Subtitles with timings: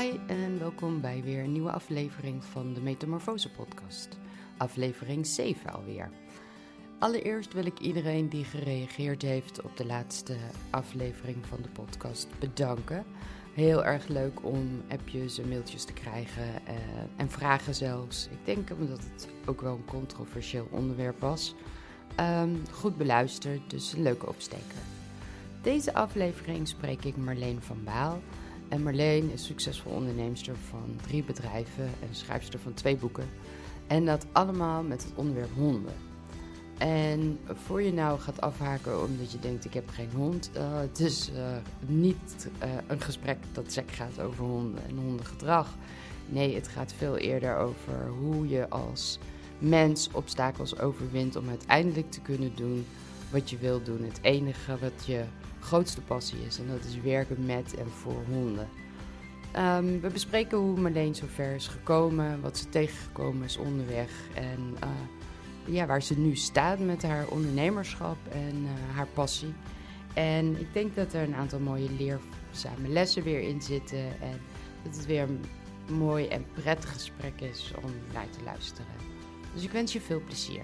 [0.00, 4.18] Hi en welkom bij weer een nieuwe aflevering van de Metamorfose podcast.
[4.56, 6.10] Aflevering 7 alweer.
[6.98, 10.36] Allereerst wil ik iedereen die gereageerd heeft op de laatste
[10.70, 13.04] aflevering van de podcast bedanken.
[13.54, 16.74] Heel erg leuk om appjes en mailtjes te krijgen eh,
[17.16, 18.28] en vragen zelfs.
[18.30, 21.54] Ik denk omdat het ook wel een controversieel onderwerp was.
[22.14, 24.78] Ehm, goed beluisterd, dus een leuke opsteker.
[25.62, 28.20] Deze aflevering spreek ik Marleen van Baal.
[28.70, 33.28] En Marleen is succesvol onderneemster van drie bedrijven en schrijfster van twee boeken.
[33.86, 35.94] En dat allemaal met het onderwerp honden.
[36.78, 40.50] En voor je nou gaat afhaken omdat je denkt ik heb geen hond.
[40.56, 41.56] Uh, het is uh,
[41.86, 45.74] niet uh, een gesprek dat sec gaat over honden en hondengedrag.
[46.26, 49.18] Nee, het gaat veel eerder over hoe je als
[49.58, 52.86] mens obstakels overwint om uiteindelijk te kunnen doen
[53.30, 54.04] wat je wil doen.
[54.04, 55.24] Het enige wat je
[55.60, 58.68] grootste passie is en dat is werken met en voor honden.
[59.56, 64.76] Um, we bespreken hoe Marleen zover is gekomen, wat ze tegengekomen is onderweg en
[65.64, 69.52] ja, waar ze nu staat met haar ondernemerschap en uh, haar passie.
[70.14, 74.20] En ik denk dat er een aantal mooie leerzame lessen weer in zitten.
[74.20, 74.40] En
[74.84, 75.44] dat het weer een
[75.96, 78.94] mooi en prettig gesprek is om naar te luisteren.
[79.54, 80.62] Dus ik wens je veel plezier.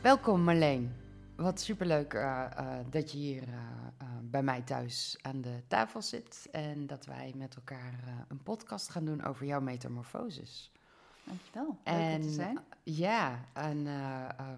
[0.00, 1.03] Welkom Marleen.
[1.36, 3.44] Wat superleuk uh, uh, dat je hier
[4.22, 6.48] bij mij thuis aan de tafel zit.
[6.52, 10.72] En dat wij met elkaar een podcast gaan doen over jouw metamorfoses.
[11.24, 11.78] Dankjewel.
[11.84, 12.58] Leuk en, te zijn.
[12.82, 13.84] Ja, en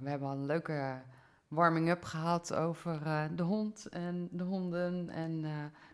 [0.00, 1.02] we hebben al een leuke
[1.48, 3.00] warming-up gehad over
[3.36, 5.08] de hond en de honden.
[5.08, 5.42] En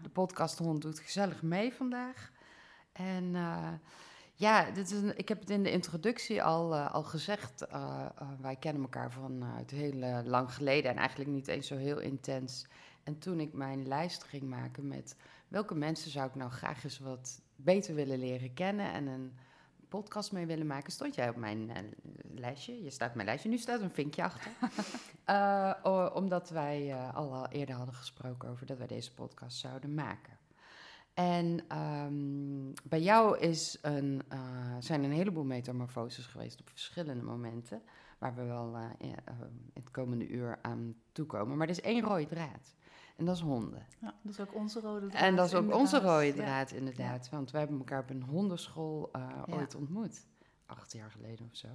[0.03, 2.31] de podcast Hond doet gezellig mee vandaag.
[2.93, 3.35] En
[4.43, 7.67] ja, dit is een, ik heb het in de introductie al, al gezegd.
[8.41, 12.67] wij kennen elkaar vanuit heel lang geleden en eigenlijk niet eens zo heel intens.
[13.03, 15.17] En toen ik mijn lijst ging maken met
[15.49, 19.33] welke mensen zou ik nou graag eens wat beter willen leren kennen en een
[19.89, 21.71] podcast mee willen maken, stond jij op mijn
[22.35, 22.83] lijstje.
[22.83, 23.49] Je staat op mijn lijstje.
[23.51, 24.53] Nu staat een vinkje achter.
[26.23, 30.42] omdat wij al eerder hadden gesproken over dat wij deze podcast zouden maken.
[31.15, 34.23] En um, bij jou is een,
[34.79, 37.83] zijn een heleboel metamorfoses geweest op verschillende momenten.
[38.19, 41.57] Waar we wel in, in het komende uur aan toekomen.
[41.57, 42.75] Maar er is één rode draad.
[43.17, 43.87] En dat is honden.
[44.01, 45.23] Ja, dat is ook onze rode draad.
[45.23, 45.81] En dat is ook inderdaad.
[45.81, 46.77] onze rode draad, ja.
[46.77, 47.29] inderdaad.
[47.29, 49.45] Want wij hebben elkaar op een hondenschool ja.
[49.49, 50.27] ooit ontmoet.
[50.67, 51.69] Acht jaar geleden of zo.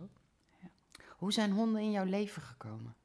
[1.17, 2.95] Hoe zijn honden in jouw leven gekomen?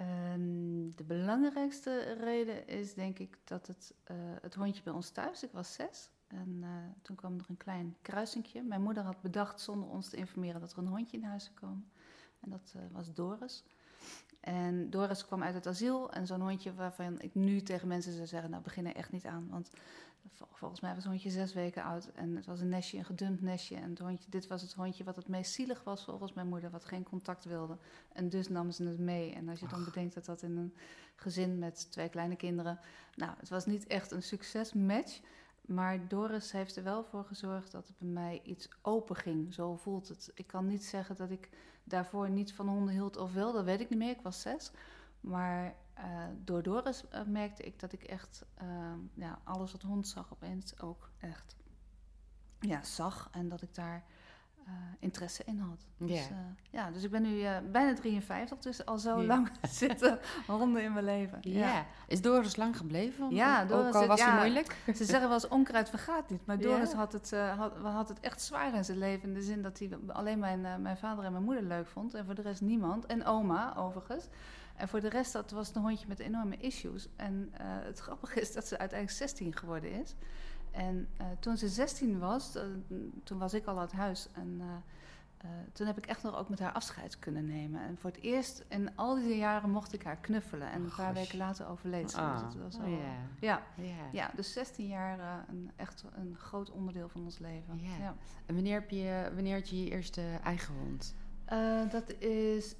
[0.00, 5.42] Um, de belangrijkste reden is denk ik dat het, uh, het hondje bij ons thuis,
[5.42, 6.10] ik was zes.
[6.26, 6.68] En uh,
[7.02, 8.62] toen kwam er een klein kruisingje.
[8.62, 11.56] Mijn moeder had bedacht zonder ons te informeren dat er een hondje in huis zou
[11.56, 11.90] komen.
[12.40, 13.64] En dat was Doris.
[14.40, 18.26] En Doris kwam uit het asiel en zo'n hondje waarvan ik nu tegen mensen zou
[18.26, 19.48] zeggen, nou begin er echt niet aan.
[19.50, 19.70] Want
[20.32, 23.42] volgens mij was het hondje zes weken oud en het was een nestje, een gedumpt
[23.42, 23.76] nestje.
[23.76, 26.70] En het hondje, dit was het hondje wat het meest zielig was volgens mijn moeder,
[26.70, 27.78] wat geen contact wilde.
[28.12, 29.32] En dus nam ze het mee.
[29.32, 29.84] En als je dan Ach.
[29.84, 30.74] bedenkt dat dat in een
[31.16, 32.78] gezin met twee kleine kinderen,
[33.14, 35.20] nou het was niet echt een succesmatch.
[35.60, 39.54] Maar Doris heeft er wel voor gezorgd dat het bij mij iets open ging.
[39.54, 40.30] Zo voelt het.
[40.34, 41.48] Ik kan niet zeggen dat ik
[41.84, 44.10] daarvoor niet van honden hield of wel, dat weet ik niet meer.
[44.10, 44.70] Ik was zes.
[45.20, 46.04] Maar uh,
[46.44, 48.68] door Doris uh, merkte ik dat ik echt uh,
[49.14, 51.56] ja, alles wat hond zag opeens ook echt
[52.60, 53.28] ja, zag.
[53.32, 54.04] En dat ik daar
[54.66, 55.86] uh, interesse in had.
[55.96, 56.30] Dus, yeah.
[56.70, 59.26] ja, dus ik ben nu bijna 53, dus al zo yeah.
[59.26, 61.38] lang zitten honden in mijn leven.
[61.40, 61.86] Ja.
[62.06, 63.34] Is Doris lang gebleven?
[63.34, 64.76] Ja, Doris ook al was het ja, moeilijk?
[64.94, 68.42] Ze zeggen wel eens onkruid vergaat niet, maar Doris had, het, had, had het echt
[68.42, 69.28] zwaar in zijn leven.
[69.28, 72.24] In de zin dat hij alleen mijn, mijn vader en mijn moeder leuk vond en
[72.24, 73.06] voor de rest niemand.
[73.06, 74.28] En oma overigens.
[74.76, 77.08] En voor de rest dat was een hondje met enorme issues.
[77.16, 80.14] En het grappige is dat ze uiteindelijk 16 geworden is.
[80.70, 82.62] En uh, toen ze 16 was, uh,
[83.24, 84.28] toen was ik al uit huis.
[84.32, 84.62] En
[85.72, 87.80] toen heb ik echt nog ook met haar afscheid kunnen nemen.
[87.80, 90.70] En voor het eerst in al die jaren mocht ik haar knuffelen.
[90.70, 92.16] En een paar weken later overleed ze.
[92.16, 92.44] Ah.
[92.44, 93.00] Dus was oh, yeah.
[93.40, 93.62] ja.
[93.76, 94.12] Yeah.
[94.12, 97.78] ja, dus 16 jaar een, echt een groot onderdeel van ons leven.
[97.78, 97.98] Yeah.
[97.98, 98.14] Ja.
[98.46, 101.14] En wanneer, heb je, wanneer had je je eerste eigen hond?
[101.90, 102.74] dat is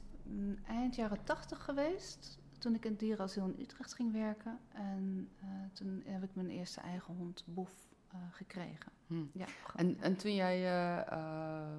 [0.66, 4.58] eind jaren 80 geweest toen ik in het dierenasiel in Utrecht ging werken.
[4.68, 8.92] En uh, toen heb ik mijn eerste eigen hond, Boef, uh, gekregen.
[9.06, 9.24] Hm.
[9.32, 10.72] Ja, en, en toen jij
[11.12, 11.76] uh,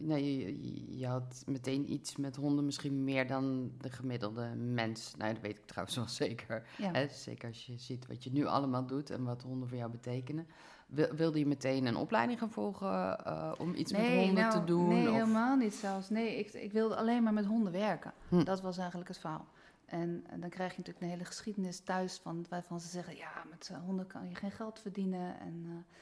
[0.00, 5.14] nee, je, je had meteen iets met honden, misschien meer dan de gemiddelde mens.
[5.16, 6.66] Nou, dat weet ik trouwens wel zeker.
[6.78, 6.90] Ja.
[6.92, 7.08] Hè?
[7.08, 10.46] Zeker als je ziet wat je nu allemaal doet en wat honden voor jou betekenen.
[10.94, 14.64] Wil- Wilde je meteen een opleiding gaan volgen eh, om iets met honden nou, te
[14.64, 14.88] doen?
[14.88, 16.10] Nee, of- helemaal niet zelfs.
[16.10, 18.12] Nee, ik, ik wilde alleen maar met honden werken.
[18.28, 18.44] Hm.
[18.44, 19.46] Dat was eigenlijk het verhaal.
[19.86, 23.16] En, en dan krijg je natuurlijk een hele geschiedenis thuis van, waarvan ze zeggen...
[23.16, 25.40] ja, met eh, honden kan je geen geld verdienen.
[25.40, 25.96] En, eh,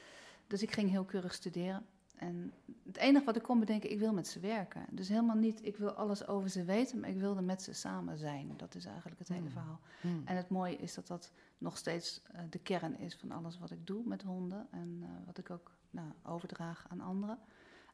[0.47, 1.85] dus ik ging heel keurig studeren.
[2.15, 2.53] En
[2.85, 4.85] het enige wat ik kon bedenken, ik wil met ze werken.
[4.91, 6.99] Dus helemaal niet, ik wil alles over ze weten...
[6.99, 8.53] maar ik wilde met ze samen zijn.
[8.57, 9.51] Dat is eigenlijk het hele Hm.
[9.51, 9.79] verhaal.
[10.01, 10.21] Hmm.
[10.25, 13.71] En het mooie is dat dat nog steeds eh, de kern is van alles wat
[13.71, 14.67] ik doe met honden.
[14.71, 17.39] En eh, wat ik ook nou, overdraag aan anderen.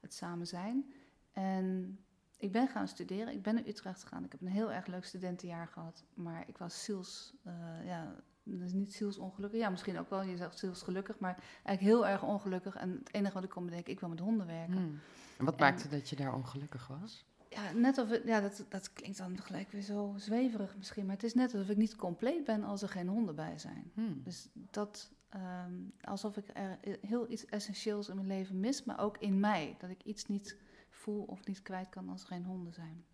[0.01, 0.93] Het samen zijn.
[1.33, 1.99] En
[2.37, 3.33] ik ben gaan studeren.
[3.33, 4.23] Ik ben naar Utrecht gegaan.
[4.23, 6.03] Ik heb een heel erg leuk studentenjaar gehad.
[6.13, 7.33] Maar ik was ziels...
[7.43, 7.53] eh,
[7.85, 8.15] ja,
[8.57, 9.59] dus niet zielsongelukkig.
[9.59, 10.21] Ja, misschien ook wel.
[10.21, 11.19] Je zegt zielsgelukkig.
[11.19, 12.75] Maar eigenlijk heel erg ongelukkig.
[12.75, 14.77] En het enige wat ik kon bedenken, ik wil met honden werken.
[14.77, 14.99] Hmm.
[15.37, 17.25] En wat En- maakte dat je daar ongelukkig was?
[17.49, 21.05] Ja, net of het, ja dat, dat klinkt dan gelijk weer zo zweverig misschien.
[21.05, 23.91] Maar het is net alsof ik niet compleet ben als er geen honden bij zijn.
[23.93, 24.21] Hmm.
[24.23, 29.17] Dus dat, ehm, alsof ik er heel iets essentieels in mijn leven mis, maar ook
[29.17, 29.75] in mij.
[29.79, 30.57] Dat ik iets niet
[30.89, 33.05] voel of niet kwijt kan als er geen honden zijn.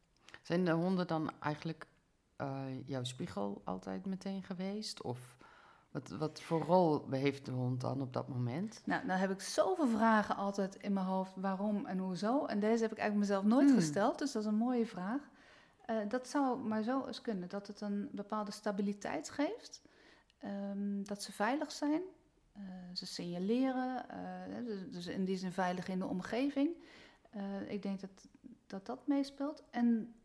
[0.42, 1.88] Zijn de honden dan eigenlijk
[2.36, 5.02] eh, jouw spiegel altijd meteen geweest?
[5.02, 5.38] Of
[5.92, 8.82] wat, wat voor rol heeft de hond dan op dat moment?
[8.86, 12.46] Nou, nou heb ik zoveel vragen altijd in mijn hoofd, waarom en hoezo.
[12.46, 13.78] En deze heb ik eigenlijk mezelf nooit Hmm.
[13.80, 15.22] gesteld, dus dat is een mooie vraag.
[15.86, 19.81] Eh, dat zou maar zo eens kunnen, dat het een bepaalde stabiliteit geeft.
[20.40, 22.02] Ehm, dat ze veilig zijn,
[22.54, 22.62] eh,
[22.94, 24.06] ze signaleren,
[24.66, 26.70] dus, dus in die zin veilig in de omgeving.
[27.68, 28.28] Ik denk dat
[28.68, 29.64] dat, dat meespeelt.
[29.72, 30.16] En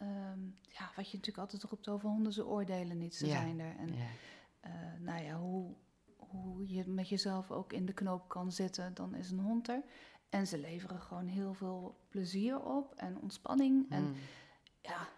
[0.00, 3.32] ehm, ja, wat je natuurlijk altijd roept over honden, ze oordelen niet, ze Ja.
[3.40, 3.76] zijn er.
[3.76, 4.06] En Ja.
[4.60, 5.74] eh, nou ja, hoe,
[6.16, 9.82] hoe je met jezelf ook in de knoop kan zitten, dan is een hond er.
[10.28, 13.90] En ze leveren gewoon heel veel plezier op en ontspanning.
[13.90, 14.14] En Hmm.
[14.80, 15.08] ja,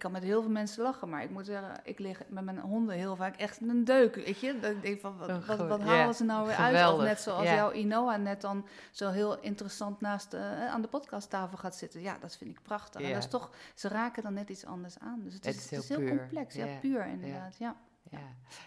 [0.00, 2.96] kan met heel veel mensen lachen, maar ik moet zeggen, ik lig met mijn honden
[2.96, 4.58] heel vaak echt in een deuk, weet je.
[4.60, 6.92] Dat ik denk van, Oh, wat, wat, goed, wat halen ze nou weer uit?
[6.92, 7.54] Of net zoals ja.
[7.54, 12.00] jouw Inoa net dan zo heel interessant naast eh, aan de podcasttafel gaat zitten.
[12.00, 13.00] Ja, dat vind ik prachtig.
[13.00, 15.20] En dat is toch, ze raken dan net iets anders aan.
[15.22, 17.76] Dus het Het is, is het is heel complex, ja, puur inderdaad, ja.
[18.10, 18.18] Ja.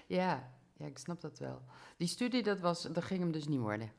[0.06, 0.50] Ja.
[0.74, 1.62] ja, ik snap dat wel.
[1.98, 3.92] Die studie, dat, was, dat ging hem dus niet worden.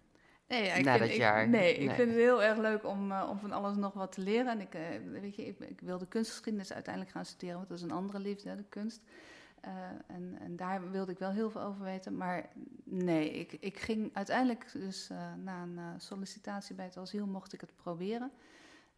[0.48, 1.48] Nee, ja, ik Na vind, dat ik- jaar.
[1.48, 4.20] nee, ik vind het heel erg leuk om, eh, om van alles nog wat te
[4.20, 4.46] leren.
[4.52, 4.82] En ik, eh,
[5.20, 8.48] weet je, ik, ik wilde kunstgeschiedenis uiteindelijk gaan studeren, want dat is een andere liefde,
[8.48, 9.02] hè, de kunst.
[9.60, 9.72] Eh,
[10.06, 12.16] en, en daar wilde ik wel heel veel over weten.
[12.16, 12.48] Maar
[12.84, 15.10] nee, ik, ik ging uiteindelijk dus
[15.44, 18.30] na een sollicitatie bij het asiel mocht ik het proberen.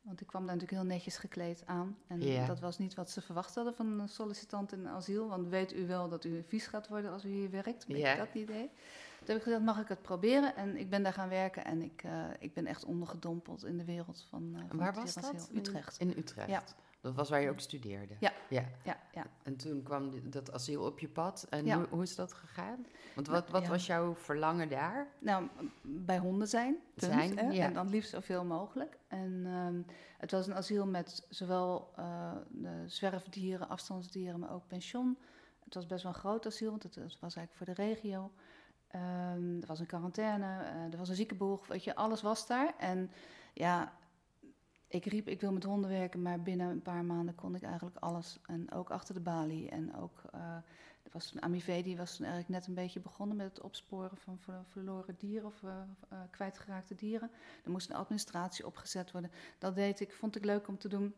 [0.03, 1.97] Want ik kwam daar natuurlijk heel netjes gekleed aan.
[2.07, 5.29] En dat was niet wat ze verwacht hadden van een sollicitant in asiel.
[5.29, 7.85] Want weet u wel dat u vies gaat worden als u hier werkt?
[7.89, 8.11] Ja.
[8.13, 8.71] je dat idee?
[9.27, 10.57] Toen heb ik gezegd, mag ik het proberen?
[10.57, 13.85] En ik ben daar gaan werken en ik, eh, ik ben echt ondergedompeld in de
[13.85, 15.35] wereld van, van Waar was dat?
[15.35, 15.57] asiel.
[15.57, 15.99] Utrecht.
[15.99, 16.49] In Utrecht.
[16.49, 16.63] Ja.
[17.01, 18.15] Dat was waar je ook studeerde.
[18.21, 18.33] Ja.
[18.49, 18.65] ja.
[18.85, 19.27] Ja, ja.
[19.43, 21.47] En toen kwam dat asiel op je pad.
[21.51, 21.77] En Ja.
[21.77, 22.87] hoe, hoe is dat gegaan?
[23.15, 23.69] Want wat, wat ja.
[23.69, 25.07] was jouw verlangen daar?
[25.19, 25.49] Nou,
[25.83, 26.77] bij honden zijn.
[26.95, 27.59] punt, Zijn, hè?
[27.59, 28.99] En dan liefst zoveel mogelijk.
[29.09, 35.19] En ehm, het was een asiel met zowel eh, de zwerfdieren, afstandsdieren, maar ook pension.
[35.65, 38.31] Het was best wel een groot asiel, want het, het was eigenlijk voor de regio.
[38.97, 42.75] Ehm, er was een quarantaine, eh, er was een ziekenboeg, weet je, alles was daar.
[42.79, 43.11] En
[43.55, 43.93] ja,
[44.89, 47.97] ik riep, ik wil met honden werken, maar binnen een paar maanden kon ik eigenlijk
[47.99, 48.39] alles.
[48.47, 49.69] En ook achter de balie.
[49.71, 50.41] En ook, eh,
[51.03, 54.39] er was toen Amivé, die was eigenlijk net een beetje begonnen met het opsporen van
[54.39, 57.31] ver- verloren dieren of eh, kwijtgeraakte dieren.
[57.65, 59.31] Er moest een administratie opgezet worden.
[59.59, 61.15] Dat deed ik, vond ik leuk om te doen.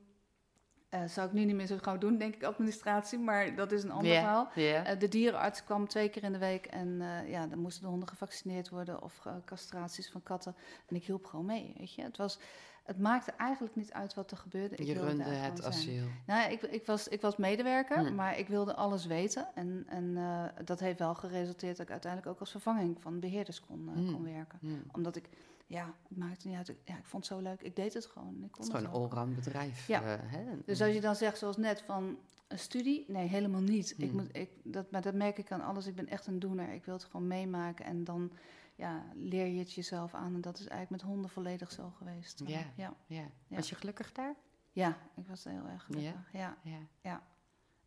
[0.88, 3.82] Eh, zou ik nu niet meer zo gauw doen, denk ik, administratie, maar dat is
[3.82, 4.48] een ander verhaal.
[4.54, 7.88] Eh, de dierenarts kwam twee keer in de week en eh, ja, dan moesten de
[7.88, 10.54] honden gevaccineerd worden of castraties van katten.
[10.86, 12.02] En ik hielp gewoon mee, weet je.
[12.02, 12.38] Het, was,
[12.84, 14.76] het maakte eigenlijk niet uit wat er gebeurde.
[14.76, 15.72] Ik je runde het zijn.
[15.72, 16.06] asiel.
[16.26, 18.14] Nou, ik, ik, was, ik was medewerker, Hmm.
[18.14, 19.48] maar ik wilde alles weten.
[19.54, 20.18] En, en
[20.64, 24.12] dat heeft wel geresulteerd dat ik uiteindelijk ook als vervanging van beheerders kon, Hmm.
[24.12, 24.58] kon werken.
[24.60, 24.82] Hmm.
[24.92, 25.28] Omdat ik,
[25.68, 26.66] ja, het maakte niet uit.
[26.84, 27.62] Ja, ik vond het zo leuk.
[27.62, 28.44] Ik deed het gewoon.
[28.44, 29.86] Ik Het is gewoon een allround bedrijf.
[29.86, 30.02] Ja.
[30.02, 30.44] eh, hè?
[30.64, 33.04] Dus als je dan zegt, zoals net, van een studie?
[33.08, 33.94] Nee, helemaal niet.
[33.96, 34.20] Ik Hmm.
[34.20, 35.86] moet, ik, dat, maar dat merk ik aan alles.
[35.86, 36.72] Ik ben echt een doener.
[36.72, 37.84] Ik wil het gewoon meemaken.
[37.84, 38.32] En dan
[38.74, 40.34] ja, leer je het jezelf aan.
[40.34, 42.42] En dat is eigenlijk met honden volledig zo geweest.
[42.46, 42.58] Ja.
[42.76, 42.94] ja.
[43.06, 43.22] Ja.
[43.46, 43.56] Ja.
[43.56, 44.34] Was je gelukkig daar?
[44.72, 46.32] Ja, ik was heel erg gelukkig.
[46.32, 46.56] Ja.
[47.02, 47.22] Ja.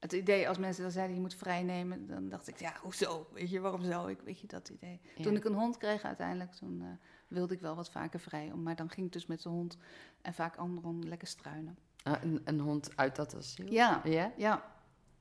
[0.02, 3.28] Het idee, als mensen dan zeiden, je moet vrij nemen, dan dacht ik, ja, hoezo?
[3.34, 4.22] Weet je, waarom zou ik?
[4.22, 5.00] Weet je, dat idee.
[5.16, 5.24] Ja.
[5.24, 6.88] Toen ik een hond kreeg uiteindelijk, toen eh,
[7.28, 8.52] wilde ik wel wat vaker vrij.
[8.56, 9.78] Maar dan ging ik dus met de hond
[10.22, 11.78] en vaak andere honden lekker struinen.
[12.04, 13.72] Ah, een, een hond uit dat asiel?
[13.72, 14.02] Ja.
[14.04, 14.32] Ja?
[14.38, 14.64] Ja,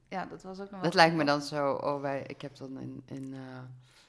[0.09, 0.83] ja dat was ook nog wel...
[0.83, 3.41] Dat lijkt me dan zo, oh, wij, ik heb dan in, in eh,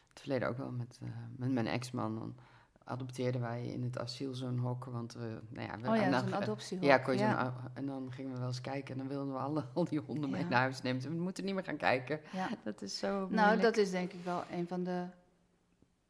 [0.09, 2.35] het verleden ook wel met, eh, met mijn ex-man dan,
[2.83, 4.85] adopteerden wij in het asiel zo'n hok.
[4.85, 6.83] Want we, nou ja, we, Oh ja, zo'n adoptiehok.
[6.85, 7.29] Ja, kon je ja.
[7.29, 9.85] zo'n a- en dan gingen we wel eens kijken en dan wilden we alle, al
[9.85, 11.01] die honden mee naar huis nemen.
[11.01, 12.19] We moeten niet meer gaan kijken.
[12.33, 12.49] Ja.
[12.63, 15.05] Dat is zo Nou, dat is denk ik wel een van de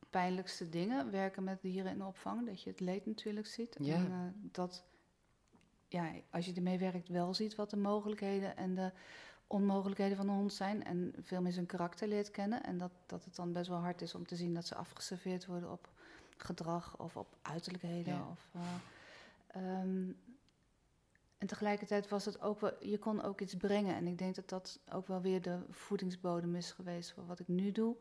[0.09, 1.11] pijnlijkste dingen.
[1.11, 2.45] Werken met dieren in de opvang.
[2.45, 3.75] Dat je het leed natuurlijk ziet.
[3.79, 3.95] Ja.
[3.95, 4.17] En eh,
[4.51, 4.83] dat,
[5.87, 8.91] ja, als je ermee werkt, wel ziet wat de mogelijkheden en de
[9.47, 10.83] onmogelijkheden van een hond zijn.
[10.83, 12.63] En veel meer zijn karakter leert kennen.
[12.63, 15.45] En dat, dat het dan best wel hard is om te zien dat ze afgeserveerd
[15.45, 15.89] worden op
[16.43, 18.13] gedrag of op uiterlijkheden.
[18.13, 18.27] Ja.
[18.31, 18.61] Of, eh,
[19.47, 20.11] ehm,
[21.37, 23.95] en tegelijkertijd was het ook wel, je kon ook iets brengen.
[23.95, 27.47] En ik denk dat dat ook wel weer de voedingsbodem is geweest voor wat ik
[27.47, 27.95] nu doe.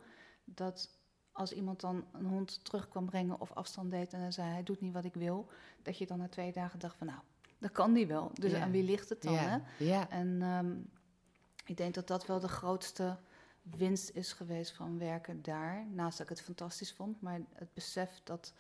[0.45, 0.99] Dat
[1.33, 4.63] als iemand dan een hond terug kwam brengen of afstand deed en hij zei hij
[4.63, 5.49] doet niet wat ik wil,
[5.83, 7.19] dat je dan na twee dagen dacht van nou,
[7.59, 8.31] dat kan die wel.
[8.33, 8.61] Dus Ja.
[8.63, 9.35] aan wie ligt het dan?
[9.35, 9.59] Hè?
[9.79, 10.77] ja, En ehm,
[11.65, 13.17] ik denk dat dat wel de grootste
[13.77, 15.87] winst is geweest van werken daar.
[15.91, 18.53] Naast dat ik het fantastisch vond, maar het besef dat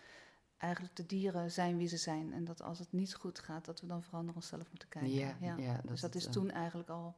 [0.59, 2.33] eigenlijk de dieren zijn wie ze zijn.
[2.33, 5.11] En dat als het niet goed gaat, dat we dan vooral naar onszelf moeten kijken.
[5.13, 7.15] ja, ja, dus dat is eh, toen eigenlijk al,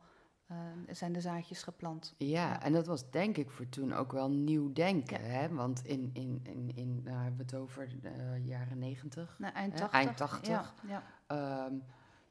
[0.46, 0.56] eh,
[0.90, 2.14] zijn de zaadjes geplant.
[2.16, 2.62] Ja, Ja.
[2.62, 5.20] en dat was denk ik voor toen ook wel nieuw denken.
[5.30, 5.48] Hè?
[5.48, 9.36] Want in, in, in, in nou hebben we het over de jaren negentig.
[9.38, 9.98] Nou, eind 80.
[10.00, 10.48] eind 80.
[10.48, 11.02] Ja, ja.
[11.26, 11.74] Ehm,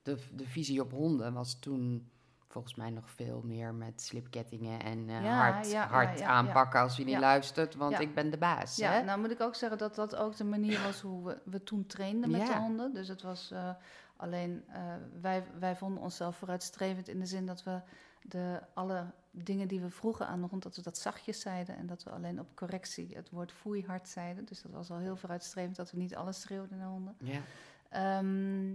[0.01, 2.10] de, de visie op honden was toen
[2.51, 6.79] volgens mij nog veel meer met slipkettingen en eh, Ja, hard, ja, hard ja, aanpakken
[6.79, 8.75] als je niet luistert, want ik ben de baas.
[8.75, 9.03] Ja, hè?
[9.03, 11.86] nou moet ik ook zeggen dat dat ook de manier was hoe we, we toen
[11.86, 12.93] trainden met de honden.
[12.93, 13.70] Dus het was eh,
[14.15, 14.81] alleen, eh,
[15.22, 17.81] wij, wij vonden onszelf vooruitstrevend in de zin dat we
[18.22, 21.77] de, alle dingen die we vroegen aan de hond, dat we dat zachtjes zeiden.
[21.77, 24.46] En dat we alleen op correctie het woord foei hard zeiden.
[24.46, 27.15] Dus dat was al heel vooruitstrevend dat we niet alles schreeuwden naar honden.
[27.17, 27.41] Ja.
[27.89, 28.72] Ehm,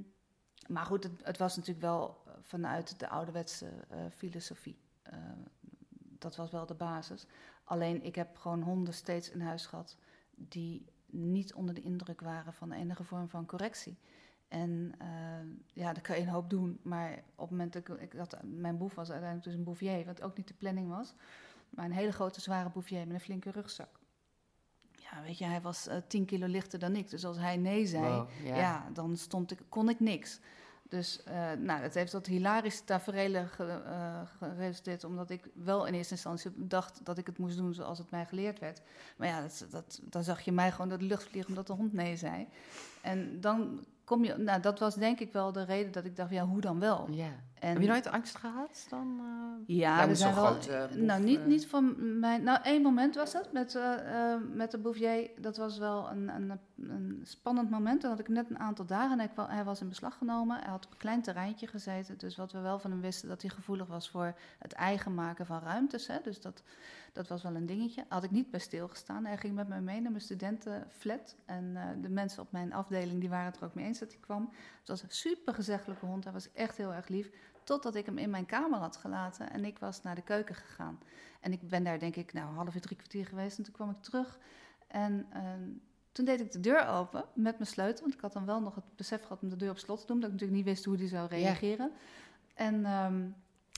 [0.66, 4.78] maar goed, het, het was natuurlijk wel vanuit de ouderwetse eh, filosofie.
[5.02, 5.18] Eh,
[6.18, 7.26] dat was wel de basis.
[7.64, 9.96] Alleen ik heb gewoon honden steeds in huis gehad
[10.34, 13.98] die niet onder de indruk waren van enige vorm van correctie.
[14.48, 15.08] En eh,
[15.72, 16.78] ja, daar kan je een hoop doen.
[16.82, 20.04] Maar op het moment dat ik, ik had, mijn boef was uiteindelijk dus een bouvier,
[20.04, 21.14] wat ook niet de planning was.
[21.70, 24.00] Maar een hele grote, zware bouvier met een flinke rugzak.
[24.92, 27.10] Ja, weet je, hij was eh 10 kilo lichter dan ik.
[27.10, 28.90] Dus als hij nee zei, Wow, ja.
[28.92, 30.40] dan stond ik, kon ik niks.
[30.88, 35.94] Dus eh, nou, het heeft tot hilarische tafereelen ge, eh, geresulteerd, omdat ik wel in
[35.94, 38.80] eerste instantie dacht dat ik het moest doen zoals het mij geleerd werd.
[39.16, 41.72] Maar ja, dat, dat, dan zag je mij gewoon door de lucht vliegen omdat de
[41.72, 42.48] hond nee zei.
[43.02, 46.30] En dan kom je, nou, dat was denk ik wel de reden dat ik dacht,
[46.30, 47.10] ja, hoe dan wel?
[47.10, 47.42] Ja.
[47.66, 49.20] En, Heb je nooit angst gehad dan?
[49.20, 49.76] eh?
[49.76, 50.44] ja, er zijn wel.
[50.44, 51.46] grote boef, nou, niet, eh.
[51.46, 52.42] niet van mijn.
[52.42, 55.30] Nou, één moment was dat met, eh, eh, met de Bouvier.
[55.38, 58.00] Dat was wel een, een, een spannend moment.
[58.02, 60.58] Dan had ik net een aantal dagen en hij, was in beslag genomen.
[60.60, 62.18] Hij had op een klein terreintje gezeten.
[62.18, 65.46] Dus wat we wel van hem wisten, dat hij gevoelig was voor het eigen maken
[65.46, 66.06] van ruimtes.
[66.06, 66.18] Hè.
[66.22, 66.62] Dus dat,
[67.12, 68.04] dat was wel een dingetje.
[68.08, 69.24] Had ik niet bij stilgestaan.
[69.24, 71.36] Hij ging met mij mee naar mijn studentenflat.
[71.44, 74.10] En eh, de mensen op mijn afdeling die waren het er ook mee eens dat
[74.10, 74.50] hij kwam.
[74.78, 76.24] Het was een super gezellige hond.
[76.24, 77.30] Hij was echt heel erg lief.
[77.66, 80.98] Totdat ik hem in mijn kamer had gelaten en ik was naar de keuken gegaan.
[81.40, 83.58] En ik ben daar denk ik nou half uur, drie kwartier geweest.
[83.58, 84.38] En toen kwam ik terug
[84.86, 85.68] en ehm,
[86.12, 88.00] toen deed ik de deur open met mijn sleutel.
[88.00, 90.06] Want ik had dan wel nog het besef gehad om de deur op slot te
[90.06, 90.20] doen.
[90.20, 91.90] Dat ik natuurlijk niet wist hoe die zou reageren.
[92.54, 93.28] En ehm,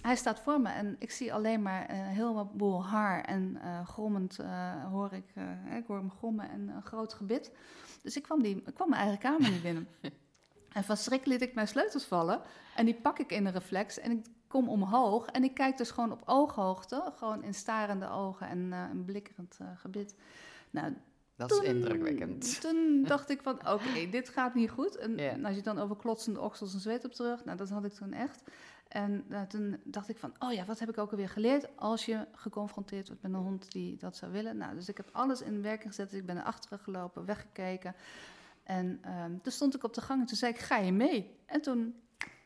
[0.03, 3.25] hij staat voor me en ik zie alleen maar een heleboel haar.
[3.25, 7.53] En eh, grommend eh, hoor ik, eh, ik hoor hem grommen en een groot gebit.
[8.03, 9.89] Dus ik kwam, die, ik kwam mijn eigen kamer niet binnen.
[10.79, 12.41] En van schrik liet ik mijn sleutels vallen.
[12.77, 13.99] En die pak ik in een reflex.
[13.99, 15.27] En ik kom omhoog.
[15.27, 17.13] En ik kijk dus gewoon op ooghoogte.
[17.17, 20.15] Gewoon in starende ogen en eh, een blikkerend eh, gebit.
[20.71, 20.95] Nou,
[21.37, 22.61] Dat is toen- indrukwekkend.
[22.61, 24.97] Toen dacht ik van, oké, dit gaat niet goed.
[24.97, 27.45] En als je dan over klotsende oksels en zweet op terug.
[27.45, 28.43] Nou, dat had ik toen echt.
[28.89, 32.05] En eh, toen dacht ik van, oh ja, wat heb ik ook alweer geleerd als
[32.05, 34.57] je geconfronteerd wordt met een hond die dat zou willen.
[34.57, 36.11] Nou, dus ik heb alles in werking gezet.
[36.11, 37.95] Dus ik ben naar achteren gelopen, weggekeken.
[38.69, 41.37] En ehm, toen stond ik op de gang en toen zei ik, ga je mee?
[41.47, 41.95] En toen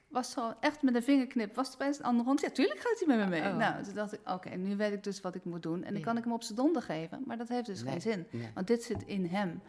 [0.08, 2.40] was het gewoon echt met een vingerknip, was het opeens een andere hond.
[2.40, 3.50] Ja, tuurlijk gaat hij met me mee.
[3.50, 3.56] Oh.
[3.56, 5.82] Nou, toen dacht ik, oké, nu weet ik dus wat ik moet doen.
[5.82, 6.04] En dan Ja.
[6.04, 8.26] kan ik hem op zijn donder geven, maar dat heeft dus Nee, geen zin.
[8.30, 8.50] nee.
[8.54, 9.60] Want dit zit in hem.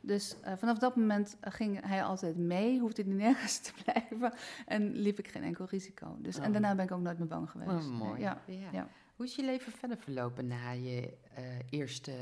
[0.00, 4.32] Dus eh, vanaf dat moment eh, ging hij altijd mee, hoefde hij nergens te blijven
[4.66, 6.16] en liep ik geen enkel risico.
[6.18, 6.52] Dus, En Oh.
[6.52, 7.70] daarna ben ik ook nooit meer bang geweest.
[7.70, 8.20] Oh, mooi.
[8.20, 8.42] Ja.
[8.46, 8.68] Ja.
[8.72, 8.88] ja.
[9.16, 12.12] Hoe is je leven verder verlopen na je eh, eerste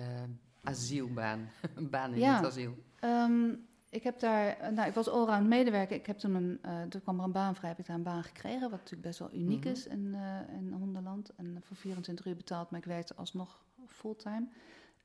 [0.63, 1.49] asielbaan?
[1.75, 2.75] Een baan in het asiel.
[2.99, 3.55] Ehm,
[3.91, 5.97] ik heb daar, eh, nou, ik was allround medewerker.
[5.97, 8.03] Ik heb toen een, eh toen kwam er een baan vrij, heb ik daar een
[8.03, 9.69] baan gekregen, wat natuurlijk best wel uniek Mhm.
[9.69, 11.35] is in, eh, in hondenland.
[11.37, 14.49] En voor 24 uur betaald, maar ik werkte alsnog fulltime.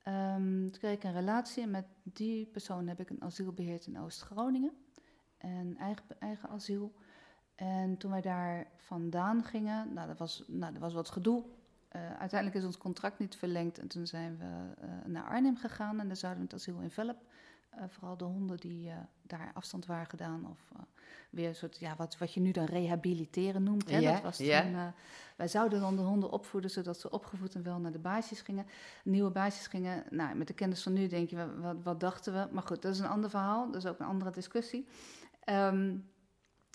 [0.04, 3.86] Ehm toen kreeg ik een relatie en met die persoon heb ik een asiel beheerd
[3.88, 4.72] in Oost-Groningen.
[5.38, 6.94] Een eigen, eigen asiel.
[7.56, 11.44] En toen wij daar vandaan gingen, nou, dat was, nou, dat was wat gedoe.
[12.20, 14.74] Uiteindelijk is ons contract niet verlengd en toen zijn we
[15.10, 17.18] naar Arnhem gegaan en daar zouden we het asiel in Velp
[17.78, 20.48] Eh, vooral de honden die uh, daar afstand waren gedaan.
[20.50, 20.82] Of uh,
[21.30, 23.90] weer een soort, ja, wat, wat je nu dan rehabiliteren noemt.
[23.90, 23.98] Hè?
[23.98, 24.94] Ja, dat was toen,
[25.36, 28.66] wij zouden dan de honden opvoeden zodat ze opgevoed en wel naar de baasjes gingen.
[29.04, 30.04] Nieuwe baasjes gingen.
[30.10, 32.54] Nou, met de kennis van nu denk je, wat, wat dachten we?
[32.54, 33.72] Maar goed, dat is een ander verhaal.
[33.72, 34.88] Dat is ook een andere discussie.
[35.50, 36.12] Um,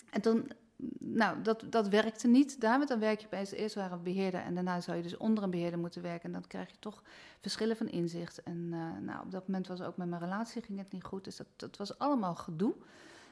[0.09, 0.51] en toen
[0.99, 2.61] nou, dat, dat werkte niet.
[2.61, 5.43] Daarmee dan werk je bij eerst waren we beheerder en daarna zou je dus onder
[5.43, 6.23] een beheerder moeten werken.
[6.23, 7.01] En dan krijg je toch
[7.41, 8.43] verschillen van inzicht.
[8.43, 11.23] En uh, nou, op dat moment was ook met mijn relatie ging het niet goed.
[11.23, 12.73] Dus dat, dat was allemaal gedoe.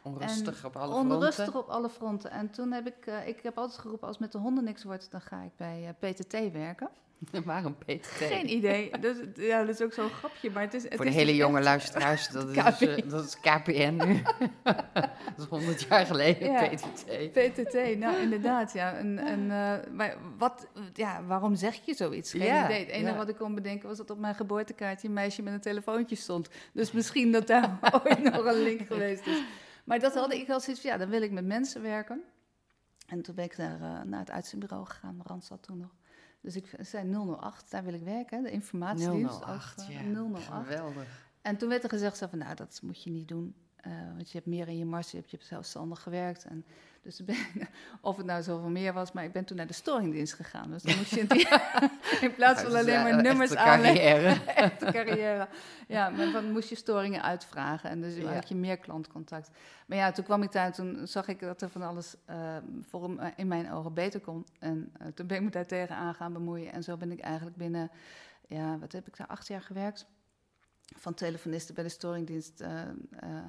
[0.01, 1.59] Onrustig op alle onrustig fronten.
[1.59, 2.31] op alle fronten.
[2.31, 5.11] En toen heb ik, uh, ik heb altijd geroepen, als met de honden niks wordt,
[5.11, 6.89] dan ga ik bij uh, PTT werken.
[7.45, 8.07] Waarom PTT?
[8.07, 8.91] Geen idee.
[8.99, 10.51] Dat, ja, dat is ook zo'n grapje.
[10.51, 13.25] Maar het is, het Voor de is hele dus jonge luisteraars, dat is, uh, dat
[13.25, 14.21] is KPN nu.
[14.63, 16.67] dat is 100 jaar geleden, Ja.
[16.67, 17.31] PTT.
[17.31, 18.93] PTT, nou inderdaad, ja.
[18.93, 22.31] En, en, uh, maar wat, ja, waarom zeg je zoiets?
[22.31, 22.79] Geen Ja, idee.
[22.79, 23.17] Het enige ja.
[23.17, 26.49] wat ik kon bedenken was dat op mijn geboortekaartje een meisje met een telefoontje stond.
[26.73, 29.43] Dus misschien dat daar ooit nog een link geweest is.
[29.83, 32.23] Maar dat had ik zoiets van, ja, dan wil ik met mensen werken.
[33.07, 35.95] En toen ben ik naar, uh, naar het uitzendbureau gegaan, Randstad toen nog.
[36.41, 39.43] Dus ik zei 008, daar wil ik werken, de informatiedienst.
[39.43, 40.01] 008, ook, ja.
[40.35, 40.43] 008.
[40.43, 41.25] Geweldig.
[41.41, 43.55] En toen werd er gezegd zo van, nou, dat moet je niet doen.
[43.87, 46.45] Uh, want je hebt meer in je mars, je hebt, je hebt zelfstandig gewerkt.
[46.45, 46.65] En
[47.07, 47.35] dus ben
[48.01, 50.71] of het nou zoveel meer was, maar ik ben toen naar de storingdienst gegaan.
[50.71, 51.19] Dus dan moest je
[52.27, 54.01] in plaats van is, alleen maar nummers aanleggen.
[54.01, 54.43] carrière.
[54.51, 55.47] Echte carrière.
[55.87, 58.33] Ja, maar dan moest je storingen uitvragen en dus Ja.
[58.33, 59.49] had je meer klantcontact.
[59.87, 62.57] Maar ja, toen kwam ik daar en toen zag ik dat er van alles uh,
[62.89, 64.45] voor m- in mijn ogen beter kon.
[64.59, 66.71] En uh, toen ben ik me daar tegenaan gaan bemoeien.
[66.71, 67.91] En zo ben ik eigenlijk binnen,
[68.47, 70.05] ja, wat heb ik daar, acht jaar gewerkt?
[70.95, 72.69] Van telefonisten bij de storingdienst, uh,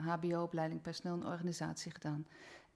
[0.06, 2.26] HBO-opleiding personeel en organisatie gedaan.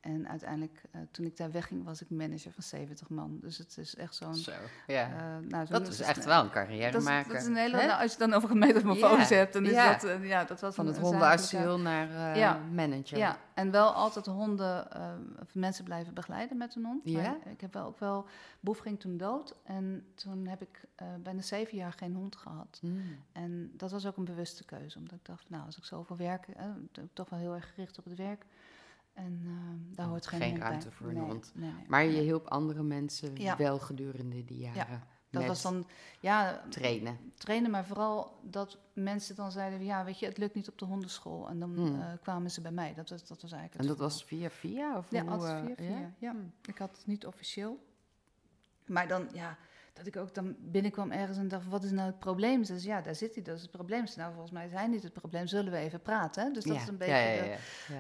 [0.03, 3.39] En uiteindelijk, uh, toen ik daar wegging, was ik manager van 70 man.
[3.41, 4.35] Dus het is echt zo'n...
[4.35, 4.53] Zo,
[4.87, 5.09] ja.
[5.09, 7.33] Uh, nou, zo dat is echt wel een carrière maken.
[7.33, 9.71] dat is een hele, nou, als je dan over een metamorfose Ja, hebt, dan is
[9.73, 9.93] ja.
[9.93, 12.61] dat, uh, ja, dat was Van het hondenasiel naar Ja.
[12.73, 13.19] manager.
[13.19, 14.89] Ja, en wel altijd honden,
[15.41, 17.01] of mensen blijven begeleiden met een hond.
[17.05, 17.37] Ja?
[17.45, 18.27] Ik heb wel ook wel,
[18.61, 20.81] Boef ging toen dood en toen heb ik
[21.23, 22.79] bijna zeven jaar geen hond gehad.
[22.83, 23.03] Mm.
[23.33, 26.47] En dat was ook een bewuste keuze, omdat ik dacht, nou, als ik zoveel werk,
[27.13, 28.45] toch wel heel erg gericht op het werk.
[29.13, 30.97] En uh, daar hoort geen, Geen hond ruimte bij.
[30.97, 31.53] voor een nee, hond.
[31.55, 33.57] Nee, Maar je hielp andere mensen Ja.
[33.57, 35.11] wel gedurende die jaren.
[35.31, 35.87] Dat met was dan,
[36.21, 37.33] ja, trainen.
[37.35, 40.85] trainen, maar vooral dat mensen dan zeiden, ja, weet je, het lukt niet op de
[40.85, 41.49] hondenschool.
[41.49, 41.95] En dan Hmm.
[42.01, 42.95] uh, kwamen ze bij mij.
[42.95, 44.49] Dat was, dat was eigenlijk En het dat verhaal.
[44.49, 44.97] was via via?
[44.99, 45.99] Of Ja, hoe, altijd eh, via via.
[45.99, 46.11] ja?
[46.19, 46.31] Ja.
[46.31, 46.53] Hmm.
[46.65, 47.79] Ik had het niet officieel.
[48.87, 49.57] Maar dan, ja,
[49.93, 52.65] dat ik ook dan binnenkwam ergens en dacht, wat is nou het probleem?
[52.65, 54.07] Ze zei, ja, daar zit hij, dat is het probleem.
[54.07, 56.45] Ze nou, volgens mij is hij niet het probleem, zullen we even praten?
[56.45, 56.51] hè?
[56.51, 56.81] Dus dat ja.
[56.83, 57.57] is een beetje ja, ja,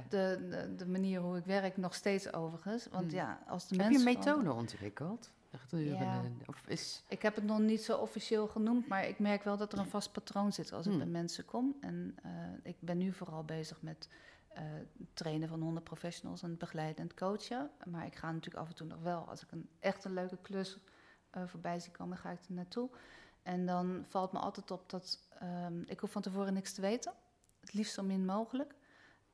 [0.09, 0.37] de-.
[0.41, 2.87] De, de, de manier hoe ik werk, nog steeds overigens.
[2.91, 3.15] Want Hmm.
[3.15, 4.09] ja, als de Heb je mensen...
[4.17, 5.31] een gewoon- methode ontwikkeld?
[5.69, 6.23] Ja.
[6.47, 7.05] Of is...
[7.09, 9.87] Ik heb het nog niet zo officieel genoemd, maar ik merk wel dat er een
[9.87, 11.01] vast patroon zit als ik Hmm.
[11.01, 11.77] bij mensen kom.
[11.81, 12.31] En eh,
[12.63, 14.09] ik ben nu vooral bezig met
[14.49, 14.63] eh,
[15.15, 17.71] trainen van hondenprofessionals en begeleidend coachen.
[17.85, 20.39] Maar ik ga natuurlijk af en toe nog wel, als ik een echt een leuke
[20.43, 20.79] klus
[21.33, 22.91] eh, voorbij zie komen, ga ik er naartoe.
[23.43, 27.13] En dan valt me altijd op dat ehm, ik hoef van tevoren niks te weten.
[27.61, 28.75] Het liefst zo min mogelijk.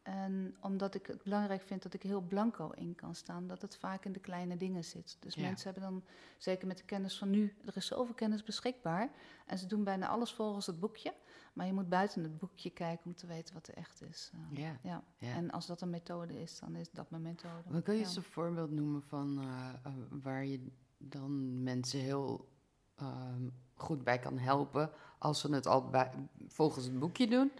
[0.02, 3.76] En omdat ik het belangrijk vind dat ik heel blanco in kan staan, dat het
[3.76, 5.16] vaak in de kleine dingen zit.
[5.20, 5.42] Dus Ja.
[5.42, 6.04] mensen hebben dan,
[6.38, 9.10] zeker met de kennis van nu, er is zoveel kennis beschikbaar.
[9.46, 11.14] En ze doen bijna alles volgens het boekje.
[11.52, 14.30] Maar je moet buiten het boekje kijken om te weten wat er echt is.
[14.34, 14.78] Eh, Ja.
[14.82, 15.02] ja.
[15.16, 15.32] Ja.
[15.34, 17.70] En als dat een methode is, dan is dat mijn methode.
[17.70, 18.06] Maar kun je Ja.
[18.06, 20.66] eens een voorbeeld noemen van eh, waar je
[20.98, 22.48] dan mensen heel
[22.96, 26.10] ehm, goed bij kan helpen als ze het al bij,
[26.46, 27.52] volgens het boekje doen?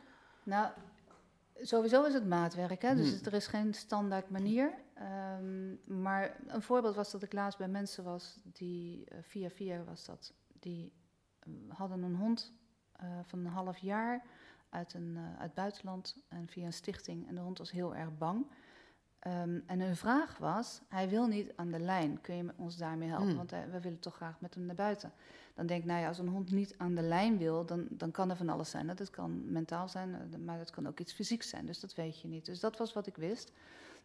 [0.43, 0.71] Nou,
[1.55, 2.95] sowieso is het maatwerk, hè?
[2.95, 3.27] dus Hmm.
[3.27, 4.75] er is geen standaard manier.
[4.95, 9.85] Ehm, maar een voorbeeld was dat ik laatst bij mensen was die, eh, via via
[9.85, 10.93] was dat, die
[11.39, 12.53] eh, hadden een hond
[12.93, 14.27] eh, van een half jaar
[14.69, 17.29] uit, een, eh, uit het buitenland en via een stichting.
[17.29, 18.47] En de hond was heel erg bang.
[19.29, 23.09] Ehm, en hun vraag was, hij wil niet aan de lijn, kun je ons daarmee
[23.09, 23.27] helpen?
[23.29, 23.37] Hmm.
[23.37, 25.13] Want hij- we willen toch graag met hem naar buiten.
[25.55, 28.11] Dan denk ik, nou ja, als een hond niet aan de lijn wil, dan, dan
[28.11, 28.87] kan er van alles zijn.
[28.87, 31.67] Dat kan mentaal zijn, eh, maar dat kan ook iets fysieks zijn.
[31.67, 32.45] Dus dat weet je niet.
[32.47, 33.53] Dus dat was wat ik wist.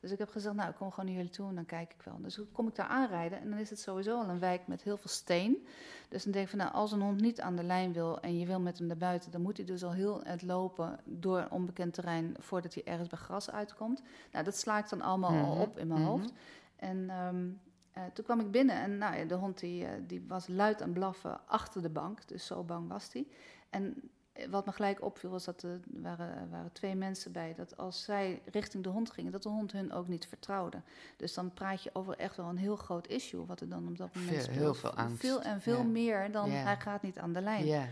[0.03, 2.01] Dus ik heb gezegd, nou, ik kom gewoon naar jullie toe en dan kijk ik
[2.01, 2.17] wel.
[2.21, 4.81] Dus dan kom ik daar aanrijden en dan is het sowieso al een wijk met
[4.81, 5.67] heel veel steen.
[6.09, 8.39] Dus dan denk ik van, nou, als een hond niet aan de lijn wil en
[8.39, 11.37] je wil met hem naar buiten, dan moet hij dus al heel het lopen door
[11.37, 14.01] een onbekend terrein voordat hij ergens bij gras uitkomt.
[14.31, 16.09] Nou, dat sla ik dan allemaal al Mhm, op in mijn mhm.
[16.09, 16.33] hoofd.
[16.75, 17.49] En ehm,
[17.91, 20.81] eh, toen kwam ik binnen en nou, ja, de hond die, eh, die was luid
[20.81, 22.27] aan blaffen achter de bank.
[22.27, 23.27] Dus zo bang was hij.
[23.69, 24.11] En
[24.49, 27.53] wat me gelijk opviel was dat er waren, waren twee mensen bij...
[27.57, 30.81] dat als zij richting de hond gingen, dat de hond hun ook niet vertrouwde.
[31.17, 33.45] Dus dan praat je over echt wel een heel groot issue...
[33.45, 34.57] wat er dan op dat moment Veel- speelt.
[34.59, 35.83] heel veel angst, Veel en veel ja.
[35.83, 36.55] meer dan Ja.
[36.63, 37.65] hij gaat niet aan de lijn.
[37.65, 37.87] Ja.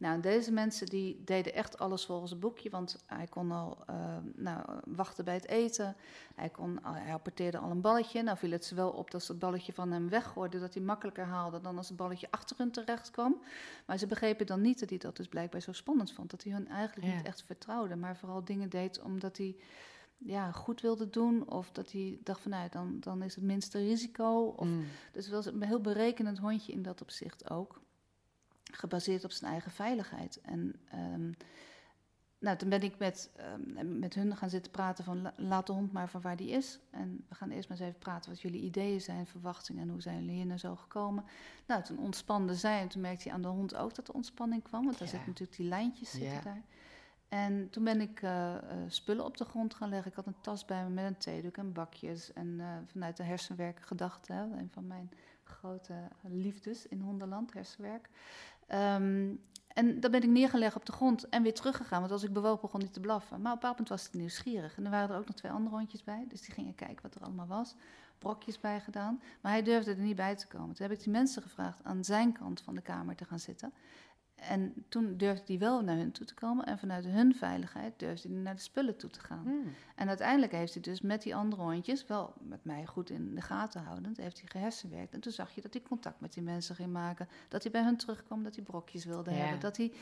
[0.00, 4.16] Nou, deze mensen die deden echt alles volgens het boekje, want hij kon al uh,
[4.34, 5.96] nou, wachten bij het eten.
[6.34, 8.22] Hij, kon, hij apporteerde al een balletje.
[8.22, 10.82] Nou viel het ze wel op dat ze het balletje van hem weggooide, dat hij
[10.82, 13.42] makkelijker haalde dan als het balletje achter hun terecht kwam.
[13.86, 16.30] Maar ze begrepen dan niet dat hij dat dus blijkbaar zo spannend vond.
[16.30, 19.56] Dat hij hun eigenlijk niet echt vertrouwde, maar vooral dingen deed omdat hij
[20.18, 21.50] ja, goed wilde doen.
[21.50, 24.54] Of dat hij dacht van nou, dan, dan is het minste risico.
[24.56, 24.84] Of, mm.
[25.12, 27.80] Dus het was een heel berekenend hondje in dat opzicht ook
[28.76, 30.40] gebaseerd op zijn eigen veiligheid.
[30.40, 31.34] En um,
[32.38, 33.30] nou, toen ben ik met,
[33.76, 36.78] um, met hun gaan zitten praten van laat de hond maar van waar die is.
[36.90, 40.02] En we gaan eerst maar eens even praten wat jullie ideeën zijn, verwachtingen en hoe
[40.02, 41.24] zijn jullie hier nou zo gekomen.
[41.66, 44.62] Nou, toen ontspande zij en toen merkte hij aan de hond ook dat de ontspanning
[44.62, 46.62] kwam, want daar zitten natuurlijk die lijntjes zitten daar.
[47.28, 50.10] En toen ben ik uh, uh, spullen op de grond gaan leggen.
[50.10, 52.32] Ik had een tas bij me met een theedoek en bakjes.
[52.32, 55.10] En uh, vanuit de hersenwerken gedachten, een van mijn
[55.42, 58.08] grote liefdes in hondenland, hersenwerk.
[58.72, 59.40] Um,
[59.72, 62.00] en dan ben ik neergelegd op de grond en weer teruggegaan.
[62.00, 63.40] Want als ik bewoog, begon hij te blaffen.
[63.40, 64.76] Maar op een bepaald moment was hij nieuwsgierig.
[64.76, 66.24] En er waren er ook nog twee andere hondjes bij.
[66.28, 67.74] Dus die gingen kijken wat er allemaal was.
[68.18, 69.22] Brokjes bij gedaan.
[69.40, 70.74] Maar hij durfde er niet bij te komen.
[70.74, 73.72] Toen heb ik die mensen gevraagd aan zijn kant van de kamer te gaan zitten.
[74.40, 76.66] En toen durfde hij wel naar hun toe te komen.
[76.66, 79.42] En vanuit hun veiligheid durfde hij naar de spullen toe te gaan.
[79.44, 79.72] Hmm.
[79.94, 83.40] En uiteindelijk heeft hij dus met die andere hondjes, wel met mij goed in de
[83.40, 85.14] gaten houdend, heeft hij gehersenwerkt.
[85.14, 87.28] En toen zag je dat hij contact met die mensen ging maken.
[87.48, 89.60] Dat hij bij hun terugkwam, dat hij brokjes wilde hebben.
[89.60, 89.92] Dat hij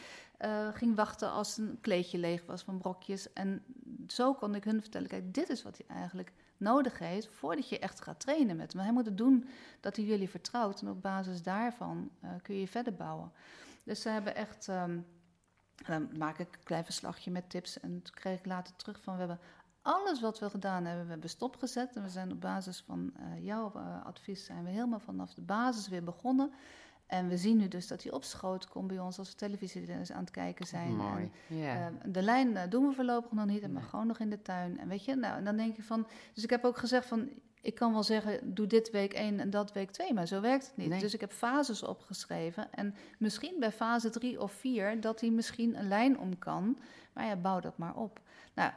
[0.40, 3.33] uh, ging wachten als een kleedje leeg was van brokjes.
[3.33, 3.62] En
[4.07, 7.79] zo kon ik hun vertellen, kijk, dit is wat hij eigenlijk nodig heeft voordat je
[7.79, 8.83] echt gaat trainen met hem.
[8.83, 9.48] Hij moet het doen
[9.81, 10.81] dat hij jullie vertrouwt.
[10.81, 13.33] En op basis daarvan uh, kun je verder bouwen.
[13.88, 14.68] Dus ze hebben echt.
[14.68, 15.07] Um,
[15.87, 17.81] dan maak ik een klein verslagje met tips.
[17.81, 19.38] En toen kreeg ik later terug van: we hebben
[19.83, 21.96] alles wat we gedaan hebben, we hebben stopgezet.
[21.96, 25.40] En we zijn op basis van uh, jouw uh, advies zijn we helemaal vanaf de
[25.40, 26.53] basis weer begonnen.
[27.07, 29.92] En we zien nu dus dat hij op schoot komt bij ons als we televisie
[29.92, 30.96] aan het kijken zijn.
[30.96, 31.31] Mooi.
[31.48, 31.92] En, yeah.
[32.07, 34.79] de lijn uh, doen we voorlopig nog niet, en maar gewoon nog in de tuin.
[34.79, 36.07] En weet je, nou, en dan denk je van.
[36.35, 37.29] Dus ik heb ook gezegd van
[37.68, 40.66] ik kan wel zeggen, doe dit week één en dat week twee, maar zo werkt
[40.66, 41.00] het niet.
[41.00, 42.72] Dus ik heb fases opgeschreven.
[42.72, 46.78] En misschien bij fase drie of vier dat hij misschien een lijn om kan.
[47.12, 48.20] Maar ja, bouw dat maar op.
[48.54, 48.70] Nou,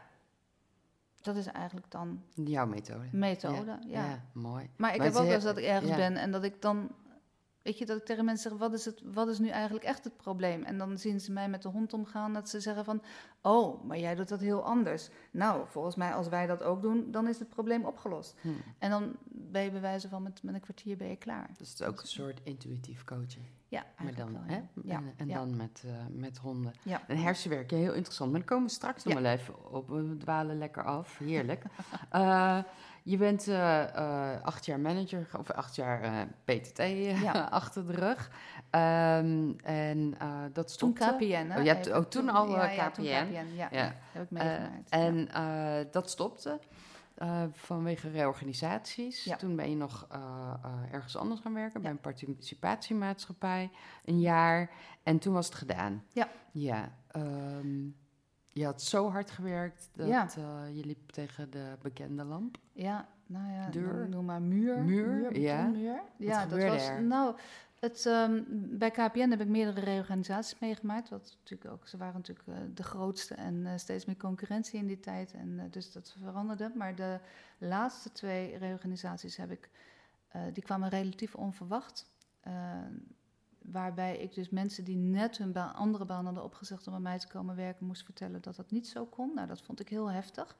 [1.21, 2.23] dat is eigenlijk dan...
[2.33, 3.07] Jouw methode.
[3.11, 4.05] Methode, ja.
[4.05, 4.21] ja.
[4.33, 4.69] mooi.
[4.75, 6.91] Maar ik heb ook wel eens dat ik ergens ben en dat ik dan
[7.61, 10.03] Weet je, dat ik tegen mensen zeg, wat is, het, wat is nu eigenlijk echt
[10.03, 10.63] het probleem?
[10.63, 13.01] En dan zien ze mij met de hond omgaan, dat ze zeggen van...
[13.41, 15.09] oh, maar jij doet dat heel anders.
[15.31, 18.35] Nou, volgens mij, als wij dat ook doen, dan is het probleem opgelost.
[18.41, 18.57] Hmm.
[18.77, 21.49] En dan ben je bij wijze van, met, met een kwartier ben je klaar.
[21.57, 23.45] Dus het is ook een soort intuïtief coaching.
[23.67, 24.61] Ja, maar dan, wel, hè?
[24.83, 24.95] Ja.
[24.95, 26.73] En, en dan met, uh, met honden.
[27.07, 28.31] En hersenwerk, heel interessant.
[28.31, 29.89] Maar daar komen we straks nog wel even op.
[29.89, 31.63] We dwalen lekker af, heerlijk.
[32.13, 32.63] uh,
[33.03, 36.77] Je bent uh, acht jaar manager, of acht jaar uh, PTT
[37.21, 37.49] ja.
[37.59, 38.29] achter de rug.
[38.71, 40.17] Um, en
[40.53, 41.05] dat stopte...
[41.05, 41.59] Toen KPN, hè?
[41.59, 42.77] Oh, ja, oh, toen al ja, KPN.
[42.77, 43.67] Ja, toen KPN, ja.
[43.71, 43.95] ja.
[44.11, 44.89] Heb ik meegemaakt.
[44.89, 45.27] en
[45.91, 46.59] dat stopte
[47.51, 49.33] vanwege reorganisaties.
[49.37, 50.07] Toen ben je nog
[50.91, 53.71] ergens anders gaan werken, bij een participatiemaatschappij,
[54.05, 54.71] een jaar.
[55.03, 56.03] En toen was het gedaan.
[56.09, 56.27] Ja.
[56.51, 56.91] Ja.
[57.15, 57.95] Um,
[58.53, 60.27] je had zo hard gewerkt dat ja.
[60.37, 62.57] uh, je liep tegen de bekende lamp.
[62.71, 64.09] Ja, nou ja, Deur.
[64.09, 64.83] noem maar muur.
[64.83, 65.67] Muur, muur ja.
[65.67, 66.01] Muur.
[66.17, 66.87] Ja, dat was.
[66.87, 67.03] Er?
[67.03, 67.35] Nou,
[67.79, 68.45] het, um,
[68.77, 71.09] bij KPN heb ik meerdere reorganisaties meegemaakt.
[71.09, 74.87] Wat natuurlijk ook, ze waren natuurlijk uh, de grootste en uh, steeds meer concurrentie in
[74.87, 75.33] die tijd.
[75.33, 76.71] En dus dat veranderde.
[76.75, 77.19] Maar de
[77.57, 79.69] laatste twee reorganisaties heb ik,
[80.53, 82.09] die kwamen relatief onverwacht
[83.61, 87.19] waarbij ik dus mensen die net hun baan, andere baan hadden opgezegd om bij mij
[87.19, 89.31] te komen werken, moest vertellen dat dat niet zo kon.
[89.35, 90.55] Nou, dat vond ik heel heftig.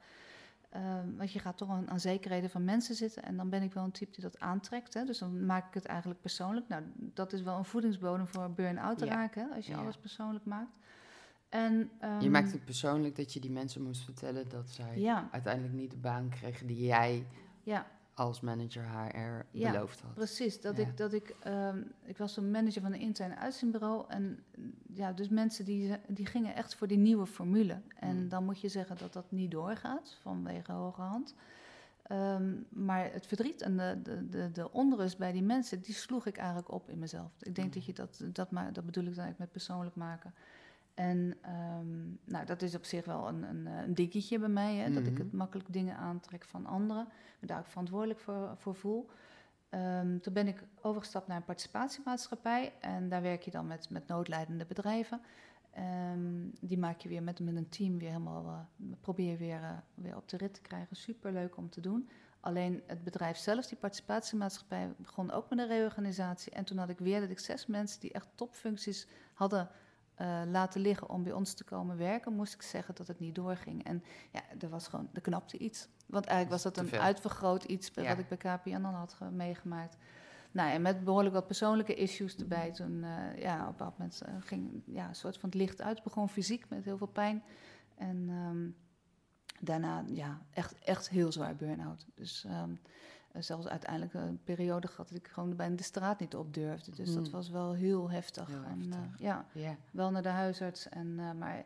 [0.76, 3.22] Um, want je gaat toch aan, aan zekerheden van mensen zitten.
[3.22, 4.94] En dan ben ik wel een type die dat aantrekt.
[4.94, 5.04] Hè?
[5.04, 6.68] Dus dan maak ik het eigenlijk persoonlijk.
[6.68, 9.14] Nou, dat is wel een voedingsbodem voor burn-out te ja.
[9.14, 9.54] raken, hè?
[9.54, 9.78] als je ja.
[9.78, 10.78] alles persoonlijk maakt.
[11.48, 15.28] En, um, je maakt het persoonlijk dat je die mensen moest vertellen dat zij ja.
[15.32, 17.26] uiteindelijk niet de baan kregen die jij
[17.62, 17.86] ja
[18.22, 20.14] als manager HR ja, beloofd had.
[20.14, 20.82] Precies, dat ja.
[20.82, 24.44] ik, dat ik, um, ik was een manager van een interne uitzendbureau en
[24.92, 27.80] ja, dus mensen die, die gingen echt voor die nieuwe formule.
[27.98, 28.28] En mm.
[28.28, 31.34] dan moet je zeggen dat dat niet doorgaat vanwege hoge hand.
[32.12, 36.26] Um, maar het verdriet en de, de, de, de, onrust bij die mensen, die sloeg
[36.26, 37.30] ik eigenlijk op in mezelf.
[37.40, 37.74] Ik denk mm.
[37.74, 40.34] dat je dat, dat, maar, dat bedoel ik dan eigenlijk met persoonlijk maken.
[40.94, 41.38] En
[41.78, 44.94] um, nou, dat is op zich wel een, een, een dingetje bij mij, hè, mm
[44.94, 45.04] -hmm.
[45.04, 49.10] dat ik het makkelijk dingen aantrek van anderen, me daar ook verantwoordelijk voor, voor voel.
[49.70, 54.06] Um, toen ben ik overgestapt naar een participatiemaatschappij en daar werk je dan met, met
[54.06, 55.20] noodlijdende bedrijven.
[56.14, 59.70] Um, die maak je weer met, met een team weer helemaal, uh, probeer weer, uh,
[59.94, 60.96] weer op de rit te krijgen.
[60.96, 62.08] Super leuk om te doen.
[62.40, 66.52] Alleen het bedrijf zelf, die participatiemaatschappij, begon ook met een reorganisatie.
[66.52, 69.68] En toen had ik weer dat ik zes mensen die echt topfuncties hadden
[70.22, 73.34] eh, laten liggen om bij ons te komen werken, moest ik zeggen dat het niet
[73.34, 73.84] doorging.
[73.84, 75.88] En ja, er was gewoon, er knapte iets.
[76.06, 78.08] Want eigenlijk was dat een uitvergroot iets Ja.
[78.08, 79.96] wat ik bij KPN dan had ge- meegemaakt.
[80.52, 82.70] Nou, en met behoorlijk wat persoonlijke issues erbij.
[82.72, 85.82] Toen, eh, ja, op een bepaald moment eh, ging ja, een soort van het licht
[85.82, 85.94] uit.
[85.94, 87.42] Het begon fysiek met heel veel pijn.
[87.96, 88.68] En ehm,
[89.60, 92.06] daarna, ja, echt, echt heel zwaar burn-out.
[92.14, 92.76] Dus ehm, eh,
[93.38, 96.90] zelfs uiteindelijk een periode gehad dat ik gewoon bijna de straat niet op durfde.
[96.90, 97.32] Dus dat Hmm.
[97.32, 98.46] was wel heel heftig.
[98.48, 99.20] Heel en, heftig.
[99.20, 99.26] eh,
[99.62, 100.88] ja, wel naar de huisarts.
[100.88, 101.64] En, eh, maar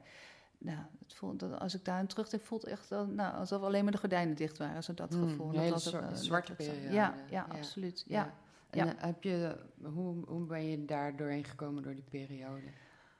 [0.59, 3.83] nou, het voelt, dat, als ik daar aan terugdenk, voelt het echt nou, alsof alleen
[3.83, 4.83] maar de gordijnen dicht waren.
[4.85, 5.48] Zo dat Hmm, gevoel.
[5.48, 6.81] een Dat was eh, zwarte periode.
[6.81, 7.46] Ja, ja, Ja.
[7.48, 8.05] absoluut.
[8.07, 8.33] Ja.
[8.70, 8.96] En Ja.
[8.96, 12.66] eh, heb je, hoe, hoe ben je daar doorheen gekomen door die periode?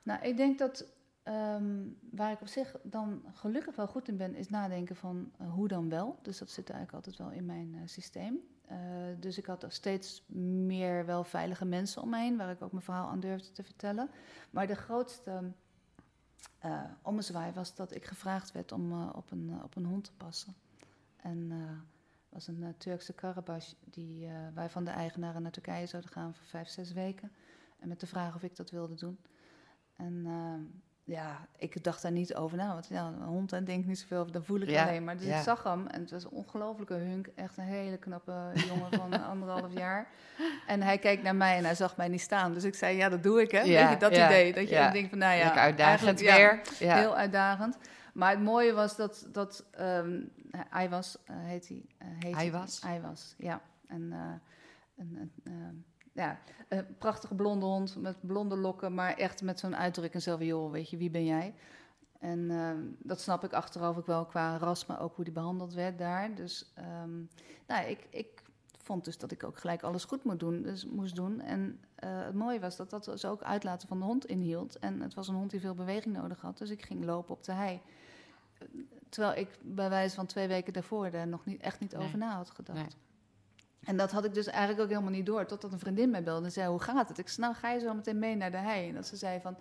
[0.03, 0.87] Nou, ik denk dat
[1.27, 5.53] ehm, waar ik op zich dan gelukkig wel goed in ben, is nadenken van eh,
[5.53, 6.19] hoe dan wel.
[6.23, 8.41] Dus dat zit eigenlijk altijd wel in mijn eh, systeem.
[8.67, 8.79] Eh,
[9.21, 10.25] dus ik had steeds
[10.67, 13.63] meer wel veilige mensen om me heen, waar ik ook mijn verhaal aan durfde te
[13.63, 14.11] vertellen.
[14.51, 15.53] Maar de grootste
[17.03, 20.55] ommezwaai was dat ik gevraagd werd om op, een, op een hond te passen.
[21.17, 21.53] En
[22.37, 26.47] was een Turkse karabash die eh, wij van de eigenaren naar Turkije zouden gaan voor
[26.47, 27.33] vijf, zes weken.
[27.79, 29.19] En met de vraag of ik dat wilde doen.
[29.97, 30.61] En ehm,
[31.07, 32.73] ja, ik dacht daar niet over na.
[32.73, 34.31] Want ja, een hond, daar denk ik niet zoveel.
[34.31, 35.17] Dan voel ik Ja, alleen maar.
[35.17, 35.37] Dus ja.
[35.37, 37.27] ik zag hem en het was een ongelofelijke hunk.
[37.35, 40.07] Echt een hele knappe jongen van anderhalf jaar.
[40.67, 42.55] En hij keek naar mij en hij zag mij niet staan.
[42.55, 43.61] Dus ik zei, ja, dat doe ik, hè.
[43.61, 44.53] Ja, je, dat idee.
[44.53, 45.45] Dat je denkt van, nou ja...
[45.45, 46.61] Lekker uitdagend weer.
[46.79, 47.79] Heel uitdagend.
[48.13, 51.83] Maar het mooie was dat, dat ehm, hij was, eh, heet hij.
[51.99, 52.81] eh, heet Hij was?
[52.83, 53.61] Hij was, ja.
[53.87, 54.19] En, eh,
[54.97, 55.75] een, een, ehm,
[56.17, 60.71] ja, een prachtige blonde hond met blonde lokken, maar echt met zo'n uitdrukking van, joh,
[60.71, 61.55] weet je, wie ben jij?
[62.21, 65.75] En ehm, dat snap ik achteraf ook wel qua ras, maar ook hoe die behandeld
[65.75, 66.35] werd daar.
[66.35, 67.19] Dus ehm,
[67.67, 68.43] nou, ik, ik
[68.79, 71.41] vond dus dat ik ook gelijk alles goed moet doen, dus moest doen.
[71.41, 74.79] En eh, het mooie was dat dat dus ook uitlaten van de hond inhield.
[74.79, 77.45] En het was een hond die veel beweging nodig had, dus ik ging lopen op
[77.45, 77.81] de hei.
[79.09, 82.07] Terwijl ik bij wijze van twee weken daarvoor daar nog niet, echt niet Nee.
[82.07, 82.79] over na had gedacht.
[82.79, 82.89] Nee.
[83.87, 85.47] En dat had ik dus eigenlijk ook helemaal niet door.
[85.47, 87.19] Totdat een vriendin mij belde en zei, hoe gaat het?
[87.19, 88.89] Ik zei, nou ga je zo meteen mee naar de hei.
[88.89, 89.57] En dat ze zei van,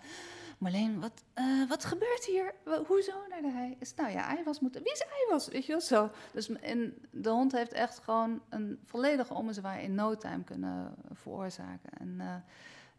[0.58, 2.54] Marleen, wat, eh, wat gebeurt hier?
[2.88, 3.78] Hoezo naar de hei?
[3.80, 4.74] Zei, nou ja, Eiwas moet...
[4.74, 5.48] Wie is Eiwas?
[5.48, 6.10] Weet je wel, zo.
[6.32, 11.90] Dus en de hond heeft echt gewoon een volledige ommezwaai in no time kunnen veroorzaken.
[12.00, 12.36] En eh,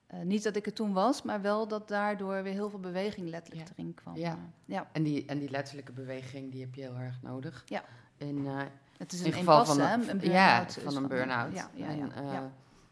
[0.07, 3.29] eh, niet dat ik het toen was, maar wel dat daardoor weer heel veel beweging
[3.29, 3.75] letterlijk Ja.
[3.77, 4.17] erin kwam.
[4.17, 4.39] Ja.
[4.65, 4.89] Ja.
[4.93, 7.63] En, die, en die letterlijke beweging, die heb je heel erg nodig.
[7.67, 7.85] Ja.
[8.17, 8.61] In, eh,
[8.99, 11.55] Het is in een geval impasse, van een, Een ja, van een burn-out.
[11.55, 12.41] Ja, ja, en, ja, eh.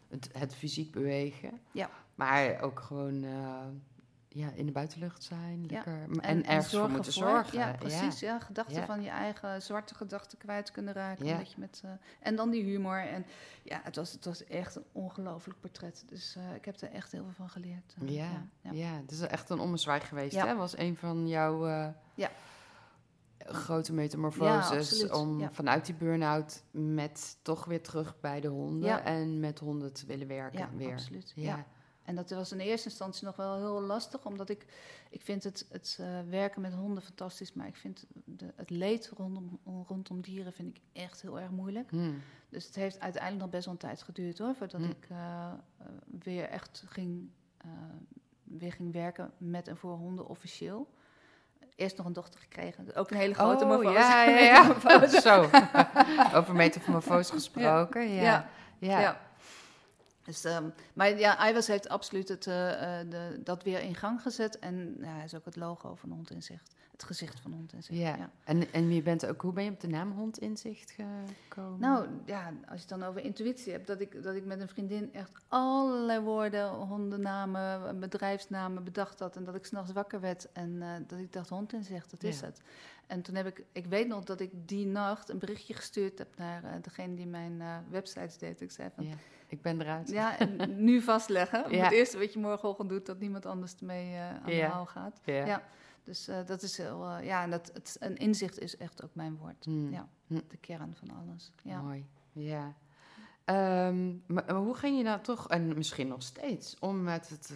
[0.08, 1.60] Het, het fysiek bewegen.
[1.72, 1.90] Ja.
[2.14, 3.58] Maar ook gewoon eh,
[4.28, 5.60] ja, in de buitenlucht zijn.
[5.62, 5.66] Ja.
[5.74, 7.58] Lekker, en, en ergens voor zorgen moeten voor- zorgen.
[7.58, 8.20] Ja, precies.
[8.20, 11.26] Ja, gedachten van je eigen zwarte gedachten kwijt kunnen raken.
[11.26, 11.38] Ja.
[11.38, 11.90] Dat je met, eh,
[12.20, 12.98] en dan die humor.
[12.98, 13.26] En
[13.62, 16.04] ja, het was, het was echt een ongelooflijk portret.
[16.06, 17.94] Dus ik heb er echt heel veel van geleerd.
[18.04, 18.92] Ja, ja.
[19.00, 20.40] het is echt een ommezwaai geweest.
[20.40, 20.56] Hè?
[20.56, 21.66] Was een van jouw
[22.14, 22.30] Ja.
[23.44, 25.10] Grote metamorfoses.
[25.10, 25.50] om Ja.
[25.52, 28.88] vanuit die burn-out met toch weer terug bij de honden.
[28.88, 29.02] Ja.
[29.04, 30.92] En met honden te willen werken Ja, weer.
[30.92, 31.32] absoluut.
[31.36, 31.66] Ja.
[32.02, 34.66] En dat was in eerste instantie nog wel heel lastig, omdat ik,
[35.10, 39.08] ik vind het, het eh, werken met honden fantastisch, maar ik vind de, het leed
[39.16, 41.90] rondom, rondom dieren vind ik echt heel erg moeilijk.
[41.90, 42.18] Hmm.
[42.48, 44.88] Dus het heeft uiteindelijk nog best wel een tijd geduurd hoor, voordat Hm.
[44.90, 45.86] ik eh, eh,
[46.18, 47.30] weer echt ging,
[48.42, 50.88] weer ging werken met en voor honden officieel.
[51.76, 53.98] Eerst nog een dochter gekregen, ook een hele grote oh, morfose.
[53.98, 54.38] ja, ja,
[54.84, 55.06] ja.
[55.20, 55.48] Zo.
[56.34, 58.08] Over metamorfose gesproken.
[58.08, 58.22] Ja.
[58.78, 59.00] Ja.
[59.00, 59.20] Ja.
[60.24, 64.22] Dus, ehm, maar ja, Iwas heeft absoluut het, eh, eh, de, dat weer in gang
[64.22, 64.58] gezet.
[64.58, 66.74] En ja, hij is ook het logo van Hond in Zicht.
[66.92, 67.98] Het gezicht van Hond in Zicht.
[68.00, 68.16] Ja.
[68.16, 68.30] ja.
[68.44, 70.94] En, en je bent ook, hoe ben je op de naam Hond Inzicht
[71.48, 71.80] gekomen?
[71.80, 74.68] Nou ja, als je het dan over intuïtie hebt, dat ik, dat ik met een
[74.68, 79.36] vriendin echt allerlei woorden, hondennamen, bedrijfsnamen bedacht had.
[79.36, 82.22] En dat ik s'nachts wakker werd en eh, dat ik dacht, hond in zicht, dat
[82.22, 82.46] is Ja.
[82.46, 82.60] het.
[83.06, 86.36] En toen heb ik, ik weet nog dat ik die nacht een berichtje gestuurd heb
[86.36, 88.60] naar degene die mijn websites deed.
[88.60, 89.14] Ik zei van, Ja,
[89.48, 90.08] ik ben eruit.
[90.08, 91.64] ja, en nu vastleggen.
[91.76, 91.84] Ja.
[91.84, 95.20] Het eerste wat je morgenochtend doet, dat niemand anders ermee eh, aan de haal gaat.
[95.24, 95.46] Ja.
[95.46, 95.62] Ja.
[96.04, 99.14] Dus eh, dat is heel, eh, ja, en dat, het, een inzicht is echt ook
[99.14, 99.64] mijn woord.
[99.64, 99.92] Hmm.
[99.92, 100.40] Ja, Hm.
[100.48, 101.52] de kern van alles.
[101.62, 101.80] Ja.
[101.80, 102.74] Mooi, ja.
[103.44, 107.52] Ehm, maar, maar hoe ging je nou toch, en misschien nog steeds, om met het,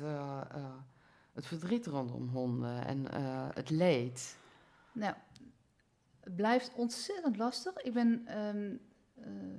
[1.33, 3.07] het verdriet rondom honden en
[3.55, 4.37] het leed?
[4.93, 5.15] Nou,
[6.21, 7.77] het blijft ontzettend lastig.
[7.77, 8.75] Ik ben, ehm,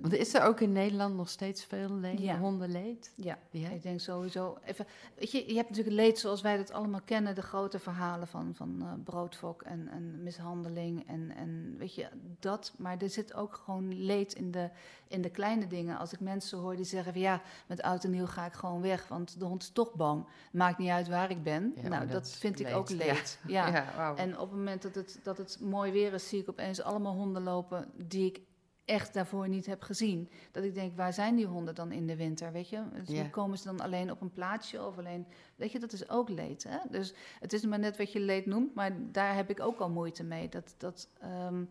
[0.02, 2.38] Want is er ook in Nederland nog steeds veel leed, Ja.
[2.38, 3.14] hondenleed?
[3.16, 3.70] Ja, Ja.
[3.70, 4.58] ik denk sowieso.
[4.66, 8.28] Even, weet je, je hebt natuurlijk leed zoals wij dat allemaal kennen, de grote verhalen
[8.28, 12.08] van, van eh, broodfok en, en mishandeling en, en weet je,
[12.40, 12.74] dat.
[12.78, 14.70] Maar er zit ook gewoon leed in de,
[15.08, 15.98] in de kleine dingen.
[15.98, 18.82] Als ik mensen hoor die zeggen van ja, met oud en nieuw ga ik gewoon
[18.82, 20.26] weg, want de hond is toch bang.
[20.52, 21.74] Maakt niet uit waar ik ben.
[21.82, 23.40] Ja, nou, dat vind ik ook leed.
[23.48, 23.86] Ja.
[23.96, 24.16] wauw.
[24.16, 27.14] En op het moment dat het, dat het mooi weer is, zie ik opeens allemaal
[27.14, 28.42] honden lopen die ik
[28.90, 30.30] echt daarvoor niet heb gezien.
[30.52, 32.84] Dat ik denk, waar zijn die honden dan in de winter, weet je?
[33.06, 35.26] Dus komen ze dan alleen op een plaatsje of alleen...
[35.56, 36.78] Weet je, dat is ook leed, hè?
[36.90, 39.90] Dus het is maar net wat je leed noemt, maar daar heb ik ook al
[39.90, 40.50] moeite mee.
[40.50, 41.64] Dat, dat, ehm,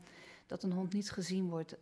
[0.46, 1.76] dat een hond niet gezien wordt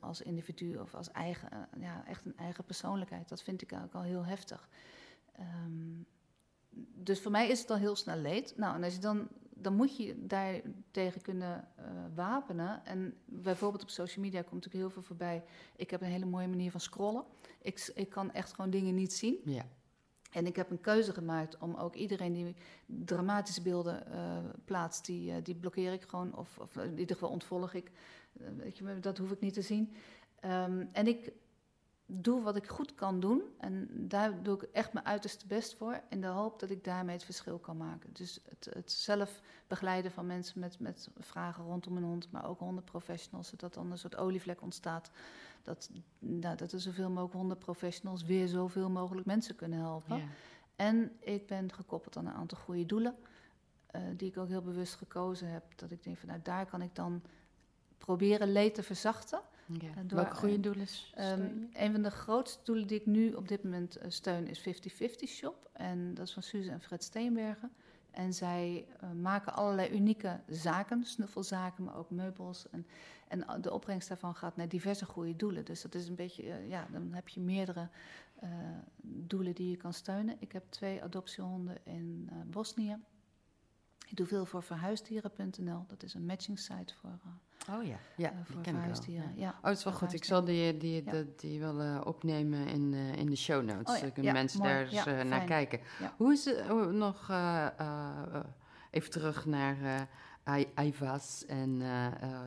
[0.00, 3.28] als individu of als eigen, eh, ja, echt een eigen persoonlijkheid.
[3.28, 4.68] Dat vind ik ook al heel heftig.
[5.32, 6.02] Ehm,
[6.94, 8.52] dus voor mij is het al heel snel leed.
[8.56, 9.28] Nou, en als je dan,
[9.60, 12.84] dan moet je daar tegen kunnen eh, wapenen.
[12.84, 15.44] En bijvoorbeeld op social media komt natuurlijk heel veel voorbij.
[15.76, 17.24] Ik heb een hele mooie manier van scrollen.
[17.62, 19.40] Ik, ik kan echt gewoon dingen niet zien.
[19.44, 19.66] ja.
[20.28, 25.32] En ik heb een keuze gemaakt om ook iedereen die dramatische beelden eh, plaatst, die,
[25.32, 26.36] eh, die blokkeer ik gewoon.
[26.36, 27.90] Of, of in ieder geval ontvolg ik.
[28.56, 29.92] Weet je, dat hoef ik niet te zien.
[30.40, 31.32] Ehm, en ik
[32.10, 33.42] doe wat ik goed kan doen.
[33.58, 36.00] En daar doe ik echt mijn uiterste best voor.
[36.08, 38.10] In de hoop dat ik daarmee het verschil kan maken.
[38.12, 42.30] Dus het, het zelf begeleiden van mensen met, met vragen rondom een hond.
[42.30, 43.48] Maar ook hondenprofessionals.
[43.48, 45.10] Zodat dan een soort olievlek ontstaat.
[45.62, 50.16] Dat, nou, dat er zoveel mogelijk hondenprofessionals weer zoveel mogelijk mensen kunnen helpen.
[50.16, 50.24] ja.
[50.76, 53.16] En ik ben gekoppeld aan een aantal goede doelen.
[53.86, 55.64] eh, die ik ook heel bewust gekozen heb.
[55.76, 57.22] Dat ik denk van nou daar kan ik dan
[57.98, 59.40] proberen leed te verzachten.
[59.72, 60.02] Ja.
[60.02, 61.78] Door- Welke goede doelen Ehm, steun je?
[61.84, 65.28] een van de grootste doelen die ik nu op dit moment eh, steun is 50-50
[65.28, 65.70] Shop.
[65.72, 67.70] En dat is van Suze en Fred Steenbergen.
[68.10, 72.70] En zij eh, maken allerlei unieke zaken, snuffelzaken, maar ook meubels.
[72.70, 72.86] En,
[73.28, 75.64] en de opbrengst daarvan gaat naar diverse goede doelen.
[75.64, 77.88] Dus dat is een beetje, eh, ja, dan heb je meerdere
[78.40, 78.48] eh,
[79.02, 80.36] doelen die je kan steunen.
[80.38, 82.96] Ik heb twee adoptiehonden in eh, Bosnië.
[84.08, 85.84] Ik doe veel voor verhuisdieren.nl.
[85.86, 87.32] Dat is een matching site voor, eh,
[87.70, 88.74] Oh ja, ja eh, die voor ken ik wel.
[88.80, 89.32] verhuisdieren.
[89.34, 89.40] Ja.
[89.46, 89.54] Ja.
[89.60, 90.12] Oh, het is wel goed.
[90.12, 91.10] Ik zal die, die, Ja.
[91.12, 93.88] die, die wel eh, opnemen in, eh, in de show notes.
[93.88, 94.72] Oh ja, Dan kunnen ja, mensen mooi.
[94.72, 95.80] daar eens Ja, eh, naar kijken.
[96.00, 96.14] Ja.
[96.16, 97.72] Hoe is het nog eh, eh,
[98.32, 98.40] eh,
[98.90, 99.76] even terug naar
[100.44, 102.40] eh Ivas en eh, eh,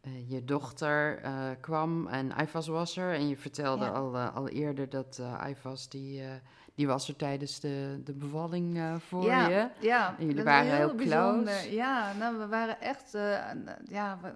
[0.00, 3.14] eh, je dochter eh, kwam en Ivas was er.
[3.14, 3.90] En je vertelde Ja.
[3.90, 6.28] al, eh, al eerder dat eh Ivas die, eh,
[6.76, 9.68] die was er tijdens de, de bevalling eh, voor ja, je.
[9.80, 11.44] Ja, En jullie waren heel bijzonder.
[11.44, 11.74] close.
[11.74, 13.38] Ja, nou, we waren echt eh,
[13.84, 14.32] ja, we,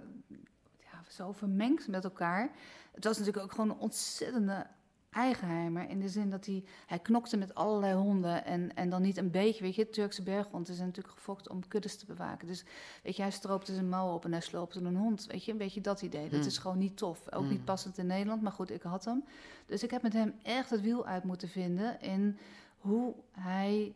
[0.78, 2.50] ja, zo vermengd met elkaar.
[2.92, 4.66] Het was natuurlijk ook gewoon een ontzettende
[5.10, 5.88] eigenheimer.
[5.88, 8.44] In de zin dat hij, hij knokte met allerlei honden.
[8.44, 11.96] En, en dan niet een beetje, weet je, Turkse berghonden zijn natuurlijk gefokt om kuddes
[11.96, 12.46] te bewaken.
[12.46, 12.64] Dus
[13.02, 15.26] weet je, hij stroopte zijn mouwen op en hij sloopte een hond.
[15.26, 16.28] Weet je, een beetje dat idee.
[16.28, 16.48] Dat Hmm.
[16.48, 17.32] is gewoon niet tof.
[17.32, 17.50] Ook Hmm.
[17.50, 19.24] niet passend in Nederland, maar goed, ik had hem.
[19.66, 22.38] Dus ik heb met hem echt het wiel uit moeten vinden in
[22.78, 23.94] hoe hij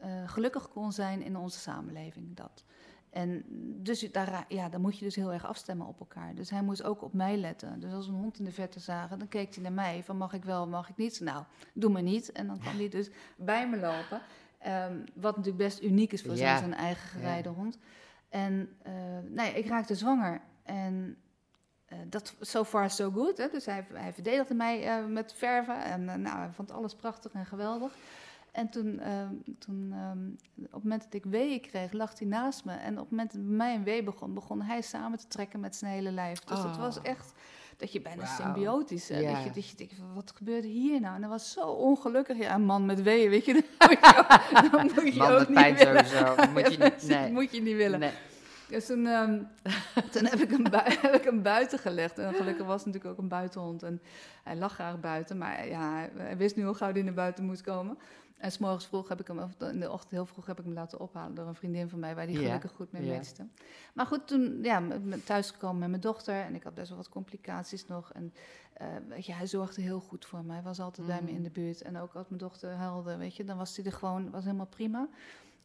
[0.00, 2.36] eh, gelukkig kon zijn in onze samenleving.
[2.36, 2.64] Dat.
[3.14, 3.44] En
[3.82, 6.34] dus daar, ja, dan moet je dus heel erg afstemmen op elkaar.
[6.34, 7.80] Dus hij moest ook op mij letten.
[7.80, 10.32] Dus als een hond in de verte zagen, dan keek hij naar mij van mag
[10.32, 11.20] ik wel, mag ik niet?
[11.20, 12.32] Nou, doe maar niet.
[12.32, 14.20] En dan kwam hij dus bij me lopen.
[14.58, 16.58] Ehm, wat natuurlijk best uniek is voor Ja.
[16.58, 17.78] zijn eigen gerijde hond.
[18.28, 18.92] En eh,
[19.28, 20.40] nou ja, ik raakte zwanger.
[20.62, 21.16] En
[21.84, 23.36] eh, dat so far so good.
[23.38, 23.48] Hè?
[23.48, 25.84] Dus hij, hij verdedigde mij eh, met verven.
[25.84, 27.96] En nou, hij vond alles prachtig en geweldig.
[28.54, 30.26] En toen, ehm, toen ehm,
[30.66, 32.72] op het moment dat ik weeën kreeg, lag hij naast me.
[32.72, 33.40] En op het moment dat
[33.74, 36.38] een wee begon, begon hij samen te trekken met zijn hele lijf.
[36.40, 36.78] Dus dat Oh.
[36.78, 37.32] was echt
[37.76, 39.08] dat je bijna symbiotisch...
[39.08, 39.32] hè, Ja.
[39.34, 41.14] Dat, je, dat je denkt, wat gebeurt hier nou?
[41.14, 42.38] En dat was zo ongelukkig.
[42.38, 43.52] Ja, een man met weeën, weet je.
[43.52, 46.06] Dat moet je dat moet je Man ook met niet pijn willen.
[46.06, 46.50] sowieso.
[46.52, 47.32] Moet je niet, Dat nee.
[47.32, 47.98] moet je niet willen.
[48.00, 48.12] Nee.
[48.68, 49.42] Dus toen, ehm,
[50.12, 50.64] toen heb, ik hem
[51.00, 52.18] heb ik hem buiten gelegd.
[52.18, 53.82] En gelukkig was het natuurlijk ook een buitenhond.
[53.82, 54.00] En
[54.44, 55.38] hij lag graag buiten.
[55.38, 57.98] Maar ja, hij, hij wist nu hoe gauw hij naar buiten moest komen.
[58.38, 60.74] En s'morgens vroeg heb ik hem, of in de ochtend heel vroeg heb ik hem
[60.74, 63.20] laten ophalen door een vriendin van mij, waar die Ja, gelukkig goed mee ja.
[63.94, 64.82] Maar goed, toen ja,
[65.24, 68.12] thuisgekomen met mijn dochter en ik had best wel wat complicaties nog.
[68.12, 68.32] En
[69.08, 70.54] weet je, hij zorgde heel goed voor mij.
[70.54, 71.36] Hij was altijd bij me Mm.
[71.36, 71.82] in de buurt.
[71.82, 74.66] En ook als mijn dochter huilde, weet je, dan was hij er gewoon, was helemaal
[74.66, 75.08] prima.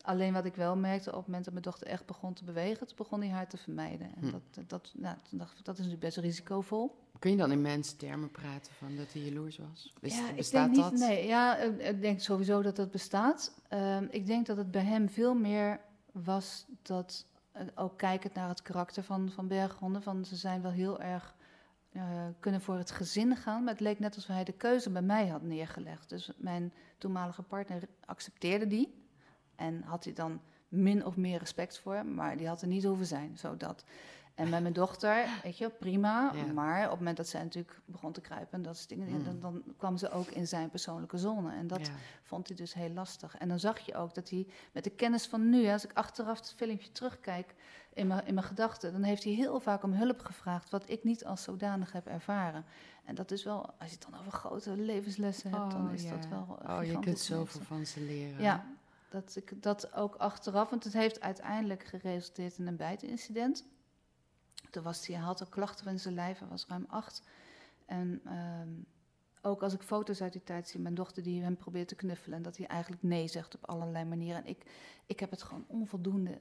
[0.01, 2.87] Alleen wat ik wel merkte, op het moment dat mijn dochter echt begon te bewegen,
[2.87, 4.07] toen begon hij haar te vermijden.
[4.15, 4.31] En Hm.
[4.31, 6.97] dat, dat, nou, toen dacht ik, dat is natuurlijk best risicovol.
[7.19, 9.93] Kun je dan in mensentermen praten van dat hij jaloers was?
[10.01, 11.09] Bes- ja, ik bestaat denk niet, dat?
[11.09, 13.53] Nee, ja, ik- ik denk sowieso dat dat bestaat.
[13.67, 15.79] Ehm, ik denk dat het bij hem veel meer
[16.11, 20.71] was dat, eh, ook kijkend naar het karakter van, van berghonden, van ze zijn wel
[20.71, 21.35] heel erg,
[21.91, 22.01] eh,
[22.39, 25.27] kunnen voor het gezin gaan, maar het leek net alsof hij de keuze bij mij
[25.27, 26.09] had neergelegd.
[26.09, 28.98] Dus mijn toenmalige partner accepteerde die
[29.59, 33.05] en had hij dan min of meer respect voor, maar die had er niet hoeven
[33.05, 33.83] zijn, zodat.
[34.35, 36.31] En met mijn dochter, weet je, prima.
[36.35, 36.45] Ja.
[36.53, 39.23] Maar op het moment dat zij natuurlijk begon te kruipen en dat soort dingen, Mm.
[39.23, 41.53] dan, dan kwam ze ook in zijn persoonlijke zone.
[41.55, 41.93] En dat ja.
[42.23, 43.37] vond hij dus heel lastig.
[43.37, 46.37] En dan zag je ook dat hij met de kennis van nu, als ik achteraf
[46.39, 47.55] het filmpje terugkijk
[47.93, 51.03] in mijn, in mijn gedachten, dan heeft hij heel vaak om hulp gevraagd, wat ik
[51.03, 52.65] niet als zodanig heb ervaren.
[53.05, 56.03] En dat is wel, als je het dan over grote levenslessen hebt, dan Oh, is
[56.03, 56.09] ja.
[56.15, 56.57] dat wel.
[56.77, 58.41] Oh, je kunt zoveel van ze leren.
[58.41, 58.65] Ja,
[59.09, 63.65] dat ik dat ook achteraf, want het heeft uiteindelijk geresulteerd in een bijtincident.
[64.69, 67.21] Toen was hij, hij had ook klachten van zijn lijf, hij was ruim acht.
[67.85, 68.69] En ehm,
[69.41, 72.37] ook als ik foto's uit die tijd zie, mijn dochter die hem probeert te knuffelen
[72.37, 74.43] en dat hij eigenlijk nee zegt op allerlei manieren.
[74.43, 74.63] En ik,
[75.05, 76.39] ik heb het gewoon onvoldoende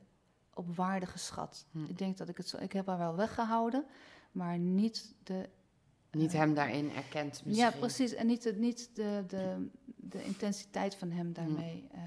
[0.55, 1.67] op waarde geschat.
[1.71, 1.85] Hm.
[1.85, 3.85] Ik denk dat ik het zo, ik heb haar wel weggehouden,
[4.33, 5.49] maar niet de
[6.11, 7.55] Niet hem daarin erkend misschien.
[7.55, 8.15] ja, precies.
[8.15, 12.01] En niet, de, niet de, de, de intensiteit van hem daarmee eh,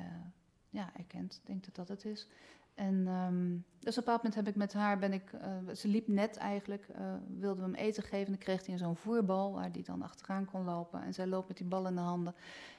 [0.72, 1.36] ja, erkend.
[1.36, 2.28] Ik denk dat dat het is.
[2.74, 5.88] En ehm, dus op een bepaald moment heb ik met haar, ben ik, eh, ze
[5.88, 8.26] liep net eigenlijk, eh wilden we hem eten geven.
[8.26, 11.03] En dan kreeg hij zo'n voerbal waar hij dan achteraan kon lopen.
[11.03, 12.36] En zij loopt met die bal in de handen.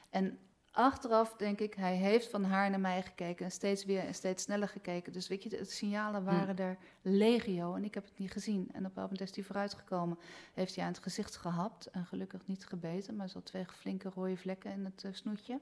[0.09, 0.37] En
[0.71, 4.43] achteraf denk ik, hij heeft van haar naar mij gekeken en steeds weer en steeds
[4.43, 5.13] sneller gekeken.
[5.13, 8.61] Dus weet je, de signalen waren er legio en ik heb het niet gezien.
[8.61, 10.17] En op een bepaald moment is hij vooruitgekomen,
[10.53, 14.37] heeft hij aan het gezicht gehapt en gelukkig niet gebeten, maar zo twee flinke rode
[14.37, 15.59] vlekken in het eh, snoetje.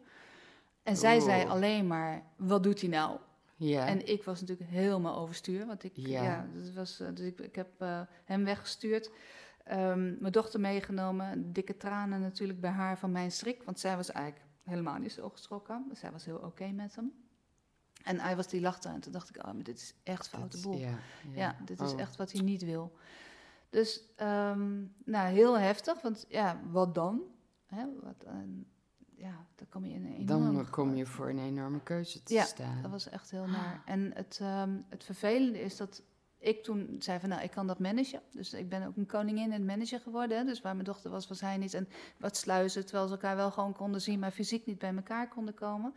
[0.83, 1.23] En zij Oeh.
[1.25, 3.19] zei alleen maar, wat doet hij nou?
[3.55, 3.87] Ja.
[3.87, 6.23] En ik was natuurlijk helemaal overstuur, want ik, Ja.
[6.23, 6.47] ja.
[6.53, 9.11] dat was, eh, dus ik, ik heb eh, hem weggestuurd.
[9.63, 14.11] Ehm, mijn dochter meegenomen, dikke tranen natuurlijk bij haar van mijn schrik, want zij was
[14.11, 15.85] eigenlijk helemaal niet zo geschrokken.
[15.93, 17.13] Zij was heel oké met hem.
[18.03, 20.61] En hij was die lachte en toen dacht ik, oh, maar dit is echt foute
[20.61, 20.77] boel.
[20.77, 20.97] Ja,
[21.33, 21.99] Ja, dit is Oh.
[21.99, 22.91] echt wat hij niet wil.
[23.69, 27.21] Dus, ehm, nou, heel heftig, want ja, wat dan?
[27.65, 28.65] Hè, wat, een-
[29.21, 30.53] ja, dan kom je in een enorme...
[30.53, 32.81] Dan kom je voor een enorme keuze te Ja, staan.
[32.81, 33.81] Dat was echt heel naar.
[33.85, 36.03] En het, ehm, het vervelende is dat
[36.37, 38.21] ik toen zei van, nou, ik kan dat managen.
[38.31, 40.45] Dus ik ben ook een koningin en manager geworden.
[40.45, 41.73] Dus waar mijn dochter was, was hij niet.
[41.73, 45.27] En wat sluizen, terwijl ze elkaar wel gewoon konden zien, maar fysiek niet bij elkaar
[45.27, 45.93] konden komen.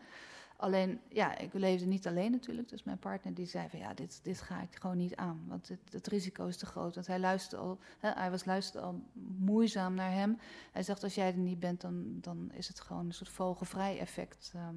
[0.64, 2.68] Alleen, ja, ik leefde niet alleen natuurlijk.
[2.68, 5.44] Dus mijn partner die zei van, ja, dit, dit ga ik gewoon niet aan.
[5.46, 6.94] Want het, het risico is te groot.
[6.94, 9.02] Want hij luisterde al, hè, hij was luisterde al
[9.38, 10.38] moeizaam naar hem.
[10.72, 13.98] Hij zegt, als jij er niet bent, dan, dan is het gewoon een soort vogelvrij
[13.98, 14.52] effect.
[14.54, 14.74] ehm.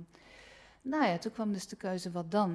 [0.81, 2.49] nou ja, toen kwam dus de keuze, wat dan?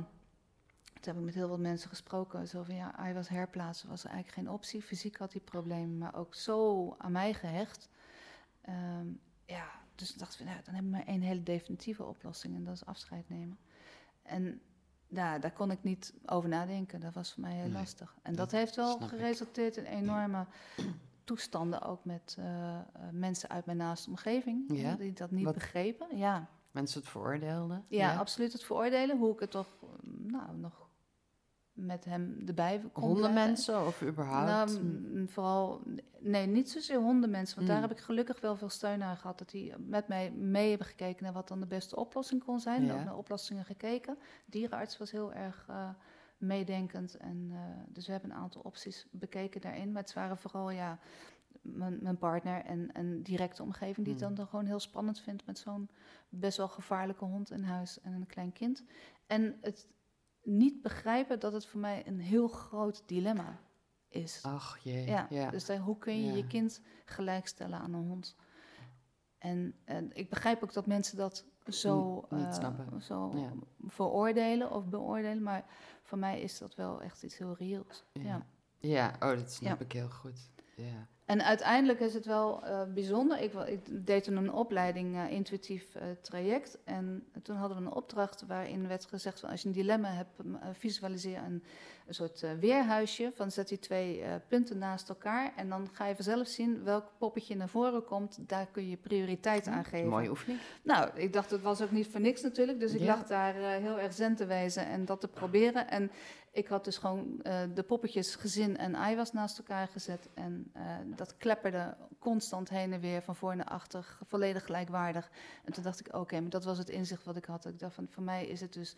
[1.01, 2.49] Toen heb ik met heel wat mensen gesproken.
[2.49, 4.83] Zo van, ja, hij was herplaatsen, was eigenlijk geen optie.
[4.83, 7.89] Fysiek had hij problemen, maar ook zo aan mij gehecht.
[8.61, 9.07] Ehm,
[9.45, 12.55] ja, dus ik dacht van, ja, dan hebben we maar één hele definitieve oplossing.
[12.55, 13.59] En dat is afscheid nemen.
[14.22, 14.61] En
[15.09, 17.01] ja, daar kon ik niet over nadenken.
[17.01, 18.14] Dat was voor mij heel Nee, lastig.
[18.22, 20.47] En dat dat, heeft wel geresulteerd in enorme
[21.24, 21.82] toestanden.
[21.82, 22.78] Ook met eh,
[23.11, 24.78] mensen uit mijn naaste omgeving.
[24.78, 24.95] Ja?
[24.95, 26.16] Die dat niet Wat- begrepen.
[26.16, 26.49] Ja.
[26.70, 27.84] Mensen het veroordeelden.
[27.88, 29.18] Ja, absoluut het veroordelen.
[29.18, 29.66] Hoe ik het toch,
[30.03, 30.88] nou, nog
[31.72, 32.82] met hem erbij.
[32.92, 34.46] Hondenmensen of überhaupt?
[34.72, 35.80] Nou, mm, vooral,
[36.18, 37.56] nee, niet zozeer hondenmensen.
[37.56, 37.72] Want Mm.
[37.74, 39.38] daar heb ik gelukkig wel veel steun aan gehad.
[39.38, 42.84] Dat die met mij mee hebben gekeken naar wat dan de beste oplossing kon zijn.
[42.84, 42.94] Ja.
[42.94, 44.18] Ook naar oplossingen gekeken.
[44.44, 45.88] Dierenarts was heel erg eh,
[46.38, 47.16] meedenkend.
[47.16, 47.58] En, eh,
[47.88, 49.92] dus we hebben een aantal opties bekeken daarin.
[49.92, 50.98] Maar het waren vooral, ja,
[51.60, 54.06] mijn, mijn partner en een directe omgeving...
[54.06, 54.28] die het Mm.
[54.28, 55.46] dan, dan gewoon heel spannend vindt...
[55.46, 55.88] met zo'n
[56.28, 58.84] best wel gevaarlijke hond in huis en een klein kind.
[59.26, 59.86] En het
[60.43, 63.61] niet begrijpen dat het voor mij een heel groot dilemma
[64.09, 64.43] is.
[64.43, 65.07] Ach jee.
[65.07, 65.51] Ja, ja.
[65.51, 66.36] dus daar, hoe kun je Ja.
[66.36, 68.36] je kind gelijkstellen aan een hond?
[69.38, 73.53] En, en ik begrijp ook dat mensen dat zo, N- niet eh, zo Ja.
[73.86, 75.64] veroordelen of beoordelen, maar
[76.03, 78.05] voor mij is dat wel echt iets heel reëels.
[78.12, 78.47] Ja.
[78.78, 79.14] Ja.
[79.20, 80.51] Oh, dat snap ik heel goed.
[80.76, 81.09] Ja.
[81.24, 83.40] En uiteindelijk is het wel eh, bijzonder.
[83.40, 86.78] Ik, deed toen een opleiding eh, intuïtief eh, traject.
[86.84, 90.30] En toen hadden we een opdracht waarin werd gezegd: van, als je een dilemma hebt,
[90.72, 91.62] visualiseer een,
[92.06, 93.30] een soort weerhuisje.
[93.34, 95.52] Van zet die twee punten naast elkaar.
[95.56, 98.38] En dan ga je vanzelf zien welk poppetje naar voren komt.
[98.48, 100.08] Daar kun je prioriteit aan geven.
[100.08, 100.60] Mooie oefening.
[100.82, 102.80] Nou, ik dacht, het was ook niet voor niks natuurlijk.
[102.80, 103.06] Dus ik Ja.
[103.06, 105.90] lag daar heel erg zen te wezen en dat te proberen.
[105.90, 106.10] En
[106.53, 110.28] ik had dus gewoon eh, de poppetjes gezin en ei was naast elkaar gezet.
[110.34, 115.30] En eh, dat klepperde constant heen en weer, van voor naar achter, volledig gelijkwaardig.
[115.64, 117.66] En toen dacht ik, oké, maar dat was het inzicht wat ik had.
[117.66, 118.96] Ik dacht van, voor mij is het dus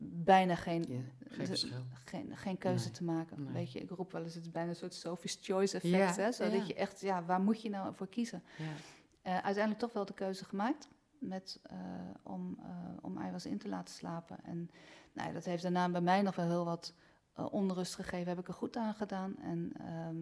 [0.00, 2.92] bijna geen, Ja, geen de- geen, geen keuze Nee.
[2.94, 3.42] te maken.
[3.42, 3.52] Nee.
[3.52, 6.16] Weet je, ik roep wel eens, het is bijna een soort Sophie's Choice effect.
[6.16, 6.32] Ja, hè?
[6.32, 6.64] Zodat ja.
[6.66, 8.42] je echt, ja, waar moet je nou voor kiezen?
[8.56, 8.64] Ja.
[9.22, 11.60] Eh, uiteindelijk toch wel de keuze gemaakt met,
[12.22, 12.58] om,
[13.00, 14.38] om Iwas in te laten slapen.
[14.44, 14.70] En
[15.12, 16.94] nou, dat heeft daarna bij mij nog wel heel wat
[17.34, 18.28] eh, onrust gegeven.
[18.28, 19.36] Heb ik er goed aan gedaan.
[19.38, 20.16] En ehm,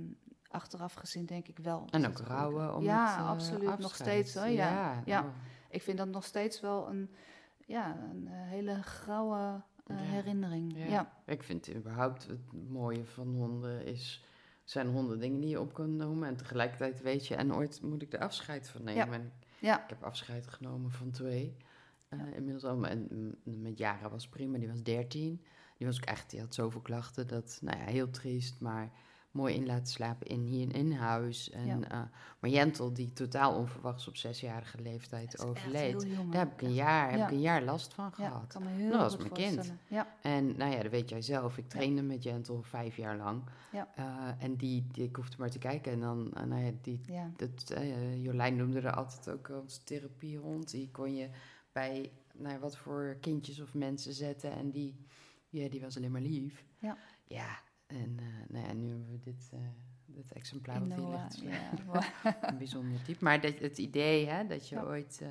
[0.48, 1.86] achteraf gezien denk ik wel.
[1.90, 3.78] En ook rouwen om Ja, het, eh, absoluut.
[3.78, 5.02] Nog steeds, hoor, ja.
[5.04, 5.20] Ja.
[5.20, 5.26] oh.
[5.70, 7.10] Ik vind dat nog steeds wel een,
[7.66, 9.62] ja, een eh, hele grauwe
[9.92, 10.76] herinnering.
[10.76, 10.84] Ja.
[10.84, 11.12] Ja.
[11.26, 14.24] Ik vind überhaupt het mooie van honden is
[14.64, 16.28] zijn honderd dingen die je op kan noemen.
[16.28, 19.06] En tegelijkertijd weet je, en ooit moet ik er afscheid van nemen.
[19.06, 19.12] Ja.
[19.12, 19.82] En Ja.
[19.82, 21.56] Ik heb afscheid genomen van twee.
[22.08, 22.24] Eh, Ja.
[22.34, 22.86] Inmiddels al.
[22.86, 25.40] En mm, met Jara was prima, die was 13.
[25.78, 28.90] Die was ook echt, die had zoveel klachten dat, nou ja, heel triest, maar
[29.30, 31.50] mooi in laten slapen in, hier in huis.
[31.50, 31.80] En, Ja.
[31.90, 32.00] eh,
[32.40, 36.06] maar Jentel, die totaal onverwachts op zesjarige leeftijd overleed.
[36.30, 37.26] Daar heb ik een jaar, heb Ja.
[37.26, 38.42] ik een jaar last van Ja, gehad.
[38.42, 39.72] ik kan Dat was mijn kind.
[39.88, 41.58] Ja, En nou ja, dat weet jij zelf.
[41.58, 43.42] Ik trainde met Jentel vijf jaar lang.
[43.72, 43.88] Ja.
[43.96, 45.92] Eh, en die, die, ik hoefde maar te kijken.
[45.92, 47.30] En dan, nou ja, die, ja.
[47.36, 47.74] dat,
[48.16, 50.70] Jolijn noemde er altijd ook als therapiehond.
[50.70, 51.28] Die kon je
[51.76, 54.52] bij nou ja, wat voor kindjes of mensen zetten.
[54.52, 54.96] En die,
[55.48, 56.64] ja, die was alleen maar lief.
[56.78, 56.98] Ja.
[57.24, 59.58] Ja, en eh, nou ja, nu hebben we dit, eh
[60.08, 61.40] dit exemplaar wat hier ligt.
[61.40, 62.38] ja.
[62.50, 63.24] Een bijzonder type.
[63.24, 64.82] Maar dat, het idee hè, dat je Ja.
[64.82, 65.18] ooit...
[65.22, 65.28] eh,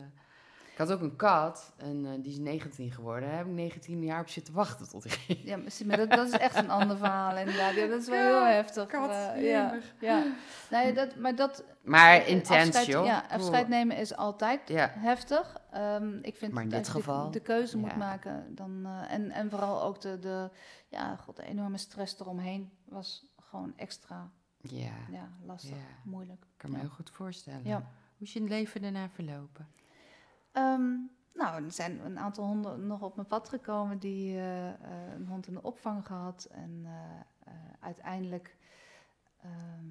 [0.76, 3.30] ik had ook een kat en eh, die is 19 geworden.
[3.30, 6.34] Daar heb ik 19 jaar op zitten wachten tot hij Ja, maar, dat, dat is
[6.34, 7.74] echt een ander verhaal inderdaad.
[7.76, 8.86] Ja, dat is wel heel heftig.
[8.88, 9.94] kat, eh, ja, jemig.
[10.00, 10.24] ja.
[10.72, 11.64] Nee, dat, maar dat...
[11.84, 13.06] Maar eh, intens, afscheid, joh.
[13.06, 14.92] Ja, afscheid nemen is altijd Ja.
[14.96, 15.58] heftig.
[15.72, 18.56] Ehm, ik vind Maar in dit als je geval, de, de keuze moet maken.
[18.56, 20.50] Dan, eh, en, en vooral ook de, de,
[20.90, 25.76] ja, god, de enorme stress eromheen was gewoon extra Ja, ja, lastig, Ja.
[26.04, 26.42] moeilijk.
[26.44, 27.62] ik kan me heel goed voorstellen.
[27.64, 27.78] Ja.
[28.18, 29.68] Hoe is je leven daarna verlopen?
[30.56, 30.94] Ehm,
[31.34, 35.28] nou, er zijn een aantal honden nog op mijn pad gekomen die eh, eh, een
[35.28, 36.48] hond in de opvang gehad.
[36.52, 38.58] En eh, uiteindelijk,
[39.42, 39.86] ehm,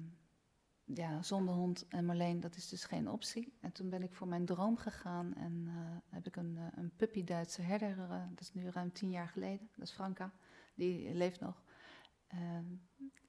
[0.83, 3.57] ja, zonder hond en Marleen, dat is dus geen optie.
[3.61, 5.67] En toen ben ik voor mijn droom gegaan en
[6.09, 7.95] heb ik een, een puppy Duitse herder,
[8.29, 9.69] dat is nu ruim tien jaar geleden.
[9.75, 10.31] Dat is Franka,
[10.75, 11.63] die leeft nog.
[12.27, 12.65] Ehm,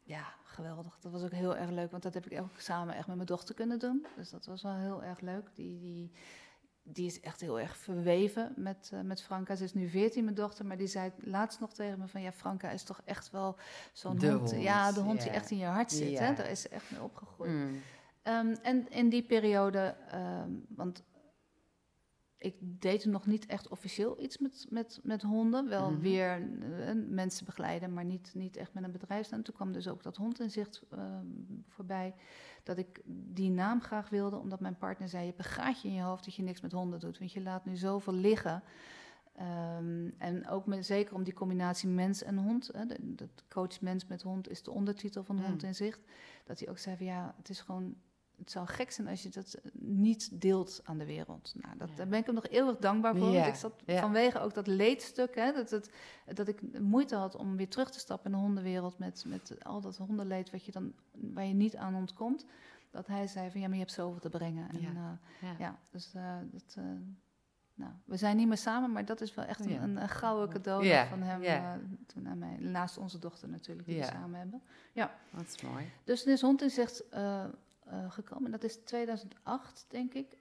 [0.03, 0.99] ja, geweldig.
[1.01, 3.29] Dat was ook heel erg leuk, want dat heb ik ook samen echt met mijn
[3.29, 4.07] dochter kunnen doen.
[4.17, 5.51] Dus dat was wel heel erg leuk.
[5.55, 6.13] Die, die,
[6.93, 9.55] die is echt heel erg verweven met, eh, met Franka.
[9.55, 12.23] Ze is nu 14, mijn dochter, maar die zei laatst nog tegen me van...
[12.23, 13.57] ja, Franka is toch echt wel
[13.93, 14.51] zo'n hond.
[14.51, 16.19] hond, Ja, de hond die echt in je hart zit.
[16.19, 16.35] Hè?
[16.35, 17.51] Daar is ze echt mee opgegroeid.
[17.51, 17.83] Mm.
[18.23, 21.03] Ehm, en in die periode, ehm, want
[22.47, 25.69] ik deed nog niet echt officieel iets met, met, met honden.
[25.69, 26.01] Wel Mhm.
[26.01, 26.31] weer
[26.81, 29.43] eh, mensen begeleiden, maar niet, niet echt met een bedrijfsnaam.
[29.43, 31.27] Toen kwam dus ook dat hondinzicht ehm
[31.69, 32.15] voorbij.
[32.63, 35.23] Dat ik die naam graag wilde, omdat mijn partner zei...
[35.25, 37.19] je hebt een gaatje in je hoofd dat je niks met honden doet.
[37.19, 38.63] Want je laat nu zoveel liggen.
[39.35, 42.71] Ehm, en ook met, zeker om die combinatie mens en hond.
[42.73, 45.43] Hè, de, de coach mens met hond is de ondertitel van Mm.
[45.45, 46.01] Hond in Zicht.
[46.45, 47.97] Dat hij ook zei van ja, het is gewoon...
[48.39, 51.53] Het zou gek zijn als je dat niet deelt aan de wereld.
[51.63, 51.95] Nou, dat, Ja.
[51.97, 53.29] daar ben ik hem nog eeuwig dankbaar voor.
[53.29, 54.01] Ja, Want ik zat ja.
[54.01, 55.91] vanwege ook dat leedstuk, hè, dat, het,
[56.35, 59.81] dat ik moeite had om weer terug te stappen in de hondenwereld met, met al
[59.81, 62.45] dat hondenleed wat je dan, waar je niet aan ontkomt.
[62.91, 64.69] Dat hij zei van ja, maar je hebt zoveel te brengen.
[64.69, 64.89] En, Ja.
[64.93, 65.19] ja.
[65.41, 65.55] Ja.
[65.59, 66.85] ja, dus eh, dat, eh,
[67.75, 69.83] nou, we zijn niet meer samen, maar dat is wel echt een, Ja.
[69.83, 71.43] een, een gouden cadeau Ja, van hem.
[71.43, 71.75] ja.
[71.75, 74.03] eh, toen aan mij, naast onze dochter natuurlijk, die Ja.
[74.05, 74.63] we samen hebben.
[75.31, 75.85] Dat is mooi.
[76.05, 76.71] Dus er is hond in
[77.87, 78.51] eh, gekomen.
[78.51, 80.37] Dat is 2008, denk ik,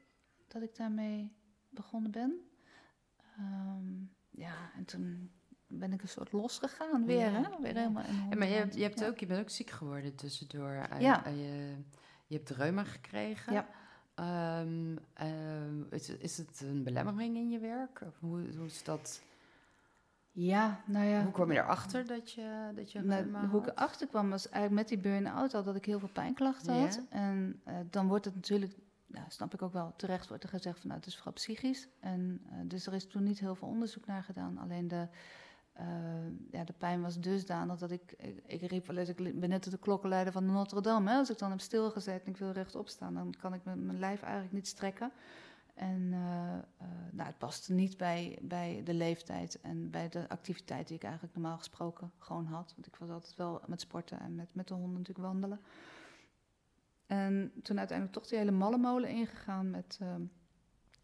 [0.47, 1.31] dat ik daarmee
[1.69, 2.49] begonnen ben.
[3.37, 3.93] Ehm,
[4.29, 5.31] ja, en toen
[5.67, 7.61] ben ik een soort losgegaan weer, Ja, hè?
[7.61, 9.07] Weer helemaal Ja, maar je, hebt, je, hebt Ja.
[9.07, 10.69] ook, je bent ook ziek geworden tussendoor.
[10.71, 11.25] Eh, Ja.
[11.25, 11.75] eh, je,
[12.27, 13.53] je hebt reuma gekregen.
[13.53, 13.67] Ja.
[14.15, 18.01] Ehm, ehm, is, is het een belemmering in je werk?
[18.19, 19.21] Hoe, hoe is dat?
[20.37, 21.23] Ja, nou ja.
[21.23, 24.75] Hoe kwam je erachter dat je, dat je Nou, hoe ik erachter kwam was eigenlijk
[24.75, 27.01] met die burn-out al dat ik heel veel pijnklachten had.
[27.09, 28.73] En eh, dan wordt het natuurlijk,
[29.05, 31.87] nou, snap ik ook wel, terecht wordt er gezegd van nou, het is vooral psychisch.
[31.99, 34.57] En eh, dus er is toen niet heel veel onderzoek naar gedaan.
[34.57, 35.07] Alleen de,
[35.73, 35.85] eh,
[36.51, 39.71] ja, de pijn was dusdanig dat ik, ik, ik riep wel eens, ik ben net
[39.71, 41.09] de klokkenleider van de Notre Dame.
[41.09, 41.17] Hè?
[41.17, 43.99] Als ik dan heb stilgezet en ik wil rechtop staan, dan kan ik mijn, mijn
[43.99, 45.11] lijf eigenlijk niet strekken.
[45.75, 50.87] En eh, eh, nou, het paste niet bij, bij de leeftijd en bij de activiteit
[50.87, 52.73] die ik eigenlijk normaal gesproken gewoon had.
[52.75, 55.59] Want ik was altijd wel met sporten en met, met de honden natuurlijk wandelen.
[57.05, 60.21] En toen uiteindelijk toch die hele mallenmolen ingegaan met ehm,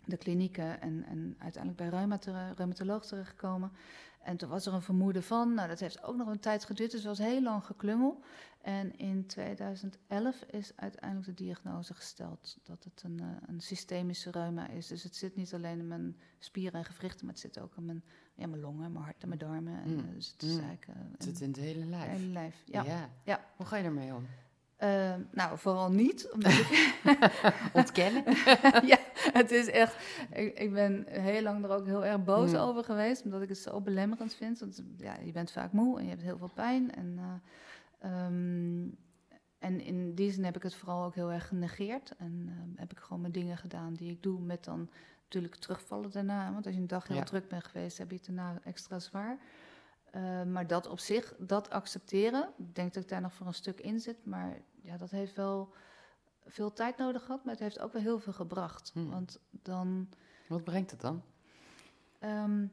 [0.05, 3.71] de klinieken en, en uiteindelijk bij reumato- reumatoloog terechtgekomen.
[4.23, 6.91] En toen was er een vermoeden van, nou dat heeft ook nog een tijd geduurd,
[6.91, 8.21] dus het was heel lang geklungel.
[8.61, 14.67] En in 2011 is uiteindelijk de diagnose gesteld dat het een, eh, een systemische reuma
[14.67, 14.87] is.
[14.87, 17.85] Dus het zit niet alleen in mijn spieren en gewrichten, maar het zit ook in
[17.85, 18.03] mijn,
[18.35, 19.81] ja, mijn longen, mijn hart en mijn darmen.
[19.83, 19.99] En, Mm.
[19.99, 20.59] eh, dus het is Mm.
[20.63, 22.11] eigenlijk eh, Het zit in het hele lijf.
[22.11, 22.61] hele lijf.
[22.65, 22.83] Ja.
[22.83, 23.09] ja.
[23.23, 23.45] Ja.
[23.55, 24.25] Hoe ga je ermee om?
[24.81, 27.01] Eh, nou, vooral niet, omdat ik
[27.73, 28.23] Ontkennen?
[28.91, 28.97] ja,
[29.33, 29.95] het is echt.
[30.33, 32.59] Ik, ik ben heel lang er ook heel erg boos Hmm.
[32.59, 34.59] over geweest, omdat ik het zo belemmerend vind.
[34.59, 36.95] Want ja, je bent vaak moe en je hebt heel veel pijn.
[36.95, 38.87] En, eh, ehm,
[39.59, 42.13] en in die zin heb ik het vooral ook heel erg genegeerd.
[42.17, 44.89] En eh, heb ik gewoon mijn dingen gedaan die ik doe, met dan
[45.23, 46.53] natuurlijk terugvallen daarna.
[46.53, 47.23] Want als je een dag heel Ja.
[47.23, 49.37] druk bent geweest, heb je het daarna extra zwaar.
[50.11, 53.53] Eh, maar dat op zich, dat accepteren, ik denk dat ik daar nog voor een
[53.53, 55.73] stuk in zit, maar ja, dat heeft wel
[56.45, 58.91] veel tijd nodig gehad, maar het heeft ook wel heel veel gebracht.
[58.93, 59.09] Hmm.
[59.09, 60.09] Want dan
[60.47, 61.21] Wat brengt het dan?
[62.19, 62.65] ehm,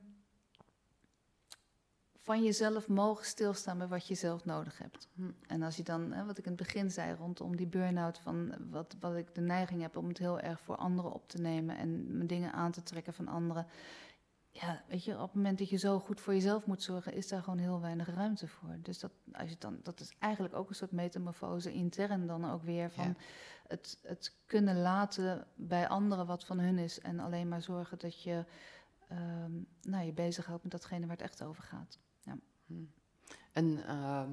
[2.16, 5.08] van jezelf mogen stilstaan bij wat je zelf nodig hebt.
[5.14, 5.30] Hm.
[5.46, 8.54] En als je dan, hè, wat ik in het begin zei rondom die burn-out, van
[8.70, 11.76] wat, wat ik de neiging heb om het heel erg voor anderen op te nemen
[11.76, 13.66] en mijn dingen aan te trekken van anderen.
[14.50, 17.28] Ja, weet je, op het moment dat je zo goed voor jezelf moet zorgen, is
[17.28, 18.76] daar gewoon heel weinig ruimte voor.
[18.82, 22.62] Dus dat, als je dan, dat is eigenlijk ook een soort metamorfose intern dan ook
[22.62, 23.14] weer van Ja.
[23.66, 28.22] het, het kunnen laten bij anderen wat van hun is en alleen maar zorgen dat
[28.22, 28.44] je
[29.08, 31.98] ehm, nou, je bezighoudt met datgene waar het echt over gaat.
[32.66, 32.84] Hm.
[33.52, 34.30] En ehm,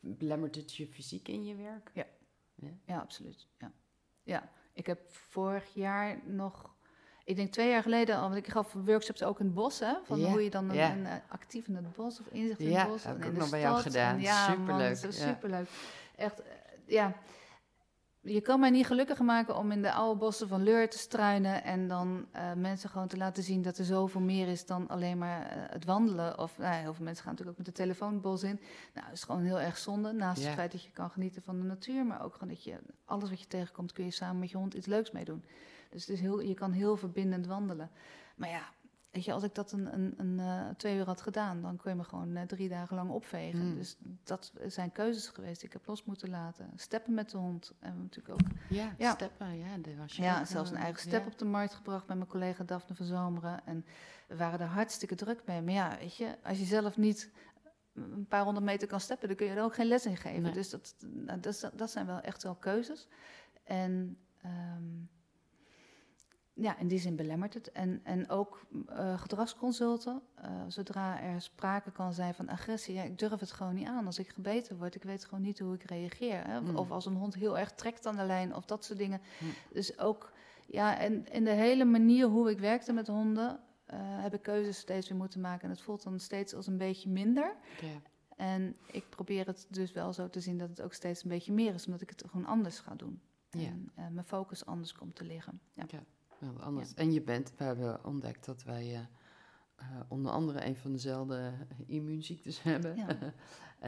[0.00, 1.90] belemmert het je fysiek in je werk?
[1.94, 2.06] Ja.
[2.54, 2.70] Ja?
[2.84, 3.48] Ja, absoluut.
[3.58, 3.72] Ja.
[4.22, 6.74] ja, ik heb vorig jaar nog,
[7.24, 10.18] ik denk twee jaar geleden want ik gaf workshops ook in het bos, hè, van
[10.20, 10.92] Ja, hoe je dan een, ja.
[10.92, 13.26] een, eh, actief in het bos of inzicht in Ja, het bos heb en ik
[13.28, 14.14] ook nog bij jou gedaan.
[14.14, 15.28] En ja, man, Superleuk, dat is ja.
[15.28, 15.68] superleuk.
[16.16, 16.48] Echt, eh,
[16.86, 17.12] ja.
[18.24, 21.64] Je kan mij niet gelukkiger maken om in de oude bossen van Leur te struinen
[21.64, 25.18] en dan eh, mensen gewoon te laten zien dat er zoveel meer is dan alleen
[25.18, 26.38] maar het wandelen.
[26.38, 28.60] Of nou, heel veel mensen gaan natuurlijk ook met de telefoon het bos in.
[28.94, 30.12] Nou, dat is gewoon heel erg zonde.
[30.12, 30.46] Naast Ja.
[30.46, 33.30] het feit dat je kan genieten van de natuur, maar ook gewoon dat je alles
[33.30, 35.44] wat je tegenkomt, kun je samen met je hond iets leuks mee doen.
[35.92, 37.90] Dus het is heel, je kan heel verbindend wandelen.
[38.36, 38.68] Maar ja,
[39.12, 41.90] weet je, als ik dat een, een, een eh, twee uur had gedaan, dan kun
[41.90, 43.60] je me gewoon eh, drie dagen lang opvegen.
[43.60, 43.74] Hmm.
[43.74, 45.62] Dus dat zijn keuzes geweest.
[45.62, 46.70] Ik heb los moeten laten.
[46.76, 47.72] Steppen met de hond.
[47.80, 49.12] En natuurlijk ook Ja, Ja.
[49.12, 49.96] steppen, ja.
[49.98, 51.26] was je ja, ook, zelfs een eh, eigen step ja.
[51.26, 53.66] op de markt gebracht met mijn collega Daphne van Zomeren.
[53.66, 53.84] En
[54.28, 55.62] we waren er hartstikke druk mee.
[55.62, 57.30] Maar ja, weet je, als je zelf niet
[57.94, 60.42] een paar honderd meter kan steppen, dan kun je er ook geen les in geven.
[60.42, 60.52] Nee.
[60.52, 61.40] Dus dat, nou,
[61.74, 63.08] dat zijn wel echt wel keuzes.
[63.64, 64.84] En ehm,
[66.54, 67.72] ja, in die zin belemmert het.
[67.72, 73.18] En, en ook eh, gedragsconsulten, eh, zodra er sprake kan zijn van agressie, ja, ik
[73.18, 74.06] durf het gewoon niet aan.
[74.06, 76.46] Als ik gebeten word, ik weet gewoon niet hoe ik reageer.
[76.46, 76.58] Hè?
[76.58, 76.76] Of, Mm.
[76.76, 79.20] of als een hond heel erg trekt aan de lijn, of dat soort dingen.
[79.38, 79.48] Mm.
[79.72, 80.32] Dus ook,
[80.66, 84.78] ja, en in de hele manier hoe ik werkte met honden, eh, heb ik keuzes
[84.78, 85.64] steeds weer moeten maken.
[85.64, 87.56] En het voelt dan steeds als een beetje minder.
[88.36, 91.52] En ik probeer het dus wel zo te zien dat het ook steeds een beetje
[91.52, 93.20] meer is, omdat ik het gewoon anders ga doen.
[93.94, 95.60] En mijn focus anders komt te liggen.
[95.72, 95.84] Ja.
[96.50, 96.94] Wel anders.
[96.94, 98.98] En je bent, we hebben ontdekt dat wij eh,
[99.76, 101.52] eh, onder andere een van dezelfde
[101.86, 102.96] immuunziektes hebben.
[102.96, 103.06] Ja.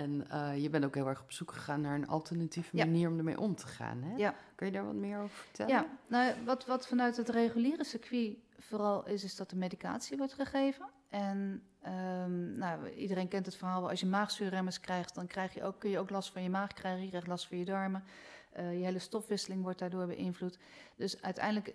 [0.03, 2.85] en eh, je bent ook heel erg op zoek gegaan naar een alternatieve Ja.
[2.85, 4.03] manier om ermee om te gaan.
[4.03, 4.17] Hè?
[4.17, 4.35] Ja.
[4.55, 5.73] Kun je daar wat meer over vertellen?
[5.73, 10.33] Ja, nou, wat, wat vanuit het reguliere circuit vooral is, is dat de medicatie wordt
[10.33, 10.87] gegeven.
[11.09, 15.79] En ehm, nou, iedereen kent het verhaal, als je maagzuurremmers krijgt, dan krijg je ook,
[15.79, 18.05] kun je ook last van je maag krijgen, je krijgt last van je darmen.
[18.53, 20.59] Eh, je hele stofwisseling wordt daardoor beïnvloed.
[20.97, 21.75] Dus uiteindelijk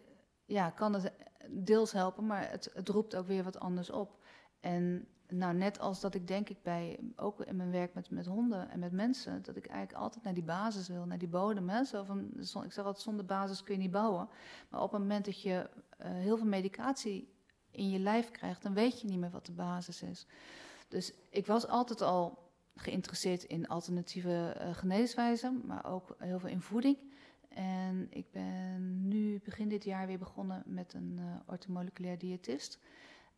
[0.50, 1.12] ja, kan het
[1.48, 4.18] deels helpen, maar het, het roept ook weer wat anders op.
[4.60, 8.26] En nou, net als dat ik denk ik bij, ook in mijn werk met, met
[8.26, 11.86] honden en met mensen, dat ik eigenlijk altijd naar die basis wil, naar die bodem.
[11.86, 14.30] Zo van, ik zeg altijd, zonder basis kun je niet bouwen.
[14.70, 17.34] Maar op het moment dat je eh, heel veel medicatie
[17.72, 20.28] in je lijf krijgt, dan weet je niet meer wat de basis is.
[20.88, 26.62] Dus ik was altijd al geïnteresseerd in alternatieve eh, geneeswijzen, maar ook heel veel in
[26.62, 26.98] voeding.
[27.50, 32.80] En ik ben nu begin dit jaar weer begonnen met een eh orthomoleculair diëtist.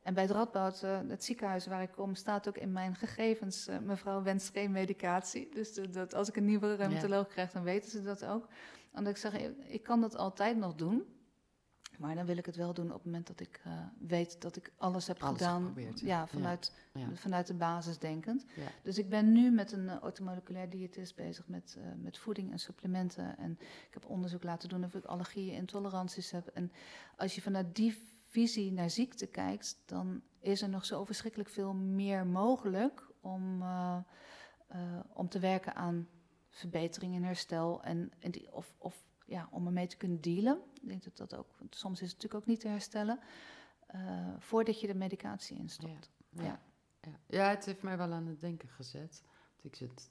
[0.03, 3.67] En bij het Radboud, eh, het ziekenhuis waar ik kom, staat ook in mijn gegevens...
[3.67, 5.49] eh, mevrouw wenst geen medicatie.
[5.53, 8.47] Dus de- dat, als ik een nieuwe reumatoloog krijg, dan weten ze dat ook.
[8.93, 11.03] Omdat ik zeg, ik- ik kan dat altijd nog doen.
[12.01, 14.55] Maar dan wil ik het wel doen op het moment dat ik eh, weet dat
[14.55, 15.73] ik alles heb Alles gedaan.
[15.95, 16.27] ja.
[16.27, 17.07] vanuit, Ja.
[17.13, 18.45] vanuit de basis denkend.
[18.55, 18.67] Ja.
[18.83, 22.59] Dus ik ben nu met een uh, orthomoleculair diëtist bezig met, eh, met voeding en
[22.59, 23.37] supplementen.
[23.37, 26.47] En ik heb onderzoek laten doen of ik allergieën en intoleranties heb.
[26.47, 26.71] En
[27.17, 27.97] als je vanuit die
[28.29, 33.63] visie naar ziekte kijkt, dan is er nog zo verschrikkelijk veel meer mogelijk om,
[35.13, 36.07] om te werken aan
[36.49, 37.83] verbetering en herstel.
[37.83, 40.61] En, en die, of, of ja, om ermee te kunnen dealen.
[40.81, 43.19] Ik denk dat dat ook, want soms is het natuurlijk ook niet te herstellen.
[43.87, 46.09] eh, voordat je de medicatie instopt.
[46.29, 46.43] Ja.
[46.43, 46.59] Ja.
[47.01, 47.11] Ja.
[47.27, 49.23] ja, het heeft mij wel aan het denken gezet.
[49.51, 50.09] Want ik zit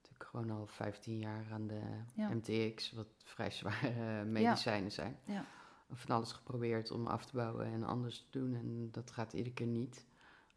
[0.00, 1.80] natuurlijk gewoon al 15 jaar aan de
[2.14, 2.28] Ja.
[2.28, 5.16] MTX, wat vrij zware medicijnen zijn.
[5.24, 5.44] Ja.
[5.90, 8.54] Van alles geprobeerd om af te bouwen en anders te doen.
[8.54, 10.06] En dat gaat iedere keer niet.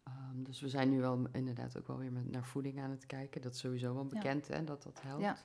[0.04, 3.06] Ehm, dus we zijn nu wel inderdaad ook wel weer met, naar voeding aan het
[3.06, 3.42] kijken.
[3.42, 5.44] Dat is sowieso wel bekend hè, dat dat helpt.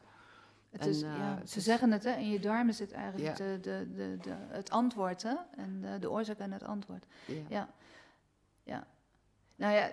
[0.71, 3.39] Het En, is, eh, ja, ze is- zeggen het, hè, in je darmen zit eigenlijk
[3.39, 3.45] Ja.
[3.45, 5.35] de, de, de, de, het antwoord, hè?
[5.57, 7.07] En de, de oorzaak en het antwoord.
[7.27, 7.35] Ja.
[7.49, 7.69] Ja.
[8.63, 8.87] ja.
[9.57, 9.91] Nou ja,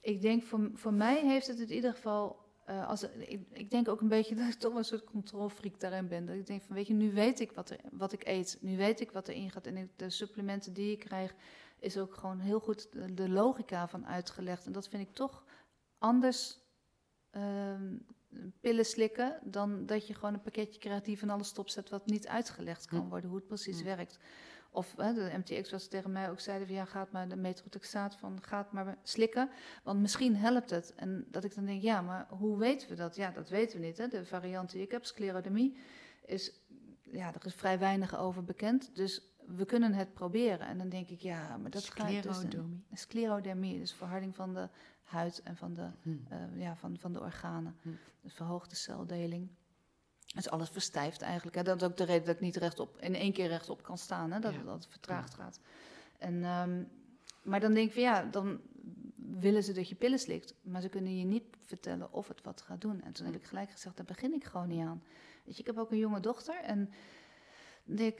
[0.00, 2.46] ik denk voor, voor mij heeft het in ieder geval.
[2.64, 6.08] eh, als, ik, ik denk ook een beetje dat ik toch een soort controlfreak daarin
[6.08, 6.26] ben.
[6.26, 8.58] Dat ik denk van, weet je, nu weet ik wat, er, wat ik eet.
[8.60, 9.66] Nu weet ik wat erin gaat.
[9.66, 11.34] En ik, de supplementen die ik krijg,
[11.78, 14.66] is ook gewoon heel goed de, de logica van uitgelegd.
[14.66, 15.44] En dat vind ik toch
[15.98, 16.58] anders
[17.30, 17.96] ehm,
[18.60, 22.86] pillen slikken dan dat je gewoon een pakketje creatief en alles stopzet wat niet uitgelegd
[22.86, 24.18] kan worden, hoe het precies werkt.
[24.70, 28.16] Of hè, de MTX was tegen mij ook zeiden van ja, gaat maar de metrotaxaat
[28.16, 29.50] van gaat maar slikken,
[29.82, 30.94] want misschien helpt het.
[30.94, 33.16] En dat ik dan denk, ja, maar hoe weten we dat?
[33.16, 33.98] Ja, dat weten we niet.
[33.98, 34.08] Hè?
[34.08, 35.76] De variant die ik heb, sclerodermie,
[36.24, 36.60] is
[37.12, 38.90] ja, er is vrij weinig over bekend.
[38.94, 40.66] Dus we kunnen het proberen.
[40.66, 42.84] En dan denk ik, ja, maar dat gaat dus Sclerodermie.
[42.92, 44.68] sclerodermie, dus verharding van de
[45.08, 46.10] huid en van de, Hm.
[46.28, 47.76] eh, ja, van, van de organen.
[47.82, 47.88] Hm.
[48.20, 49.48] Dus verhoogde celdeling.
[50.34, 51.56] Dus alles verstijft eigenlijk.
[51.56, 51.62] Hè.
[51.62, 54.30] Dat is ook de reden dat ik niet rechtop, in één keer rechtop kan staan.
[54.32, 54.40] Hè.
[54.40, 54.62] Dat, Ja.
[54.62, 55.60] dat het vertraagd gaat.
[56.18, 56.82] En, ehm,
[57.42, 58.60] maar dan denk ik van ja, dan
[59.38, 60.54] willen ze dat je pillen slikt.
[60.62, 63.02] Maar ze kunnen je niet vertellen of het wat gaat doen.
[63.02, 65.02] En toen heb ik gelijk gezegd, daar begin ik gewoon niet aan.
[65.44, 66.54] Weet je, ik heb ook een jonge dochter.
[66.60, 66.90] En
[67.84, 68.18] denk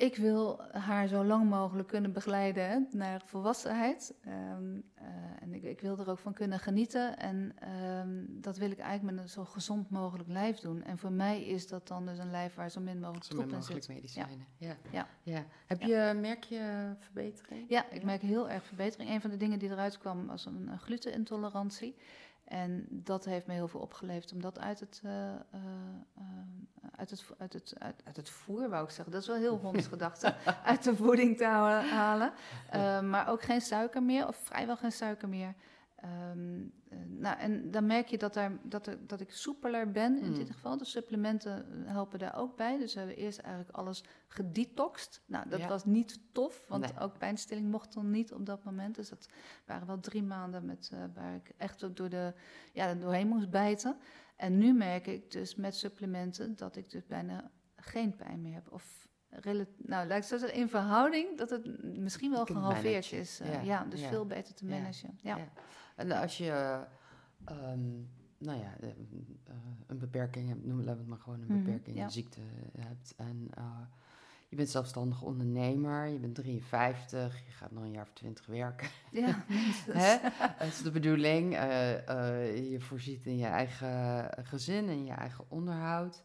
[0.00, 4.14] ik, wil haar zo lang mogelijk kunnen begeleiden naar volwassenheid.
[4.20, 5.04] Ehm, eh,
[5.40, 7.18] en ik, ik wil er ook van kunnen genieten.
[7.18, 10.82] En ehm, dat wil ik eigenlijk met een zo gezond mogelijk lijf doen.
[10.82, 13.48] En voor mij is dat dan dus een lijf waar zo min mogelijk Zo min
[13.48, 13.88] troep in zit.
[13.88, 14.46] medicijnen.
[14.56, 14.76] Ja.
[14.90, 15.06] Ja.
[15.22, 15.44] Ja.
[15.66, 16.08] Heb Ja.
[16.08, 17.64] je, merk je verbetering?
[17.68, 19.10] Ja, ik merk heel erg verbetering.
[19.10, 21.96] Een van de dingen die eruit kwam was een, een glutenintolerantie.
[22.50, 25.38] En dat heeft me heel veel opgeleverd om dat uit het, eh, eh,
[26.14, 26.22] eh,
[26.96, 29.12] uit het, uit het, uit, uit het voer, wou ik zeggen.
[29.12, 30.34] Dat is wel heel hondsgedachte.
[30.64, 32.32] uit de voeding te halen.
[33.10, 35.54] Maar ook geen suiker meer, of vrijwel geen suiker meer.
[36.00, 36.49] Ehm, eh,
[37.20, 40.34] nou, en dan merk je dat, daar, dat, er, dat ik soepeler ben in Mm.
[40.34, 40.76] dit geval.
[40.78, 42.78] De supplementen eh, helpen daar ook bij.
[42.78, 45.20] Dus we hebben eerst eigenlijk alles gedetoxed.
[45.26, 45.68] Nou, dat Ja.
[45.68, 47.00] was niet tof, want Nee.
[47.04, 48.94] ook pijnstilling mocht dan niet op dat moment.
[48.94, 49.28] Dus dat
[49.66, 52.34] waren wel drie maanden met, eh, waar ik echt ook door de,
[52.72, 53.96] ja, doorheen moest bijten.
[54.36, 58.72] En nu merk ik dus met supplementen dat ik dus bijna geen pijn meer heb.
[58.72, 59.08] Of
[59.76, 63.40] nou, ik zo in verhouding dat het misschien wel gehalveerd is.
[63.40, 64.08] eh, Ja, ja, dus ja.
[64.08, 65.18] veel beter te managen.
[65.22, 65.38] Ja.
[65.96, 66.80] En als je,
[67.44, 67.90] ehm,
[68.38, 69.54] nou ja, eh, eh,
[69.86, 72.04] een beperking hebt, noem het maar gewoon een Mhm, beperking, ja.
[72.04, 72.40] een ziekte
[72.78, 73.14] hebt.
[73.16, 73.80] En eh,
[74.48, 78.88] je bent zelfstandig ondernemer, je bent 53, je gaat nog een jaar of 20 werken.
[79.12, 79.44] Ja?
[80.58, 81.52] Dat is de bedoeling.
[82.70, 86.22] je voorziet in je eigen gezin en je eigen onderhoud.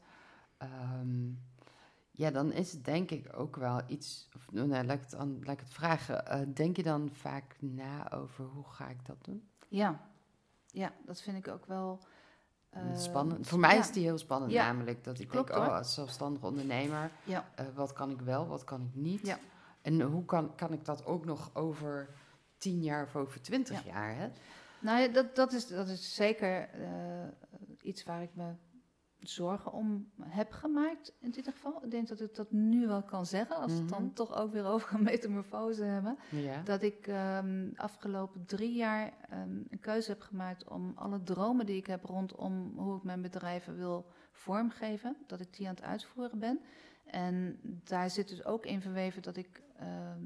[0.58, 1.30] Ehm,
[2.12, 4.30] ja, dan is het denk ik ook wel iets.
[4.36, 6.54] Of, nou, laat, ik het, aan- laat ik het vragen.
[6.54, 9.44] Denk je dan vaak na over hoe ga ik dat doen?
[9.68, 10.10] Ja.
[10.76, 12.00] Ja, dat vind ik ook wel...
[12.70, 13.48] eh, spannend.
[13.48, 13.80] Voor mij ja.
[13.80, 17.50] is die heel spannend, Ja, namelijk dat ik klopt, denk: oh, als zelfstandig ondernemer, Ja,
[17.56, 19.26] eh, wat kan ik wel, wat kan ik niet?
[19.26, 19.40] Ja.
[19.82, 22.10] En hoe kan, kan ik dat ook nog over
[22.58, 24.16] 10 jaar of over 20 jaar?
[24.16, 24.30] Hè?
[24.80, 27.28] nou ja, dat, dat, is, dat is zeker eh,
[27.82, 28.54] iets waar ik me
[29.30, 31.84] zorgen om heb gemaakt in dit geval.
[31.84, 34.14] Ik denk dat ik dat nu wel kan zeggen, als we het dan Mhm.
[34.14, 36.18] toch ook weer over een metamorfose hebben.
[36.32, 36.62] Ja.
[36.62, 41.78] Dat ik ehm afgelopen drie jaar ehm, een keuze heb gemaakt om alle dromen die
[41.78, 46.40] ik heb rondom hoe ik mijn bedrijven wil vormgeven, dat ik die aan het uitvoeren
[46.40, 46.60] ben.
[47.06, 50.24] En daar zit dus ook in verweven dat ik ehm,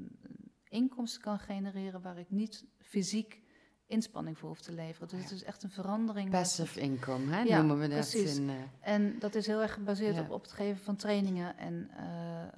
[0.68, 3.42] inkomsten kan genereren waar ik niet fysiek
[3.90, 5.08] inspanning voor hoef te leveren.
[5.08, 5.22] Dus Ja.
[5.24, 6.30] het is echt een verandering.
[6.30, 7.40] Passive income, hè?
[7.42, 8.36] Ja, noemen we dat precies.
[8.36, 8.48] in...
[8.50, 10.20] eh, En dat is heel erg gebaseerd Ja.
[10.20, 11.56] op, op het geven van trainingen.
[11.58, 12.52] En eh, eh,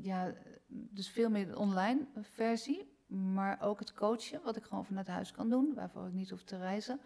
[0.00, 0.32] ja,
[0.68, 2.88] dus veel meer de online versie.
[3.06, 5.72] Maar ook het coachen, wat ik gewoon vanuit huis kan doen.
[5.74, 7.00] Waarvoor ik niet hoef te reizen.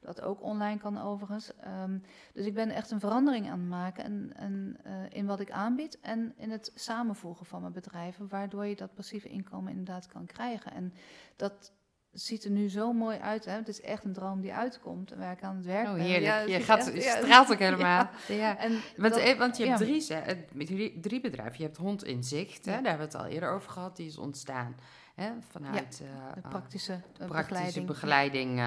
[0.00, 1.56] Dat ook online kan overigens.
[1.56, 1.98] Ehm,
[2.32, 4.76] dus ik ben echt een verandering aan het maken en, en,
[5.10, 6.00] in wat ik aanbied.
[6.00, 8.28] En in het samenvoegen van mijn bedrijven.
[8.28, 10.72] Waardoor je dat passieve inkomen inderdaad kan krijgen.
[10.72, 10.92] En
[11.36, 11.72] dat
[12.14, 13.44] ziet er nu zo mooi uit.
[13.44, 13.52] Hè?
[13.52, 15.12] Het is echt een droom die uitkomt.
[15.12, 16.02] En waar ik aan het werk Oh, ben.
[16.02, 16.24] heerlijk.
[16.24, 18.08] Ja, het je gaat, echt- straalt ook helemaal.
[18.28, 18.58] Ja.
[18.58, 20.36] en Want, dat- eh, want je hebt drie, eh,
[20.66, 21.56] drie, drie bedrijven.
[21.58, 22.72] Je hebt Hond in Zicht, hè?
[22.72, 23.96] Daar hebben we het al eerder over gehad.
[23.96, 24.76] Die is ontstaan
[25.14, 25.30] hè?
[25.50, 27.86] vanuit eh, de praktische, eh, praktische begeleiding.
[27.86, 28.60] begeleiding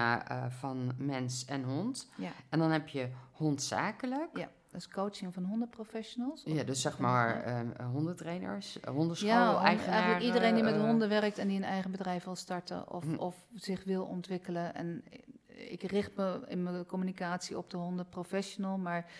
[0.58, 2.08] van mens en hond.
[2.16, 4.48] Ja, En dan heb je Hond Zakelijk.
[4.68, 6.42] Ja, dat is coaching van hondenprofessionals.
[6.44, 7.60] Ja, dus zeg maar eh,
[7.92, 9.94] hondentrainers, eh, hondenschool, Ja, hond- eigenaren.
[10.02, 13.04] eigenlijk iedereen die met eh, honden werkt en die een eigen bedrijf wil starten of,
[13.04, 13.14] Hm.
[13.14, 14.74] of zich wil ontwikkelen.
[14.74, 15.04] En
[15.46, 19.10] ik richt me in mijn communicatie op de hondenprofessional, maar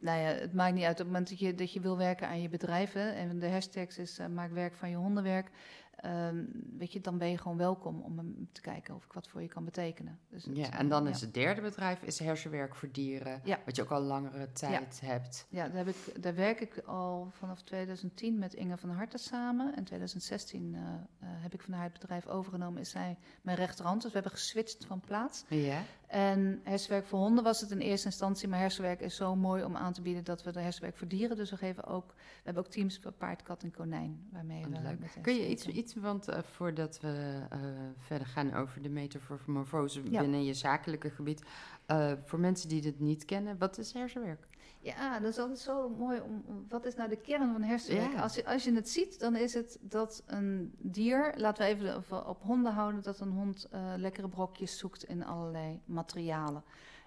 [0.00, 2.28] nou ja, het maakt niet uit op het moment dat je, dat je wil werken
[2.28, 2.92] aan je bedrijf.
[2.92, 5.50] Hè, en de hashtags is eh, maak werk van je hondenwerk.
[5.96, 6.44] Ehm,
[6.78, 9.48] weet je, dan ben je gewoon welkom om te kijken of ik wat voor je
[9.48, 10.18] kan betekenen.
[10.28, 11.10] Dus het, Ja, en dan ja.
[11.10, 13.40] is het derde bedrijf is hersenwerk voor dieren.
[13.44, 13.58] Ja.
[13.64, 15.46] Wat je ook al langere tijd hebt.
[15.48, 19.76] Ja, daar, heb ik, daar werk ik al vanaf 2010 met Inge van Harten samen.
[19.76, 20.96] In 2016 eh, eh,
[21.42, 22.80] heb ik van haar het bedrijf overgenomen.
[22.80, 24.02] Is zij mijn rechterhand.
[24.02, 25.44] Dus we hebben geswitcht van plaats.
[25.48, 25.82] Ja.
[26.14, 29.76] En hersenwerk voor honden was het in eerste instantie, maar hersenwerk is zo mooi om
[29.76, 31.36] aan te bieden dat we de hersenwerk voor dieren.
[31.36, 34.28] Dus we geven ook, we hebben ook teams voor paard, kat en konijn.
[34.32, 34.98] Waarmee we Leuk.
[34.98, 37.58] met Kun je iets, iets want eh, voordat we eh,
[37.98, 40.20] verder gaan over de metamorfose Ja.
[40.20, 41.42] binnen je zakelijke gebied,
[41.86, 44.46] eh, voor mensen die dit niet kennen, wat is hersenwerk?
[44.84, 46.20] Ja, dat is altijd zo mooi.
[46.20, 48.12] Om, om- wat is nou de kern van hersenwerk?
[48.12, 48.20] Ja.
[48.22, 51.96] Als, je, als je het ziet, dan is het dat een dier, laten we even
[51.96, 56.62] op- op honden houden, dat een hond eh, lekkere brokjes zoekt in allerlei materialen.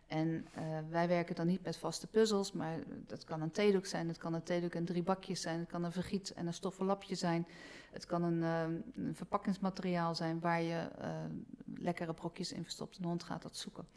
[0.07, 4.07] En eh, wij werken dan niet met vaste puzzels, maar dat kan een theedoek zijn,
[4.07, 6.85] het kan een theedoek en drie bakjes zijn, het kan een vergiet en een stoffen
[6.85, 7.47] lapje zijn,
[7.91, 10.87] het kan een, eh, een verpakkingsmateriaal zijn waar je
[11.75, 12.97] lekkere brokjes in verstopt.
[12.97, 13.87] Een hond gaat dat zoeken.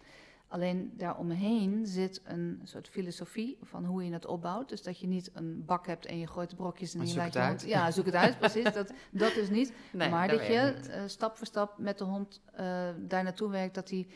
[0.50, 4.68] Alleen daaromheen zit een soort filosofie van hoe je het opbouwt.
[4.68, 7.34] Dus dat je niet een bak hebt en je gooit de brokjes en je laat
[7.34, 7.66] het hond...
[7.66, 8.72] Ja, zoek het uit, precies.
[8.72, 9.72] Dat, dat is niet.
[10.10, 13.90] maar dat je eh, stap voor stap met de hond eh, daar naartoe werkt, dat
[13.90, 14.06] hij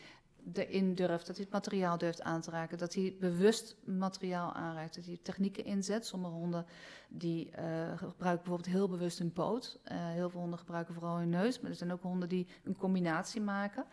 [0.53, 4.95] erin durft, dat hij het materiaal durft aan te raken, dat hij bewust materiaal aanraakt,
[4.95, 6.05] dat hij technieken inzet.
[6.05, 6.65] Sommige honden
[7.09, 7.63] die eh,
[7.95, 9.79] gebruiken bijvoorbeeld heel bewust hun poot.
[9.93, 13.41] Heel veel honden gebruiken vooral hun neus, maar er zijn ook honden die een combinatie
[13.41, 13.85] maken.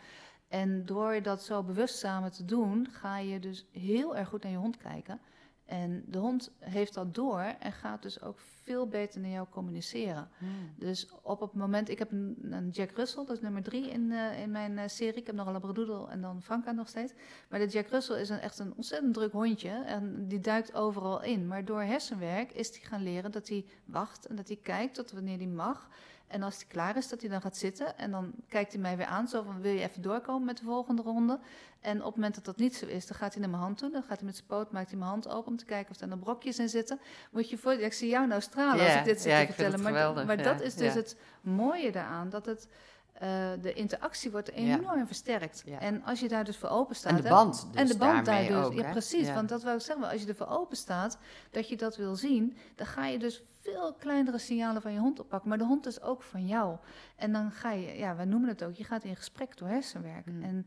[0.53, 4.51] En door dat zo bewust samen te doen, ga je dus heel erg goed naar
[4.51, 5.19] je hond kijken.
[5.65, 10.29] En de hond heeft dat door en gaat dus ook veel beter naar jou communiceren.
[10.37, 10.49] Hmm.
[10.77, 14.11] Dus op het moment, ik heb een, een Jack Russell, dat is nummer drie in,
[14.11, 15.19] eh, in mijn eh, serie.
[15.19, 17.13] Ik heb nog een Labradoodle en dan Franka nog steeds.
[17.49, 21.23] Maar de Jack Russell is een, echt een ontzettend druk hondje en die duikt overal
[21.23, 21.47] in.
[21.47, 25.11] Maar door hersenwerk is hij gaan leren dat hij wacht en dat hij kijkt tot
[25.11, 25.89] wanneer hij mag.
[26.27, 28.97] En als hij klaar is, dat hij dan gaat zitten en dan kijkt hij mij
[28.97, 31.39] weer aan, zo van wil je even doorkomen met de volgende ronde?
[31.81, 33.77] En op het moment dat dat niet zo is, dan gaat hij naar mijn hand
[33.77, 33.91] toe.
[33.91, 36.01] Dan gaat hij met zijn poot, maakt hij mijn hand open om te kijken of
[36.01, 36.99] er nog brokjes in zitten.
[37.31, 39.81] Moet je voor, ik zie jou nou stralen als ik dit zit ja, te vertellen.
[39.81, 40.99] maar geweldig, maar ja, dat is dus ja.
[40.99, 42.67] het mooie daaraan, dat het,
[43.13, 45.63] eh, de interactie wordt enorm versterkt.
[45.65, 45.79] Ja.
[45.79, 47.11] En als je daar dus voor open staat...
[47.11, 48.55] En de band dus en de band daar dus.
[48.55, 49.27] ook, ja, precies.
[49.27, 49.33] Ja.
[49.33, 50.09] Want dat wou ik zeggen.
[50.09, 51.17] Als je ervoor open staat,
[51.51, 55.19] dat je dat wil zien, dan ga je dus veel kleinere signalen van je hond
[55.19, 55.49] oppakken.
[55.49, 56.77] Maar de hond is ook van jou.
[57.15, 60.25] En dan ga je, ja, wij noemen het ook, je gaat in gesprek door hersenwerk.
[60.25, 60.43] Hmm.
[60.43, 60.65] En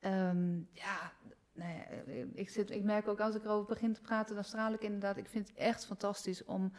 [0.00, 1.12] ehm, ja,
[1.54, 1.84] ja,
[2.34, 5.16] ik, zit, ik merk ook als ik erover begin te praten, dan straal ik inderdaad.
[5.16, 6.72] Ik vind het echt fantastisch om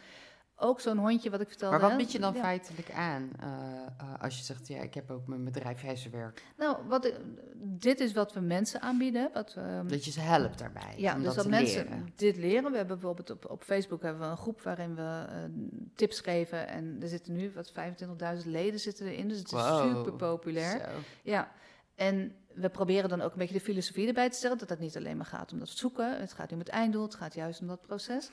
[0.56, 1.78] ook zo'n hondje, wat ik vertelde.
[1.78, 2.40] Maar wat bied je dan ja.
[2.40, 3.48] feitelijk aan eh,
[3.98, 6.42] eh, als je zegt, ja, ik heb ook mijn bedrijf hersenwerk?
[6.56, 7.12] Nou, wat
[7.56, 9.30] dit is wat we mensen aanbieden.
[9.32, 12.12] Wat ehm, Dat je ze helpt daarbij, Ja, om dus dat mensen leren.
[12.16, 12.70] dit leren.
[12.70, 15.36] We hebben bijvoorbeeld op, op Facebook hebben we een groep waarin we eh,
[15.94, 16.68] tips geven.
[16.68, 17.72] En er zitten nu wat
[18.42, 19.28] 25.000 leden zitten erin.
[19.28, 19.96] Dus het is Wow.
[19.96, 20.78] super populair.
[20.78, 20.86] Zo.
[21.22, 21.52] Ja,
[21.94, 24.58] en we proberen dan ook een beetje de filosofie erbij te stellen.
[24.58, 26.20] Dat het niet alleen maar gaat om dat zoeken.
[26.20, 27.02] Het gaat niet om het einddoel.
[27.02, 28.30] Het gaat juist om dat proces.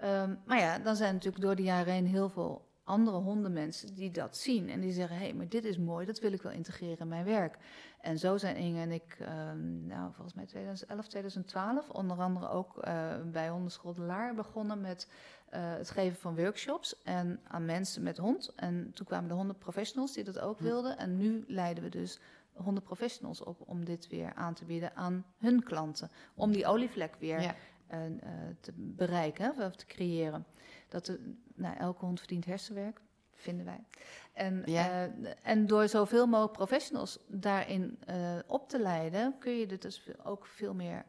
[0.00, 4.10] Ehm, maar ja, dan zijn natuurlijk door de jaren heen heel veel andere hondenmensen die
[4.10, 4.68] dat zien.
[4.70, 6.06] En die zeggen, hé, hey, maar dit is mooi.
[6.06, 7.56] Dat wil ik wel integreren in mijn werk.
[8.00, 11.90] En zo zijn Inge en ik, ehm, nou, volgens mij 2011, 2012...
[11.90, 15.08] onder andere ook eh, bij Hondenschool de Laar begonnen met...
[15.48, 18.52] eh, het geven van workshops en aan mensen met hond.
[18.56, 20.64] En toen kwamen de hondenprofessionals die dat ook Hm.
[20.64, 20.98] wilden.
[20.98, 22.20] En nu leiden we dus
[22.52, 26.10] hondenprofessionals op om dit weer aan te bieden aan hun klanten.
[26.34, 27.54] Om die olievlek weer Ja.
[27.90, 28.30] Eh,
[28.60, 30.46] te bereiken hè, of te creëren.
[30.88, 33.00] Dat de, nou, elke hond verdient hersenwerk,
[33.34, 33.84] vinden wij.
[34.32, 35.06] En, Ja.
[35.06, 40.04] eh, en door zoveel mogelijk professionals daarin eh, op te leiden, kun je dit dus
[40.22, 41.04] ook veel meer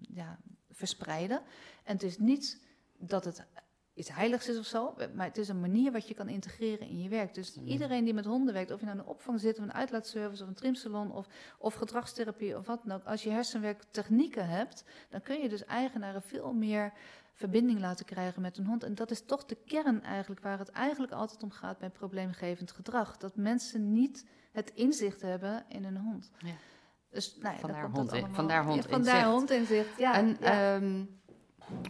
[0.00, 0.38] ja,
[0.70, 1.42] verspreiden.
[1.84, 2.60] En het is niet
[2.98, 3.46] dat het
[3.96, 7.02] iets heiligs is of zo, maar het is een manier wat je kan integreren in
[7.02, 7.34] je werk.
[7.34, 7.66] Dus Mm.
[7.66, 10.42] iedereen die met honden werkt, of je nou in een opvang zit, of een uitlaatservice,
[10.42, 11.26] of een trimsalon, of,
[11.58, 13.04] of gedragstherapie, of wat dan ook.
[13.04, 16.92] Als je hersenwerktechnieken hebt, dan kun je dus eigenaren veel meer
[17.34, 18.82] verbinding laten krijgen met een hond.
[18.84, 22.72] En dat is toch de kern eigenlijk, waar het eigenlijk altijd om gaat bij probleemgevend
[22.72, 23.16] gedrag.
[23.16, 26.30] Dat mensen niet het inzicht hebben in hun hond.
[26.38, 26.52] Ja.
[27.10, 29.30] Dus, nou ja, Vandaar hond in- vandaar hond ja, vandaar inzicht.
[29.32, 30.14] hond inzicht, ja.
[30.14, 30.74] en, ja.
[30.76, 31.04] ehm,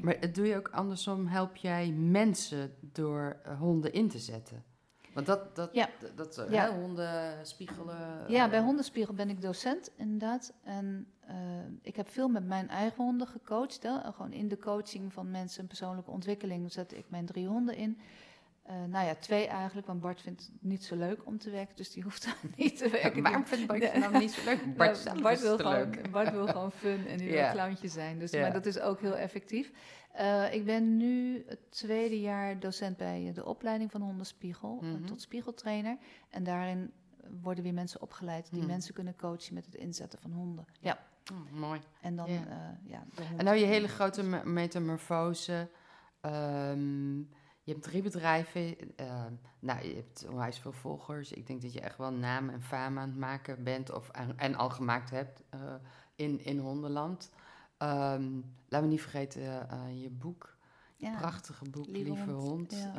[0.02, 4.64] maar doe je ook andersom, help jij mensen door eh, honden in te zetten?
[5.14, 5.88] Want dat, dat, Ja.
[6.00, 6.62] dat, dat eh, Ja.
[6.70, 7.96] hè, honden spiegelen.
[8.28, 10.52] Ja, eh, bij Hondenspiegel ben ik docent, inderdaad.
[10.62, 11.10] En
[11.82, 13.82] ik heb veel met mijn eigen honden gecoacht.
[13.82, 14.12] Hè.
[14.12, 17.98] Gewoon in de coaching van mensen en persoonlijke ontwikkeling zet ik mijn drie honden in.
[18.66, 21.76] Eh, nou ja, twee eigenlijk, want Bart vindt het niet zo leuk om te werken,
[21.76, 23.22] dus die hoeft daar niet te werken.
[23.22, 24.76] Waarom vindt Bart je nou niet zo leuk?
[24.76, 26.10] Bart, Ja, Bart wil te gewoon, leuk.
[26.10, 28.18] Bart wil gewoon fun en die wil clowntje zijn.
[28.18, 28.32] Dus.
[28.32, 29.72] Maar dat is ook heel effectief.
[30.12, 35.04] Eh, ik ben nu het tweede jaar docent bij de opleiding van Hondenspiegel eh, Mhm.
[35.04, 35.96] tot spiegeltrainer.
[36.30, 36.92] En daarin
[37.42, 38.70] worden weer mensen opgeleid die Mhm.
[38.70, 40.66] mensen kunnen coachen met het inzetten van honden.
[40.80, 40.98] Ja,
[41.32, 41.80] Oh, mooi.
[42.00, 42.28] en dan
[42.86, 43.06] Ja.
[43.36, 45.68] En nou je hele grote me- metamorfose.
[46.20, 47.18] ehm,
[47.66, 48.76] je hebt drie bedrijven.
[49.00, 49.24] Uh,
[49.58, 51.32] nou, je hebt onwijs veel volgers.
[51.32, 53.92] Ik denk dat je echt wel naam en faam aan het maken bent.
[53.92, 55.60] Of en al gemaakt hebt uh,
[56.14, 57.30] in, in hondenland.
[57.78, 60.56] Um, laat me niet vergeten uh, je boek.
[60.96, 61.16] Ja.
[61.16, 62.72] Prachtige boek, Lieve, Lieve Hond.
[62.72, 62.92] Ja.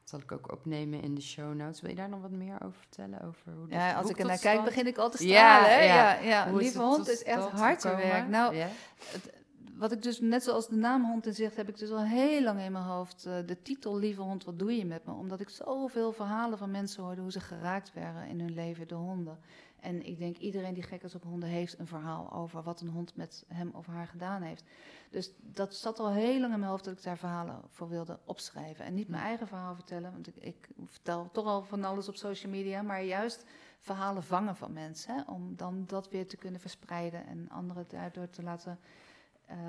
[0.00, 1.80] dat zal ik ook opnemen in de show notes.
[1.80, 3.22] Wil je daar nog wat meer over vertellen?
[3.22, 5.70] Over hoe ja, als ik er naar kijk, begin ik altijd te stralen.
[5.70, 6.52] Ja, ja, ja.
[6.52, 8.28] Lieve Hond is echt hard werk.
[8.28, 9.37] Nou, het,
[9.78, 12.42] wat ik dus, net zoals de naam hond in zicht, heb ik dus al heel
[12.42, 15.12] lang in mijn hoofd uh, de titel Lieve hond, wat doe je met me?
[15.12, 18.98] Omdat ik zoveel verhalen van mensen hoorde hoe ze geraakt werden in hun leven door
[18.98, 19.38] honden.
[19.80, 22.88] En ik denk iedereen die gek is op honden heeft een verhaal over wat een
[22.88, 24.64] hond met hem of haar gedaan heeft.
[25.10, 28.18] Dus dat zat al heel lang in mijn hoofd dat ik daar verhalen voor wilde
[28.24, 28.84] opschrijven.
[28.84, 32.16] En niet mijn eigen verhaal vertellen, want ik, ik vertel toch al van alles op
[32.16, 33.44] social media, maar juist
[33.80, 35.14] verhalen vangen van mensen.
[35.14, 38.78] Hè, om dan dat weer te kunnen verspreiden en anderen daardoor te laten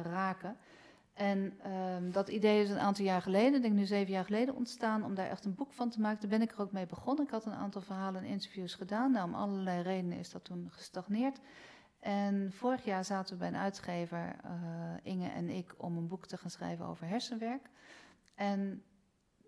[0.03, 0.57] raken.
[1.13, 4.55] En um, dat idee is een aantal jaar geleden, ik denk nu zeven jaar geleden,
[4.55, 6.19] ontstaan om daar echt een boek van te maken.
[6.19, 7.25] Daar ben ik er ook mee begonnen.
[7.25, 9.11] Ik had een aantal verhalen en interviews gedaan.
[9.11, 11.39] Nou, om allerlei redenen is dat toen gestagneerd.
[11.99, 14.51] En vorig jaar zaten we bij een uitgever, uh,
[15.03, 17.69] Inge en ik, om een boek te gaan schrijven over hersenwerk.
[18.35, 18.83] En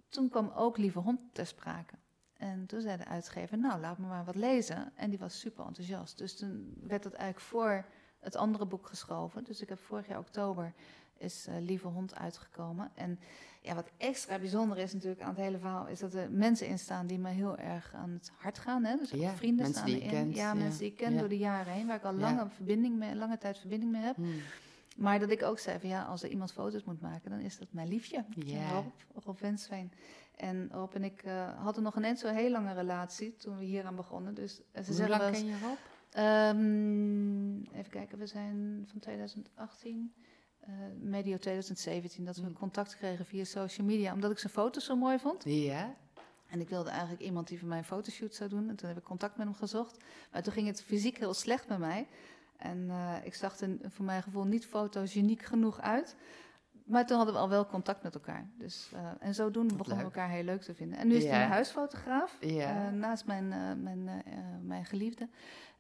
[0.10, 1.96] toen kwam ook Lieve Hond ter sprake.
[2.38, 4.92] En toen zei de uitgever, nou, laat me maar wat lezen.
[4.96, 6.18] En die was super enthousiast.
[6.18, 7.86] Dus toen werd het eigenlijk voor
[8.22, 9.44] het andere boek geschoven.
[9.44, 10.74] Dus ik heb vorig jaar oktober
[11.18, 12.92] is uh, Lieve Hond uitgekomen.
[12.96, 13.20] En
[13.62, 16.80] ja, wat extra bijzonder is natuurlijk aan het hele verhaal, is dat er mensen in
[16.80, 18.84] staan die me heel erg aan het hart gaan.
[18.84, 18.96] Hè?
[18.96, 20.10] Dus ja, vrienden staan erin.
[20.10, 22.98] Kent, ja, mensen die ik ken door de jaren heen, waar ik al lange, verbinding
[22.98, 24.16] mee, lange tijd verbinding mee heb.
[24.16, 24.42] Hmm.
[24.98, 27.58] Maar dat ik ook zei van ja, als er iemand foto's moet maken, dan is
[27.58, 28.26] dat mijn liefje.
[28.36, 28.72] Ja.
[28.72, 28.86] Rob,
[29.26, 29.92] Rob Wensveen.
[30.36, 33.86] En Rob en ik uh, hadden nog een zo heel lange relatie toen we hier
[33.86, 34.34] aan begonnen.
[34.34, 35.78] Dus, uh, ze Hoe lang ken je Rob?
[36.18, 40.14] Um, even kijken, we zijn van 2018,
[40.70, 42.54] uh, eh, medio 2017, dat we mm.
[42.54, 45.44] contact kregen via social media, omdat ik zijn foto's zo mooi vond.
[45.46, 45.96] Ja.
[46.52, 48.70] En ik wilde eigenlijk iemand die voor mij een fotoshoot zou doen.
[48.70, 49.98] En toen heb ik contact met hem gezocht.
[50.32, 52.08] Maar toen ging het fysiek heel slecht met mij.
[52.58, 56.16] En uh, ik zag er voor mijn gevoel niet fotogeniek genoeg uit.
[56.86, 58.50] Maar toen hadden we al wel contact met elkaar.
[58.58, 60.98] Dus, uh, en zodoende begonnen we elkaar heel leuk te vinden.
[60.98, 62.86] En nu is hij een huisfotograaf, ja.
[62.86, 63.48] uh, naast mijn,
[63.84, 64.24] mijn,
[64.62, 65.30] mijn geliefde.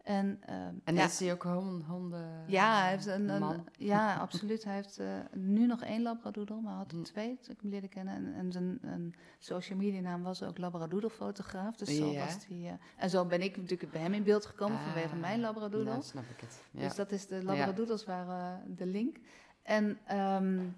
[0.04, 1.06] En, uh, en ja.
[1.06, 1.43] is hij ook
[1.88, 2.43] honden?
[2.47, 4.64] Ja, hij heeft een, een ja, absoluut.
[4.64, 7.04] Hij heeft uh, nu nog één labradoodle, maar had er hm.
[7.04, 8.14] twee toen ik hem leerde kennen.
[8.14, 11.76] En, en zijn een social media naam was ook labradoodle fotograaf.
[11.76, 12.26] Dus zo ja.
[12.26, 12.58] was hij.
[12.58, 15.89] Uh, en zo ben ik natuurlijk bij hem in beeld gekomen ah, vanwege mijn labradoodle.
[15.89, 16.64] Nou, snap ik het.
[16.72, 16.82] Ja.
[16.82, 19.18] Dus dat is de labradoodles waren de link.
[19.64, 20.76] En um,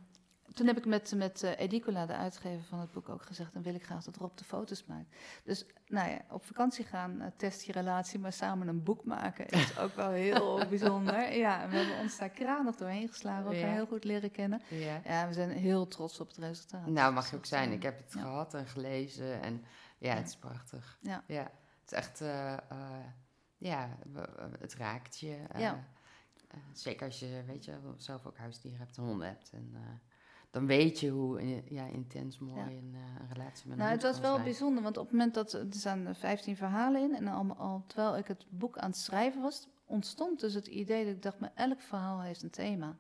[0.54, 3.54] toen heb ik met, met uh, Edicola, de uitgever van het boek, ook gezegd...
[3.54, 5.16] dan wil ik graag dat Rob de foto's maakt.
[5.44, 8.20] Dus nou ja, op vakantie gaan, uh, test je relatie...
[8.20, 11.34] maar samen een boek maken is ook wel heel bijzonder.
[11.34, 13.46] Ja, we hebben ons daar kranig doorheen geslagen.
[13.46, 13.74] Elkaar ja.
[13.74, 14.62] heel goed leren kennen.
[14.68, 15.02] Ja.
[15.06, 15.28] ja.
[15.28, 16.88] we zijn heel trots op het resultaat.
[16.88, 17.72] Nou, mag je ook zijn.
[17.72, 19.42] Ik heb het gehad en gelezen.
[19.42, 19.66] En
[19.98, 20.98] ja, het is prachtig.
[21.02, 21.24] Ja.
[21.28, 21.52] ja.
[21.82, 22.22] Het is echt...
[22.22, 22.56] Uh,
[23.58, 23.98] ja,
[24.60, 25.38] het raakt je.
[25.58, 25.84] ja.
[26.74, 29.50] zeker als je, weet je, zelf ook huisdieren hebt en honden hebt.
[29.54, 29.76] En,
[30.54, 34.20] dan weet je hoe ja, intens mooi een, uh, een, relatie met nou, Het was
[34.20, 37.84] wel bijzonder, want op het moment dat er staan 15 verhalen in en al, al,
[37.88, 41.40] terwijl ik het boek aan het schrijven was, ontstond dus het idee dat ik dacht,
[41.40, 42.98] maar elk verhaal heeft een thema.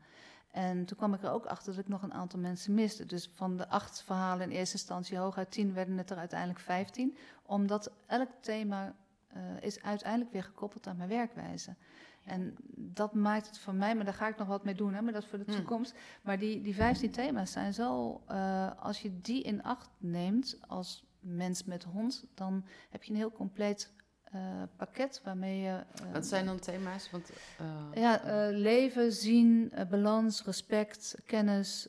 [0.51, 3.06] En toen kwam ik er ook achter dat ik nog een aantal mensen miste.
[3.06, 7.18] Dus van de acht verhalen in eerste instantie, hooguit tien, werden het er uiteindelijk vijftien.
[7.45, 8.95] Omdat elk thema
[9.36, 11.76] uh, is uiteindelijk weer gekoppeld aan mijn werkwijze.
[12.24, 15.01] En dat maakt het voor mij, maar daar ga ik nog wat mee doen, hè,
[15.01, 15.55] maar dat is voor de hmm.
[15.55, 15.95] toekomst.
[16.21, 21.05] Maar die, die 15 thema's zijn zo, uh, als je die in acht neemt als
[21.19, 23.93] mens met hond, dan heb je een heel compleet
[24.36, 24.41] uh,
[24.75, 25.69] pakket waarmee je.
[26.05, 27.11] Uh, Wat zijn dan thema's?
[27.11, 27.29] Want,
[27.61, 28.21] uh, ja,
[28.51, 31.88] leven, zien, balans, respect, kennis.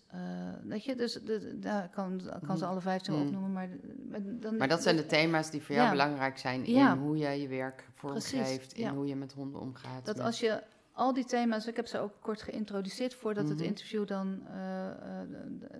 [0.63, 2.73] weet je, dus de, daar kan, kan ze hmm.
[2.73, 3.25] alle vijftien hmm.
[3.25, 3.53] opnoemen.
[3.53, 3.69] Maar,
[4.41, 6.99] dan, maar dat zijn de thema's die voor jou belangrijk zijn in ja.
[6.99, 10.05] hoe jij je werk vormgeeft, in hoe je met honden omgaat.
[10.05, 13.67] Dat als je al die thema's, ik heb ze ook kort geïntroduceerd voordat het mhm.
[13.67, 14.43] interview dan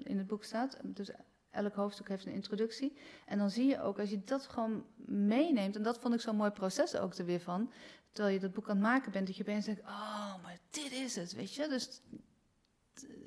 [0.03, 0.79] in het boek staat.
[0.83, 1.11] Dus
[1.55, 2.97] elk hoofdstuk heeft een introductie.
[3.27, 6.37] En dan zie je ook, als je dat gewoon meeneemt, en dat vond ik zo'n
[6.37, 7.71] mooi proces ook er weer van,
[8.13, 10.93] terwijl je dat boek aan het maken bent, dat je opeens denkt, oh, maar dit
[10.93, 11.69] is het, weet je.
[11.69, 12.01] Dus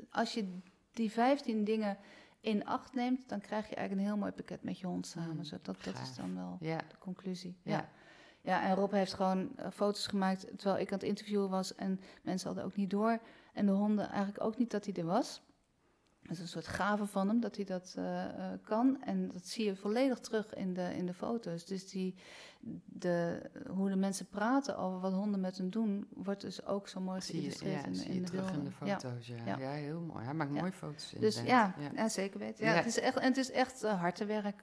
[0.10, 0.60] als je
[0.92, 1.98] die 15 dingen
[2.40, 5.36] in acht neemt, dan krijg je eigenlijk een heel mooi pakket met je hond samen.
[5.36, 7.58] Mm, dat, dat is dan wel de conclusie.
[7.64, 7.72] Ja.
[7.72, 7.90] ja.
[8.42, 8.64] ja.
[8.64, 12.48] en Rob heeft gewoon eh, foto's gemaakt terwijl ik aan het interviewen was en mensen
[12.48, 13.20] hadden ook niet door.
[13.54, 15.42] En de honden eigenlijk ook niet dat hij er was.
[16.28, 18.30] Dat is een soort gave van hem dat hij dat uh, uh,
[18.64, 19.02] kan.
[19.04, 21.66] En dat zie je volledig terug in de, in de foto's.
[21.66, 22.16] Dus die,
[22.86, 27.00] de, hoe de mensen praten over wat honden met hen doen, wordt dus ook zo
[27.00, 29.28] mooi geïllustreerd in, in, de terug in de foto's.
[29.28, 29.58] Ja, ja.
[29.58, 30.24] ja heel mooi.
[30.24, 31.14] Hij maakt mooie foto's.
[31.20, 32.10] Dus ja, ja.
[32.10, 32.66] zeker weten.
[32.66, 34.06] Ja, Het is echt, en het is echt uh.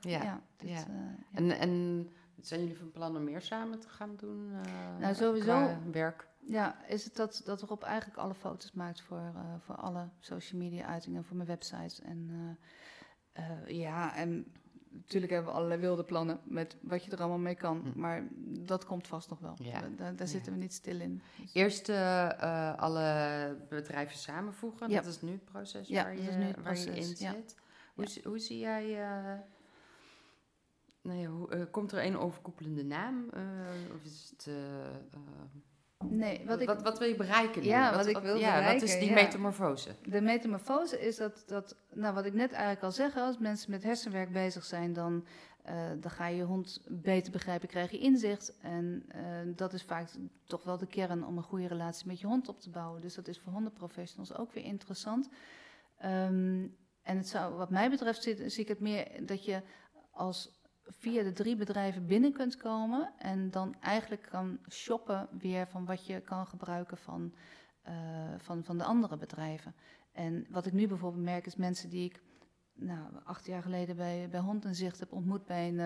[0.00, 0.40] Ja.
[0.58, 0.84] Ja,
[1.32, 2.08] En, en
[2.40, 4.50] zijn jullie van plan om meer samen te gaan doen?
[4.98, 5.76] nou, sowieso.
[5.92, 6.28] werk.
[6.46, 10.60] Ja, is het dat, dat Rob eigenlijk alle foto's maakt voor, uh, voor alle social
[10.60, 12.00] media uitingen, voor mijn websites.
[12.00, 14.52] En uh, uh, ja, en
[14.90, 17.80] natuurlijk hebben we allerlei wilde plannen met wat je er allemaal mee kan.
[17.80, 18.00] Hm.
[18.00, 19.54] Maar dat komt vast nog wel.
[19.58, 19.80] Ja.
[19.96, 21.22] Daar, daar zitten we niet stil in.
[21.40, 21.54] Dus.
[21.54, 21.88] Eerst
[22.78, 24.90] alle bedrijven samenvoegen.
[24.90, 25.00] Ja.
[25.00, 26.86] Dat is nu het proces ja, waar, je, nu het proces.
[26.86, 27.56] waar je in zit.
[27.94, 28.84] Hoe, hoe zie jij...
[31.02, 33.28] nou ja, hoe, komt er een overkoepelende naam?
[33.94, 34.48] of is het...
[36.10, 37.62] Nee, wat, ik, wat, wat wil je bereiken?
[37.62, 37.68] Nu?
[37.68, 38.80] Ja, wat, ik wil ja, bereiken.
[38.80, 39.94] Wat is die metamorfose?
[40.02, 43.82] De metamorfose is dat, dat, nou wat ik net eigenlijk al zeg, als mensen met
[43.82, 45.24] hersenwerk bezig zijn, dan,
[45.68, 48.58] uh, dan ga je je hond beter begrijpen, krijg je inzicht.
[48.60, 49.22] En uh,
[49.56, 50.08] dat is vaak
[50.44, 53.00] toch wel de kern om een goede relatie met je hond op te bouwen.
[53.00, 55.28] Dus dat is voor hondenprofessionals ook weer interessant.
[56.04, 59.62] Um, en het zou, wat mij betreft zie, zie ik het meer dat je
[60.10, 65.84] als via de drie bedrijven binnen kunt komen en dan eigenlijk kan shoppen weer van
[65.84, 67.34] wat je kan gebruiken van,
[67.88, 67.94] uh,
[68.38, 69.74] van, van de andere bedrijven.
[70.12, 72.22] En wat ik nu bijvoorbeeld merk is mensen die ik
[72.74, 75.78] nou, acht jaar geleden bij, bij Hond en Zicht heb ontmoet bij een,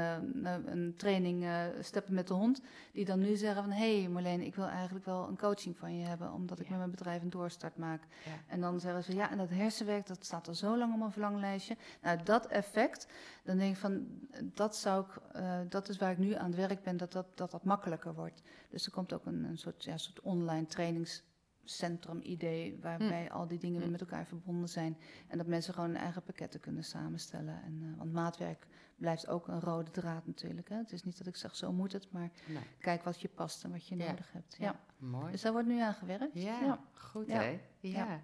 [0.45, 2.61] uh, een training uh, Steppen met de Hond.
[2.93, 5.97] Die dan nu zeggen van, hé hey Marleen, ik wil eigenlijk wel een coaching van
[5.97, 8.03] je hebben, omdat ik met mijn bedrijf een doorstart maak.
[8.47, 11.13] En dan zeggen ze, ja, en dat hersenwerk, dat staat al zo lang op mijn
[11.13, 11.77] verlanglijstje.
[12.03, 13.07] Nou, dat effect,
[13.45, 14.07] dan denk ik van,
[14.43, 17.27] dat zou ik, uh, dat is waar ik nu aan het werk ben, dat dat,
[17.35, 18.43] dat, dat makkelijker wordt.
[18.71, 21.23] Dus er komt ook een, een soort, ja, soort online trainings
[21.71, 23.33] centrum-idee, waarbij hm.
[23.33, 23.93] al die dingen weer hm.
[23.93, 24.99] met elkaar verbonden zijn.
[25.29, 27.63] En dat mensen gewoon hun eigen pakketten kunnen samenstellen.
[27.63, 28.67] En, uh, want maatwerk
[28.97, 30.69] blijft ook een rode draad natuurlijk.
[30.69, 30.77] Hè.
[30.77, 32.31] Het is niet dat ik zeg, zo moet het, maar
[32.79, 34.57] kijk wat je past en wat je nodig hebt.
[34.59, 34.81] Ja.
[34.97, 35.31] mooi.
[35.31, 36.31] Dus daar wordt nu aan gewerkt.
[36.33, 37.61] Ja, goed hè?
[37.81, 38.21] Ja.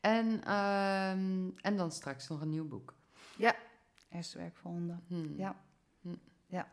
[0.00, 2.94] En, um, en dan straks nog een nieuw boek.
[3.36, 3.54] Ja,
[4.08, 5.04] hersenwerk voor honden.
[5.06, 5.36] Hm.
[5.36, 5.56] Ja.
[6.00, 6.14] Hm.
[6.46, 6.72] Ja.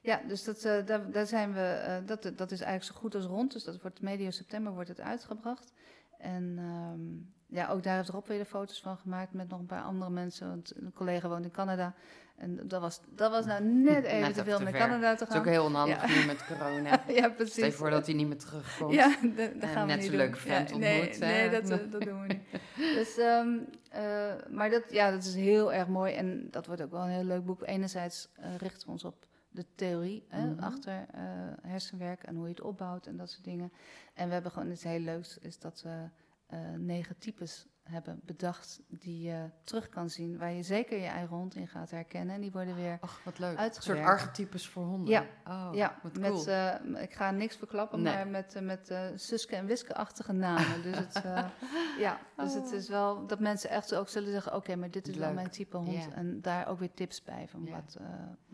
[0.00, 3.14] Ja, dus dat, uh, daar, daar, zijn we, uh, dat, dat is eigenlijk zo goed
[3.14, 3.52] als rond.
[3.52, 5.72] Dus dat wordt medio september wordt het uitgebracht.
[6.18, 9.66] En um, ja, ook daar heeft Rob weer de foto's van gemaakt met nog een
[9.66, 10.48] paar andere mensen.
[10.48, 11.94] Want een collega woont in Canada.
[12.36, 15.28] En dat was, dat was nou net even net te veel naar Canada te gaan.
[15.28, 16.20] Dat is ook heel onhandig ja.
[16.20, 17.02] nu met corona.
[17.20, 17.52] ja, precies.
[17.52, 18.92] Stel je voor dat hij niet meer terugkomt.
[18.94, 21.18] Ja, daar gaan we net zo'n leuke vent ja, ontmoet.
[21.18, 22.42] Nee, nee dat, dat doen we niet.
[22.96, 26.14] Dus, um, uh, maar dat, ja, dat is heel erg mooi.
[26.14, 27.62] En dat wordt ook wel een heel leuk boek.
[27.66, 28.28] Enerzijds
[28.58, 29.26] richten we ons op
[29.58, 30.58] de theorie hè, mm -hmm.
[30.58, 31.20] achter uh,
[31.62, 33.72] hersenwerk en hoe je het opbouwt en dat soort dingen.
[34.14, 36.08] En we hebben gewoon iets heel leuks, is dat we
[36.54, 41.36] uh, negen types hebben bedacht die je terug kan zien, waar je zeker je eigen
[41.36, 42.34] hond in gaat herkennen.
[42.34, 43.58] En die worden weer Ach, wat leuk.
[43.58, 45.10] Een soort archetypes voor honden.
[45.10, 46.48] Ja, oh, ja wat met, cool.
[46.48, 48.14] uh, ik ga niks verklappen, nee.
[48.14, 50.82] maar met, uh, met uh, Suske en Wiske-achtige namen.
[50.82, 51.22] dus, het,
[51.98, 55.08] ja, dus het is wel dat mensen echt ook zullen zeggen, oké, okay, maar dit
[55.08, 55.24] is leuk.
[55.24, 56.08] wel mijn type hond.
[56.14, 57.98] En daar ook weer tips bij van wat,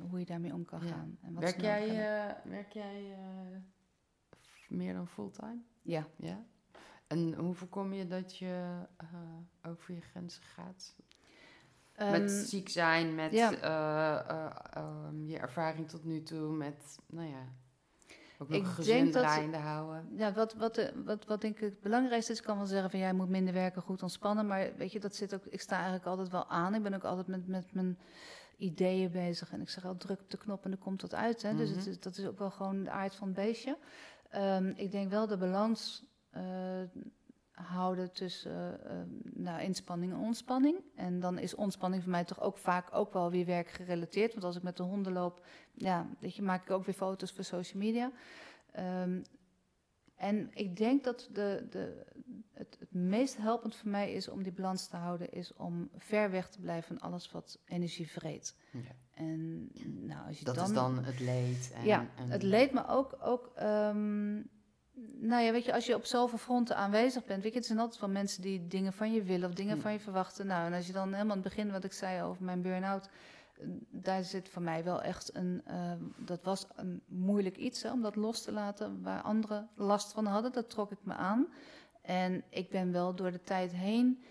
[0.09, 1.19] hoe je daarmee om kan gaan.
[1.23, 3.17] En wat werk, jij, werk jij
[4.69, 5.63] meer dan fulltime?
[5.83, 6.07] Ja.
[6.17, 6.45] ja?
[7.07, 10.95] En hoe voorkom je dat je uh, over je grenzen gaat?
[12.01, 13.53] Um, met ziek zijn, met ja.
[13.53, 14.37] uh,
[14.77, 17.49] uh, um, je ervaring tot nu toe, met, nou ja,
[18.39, 20.09] ook nog ik gezin draaiende houden.
[20.17, 23.13] Ja, wat, wat, wat, wat denk ik het belangrijkste is, kan wel zeggen van jij
[23.13, 24.47] moet minder werken, goed ontspannen.
[24.47, 26.75] Maar weet je, dat zit ook, ik sta eigenlijk altijd wel aan.
[26.75, 27.99] Ik ben ook altijd met, met mijn
[28.57, 29.53] ideeën bezig.
[29.53, 31.43] En ik zeg al, druk op de knop en er komt wat uit.
[31.43, 31.53] Hè?
[31.53, 31.67] Mm -hmm.
[31.67, 33.79] Dus het is, dat is ook wel gewoon de aard van het beestje.
[34.35, 36.05] Um, ik denk wel de balans
[37.51, 38.93] houden tussen uh,
[39.35, 40.77] nou, inspanning en ontspanning.
[40.95, 44.33] En dan is ontspanning voor mij toch ook vaak ook wel weer werkgerelateerd.
[44.33, 47.33] Want als ik met de honden loop, ja, weet je, maak ik ook weer foto's
[47.33, 48.11] voor social media.
[49.03, 49.23] Um,
[50.17, 52.05] en ik denk dat de, de,
[52.53, 56.31] het, het meest helpend voor mij is om die balans te houden, is om ver
[56.31, 58.57] weg te blijven van alles wat energie vreet.
[58.71, 58.81] Ja.
[59.15, 59.71] En
[60.07, 61.73] nou, als je dat dan, is dan het leed.
[61.75, 62.31] En, ja, en...
[62.31, 64.51] het leed, maar ook, ook um,
[65.21, 67.79] nou ja, weet je, als je op zoveel fronten aanwezig bent, weet je, het zijn
[67.79, 69.83] altijd wel mensen die dingen van je willen of dingen hm.
[69.83, 70.47] van je verwachten.
[70.47, 73.09] Nou, en als je dan helemaal aan het begin, wat ik zei over mijn burn-out,
[73.91, 78.03] daar zit voor mij wel echt een, uh, dat was een moeilijk iets hè, om
[78.03, 80.53] dat los te laten, waar anderen last van hadden.
[80.53, 81.47] Dat trok ik me aan.
[82.03, 84.23] En ik ben wel door de tijd heen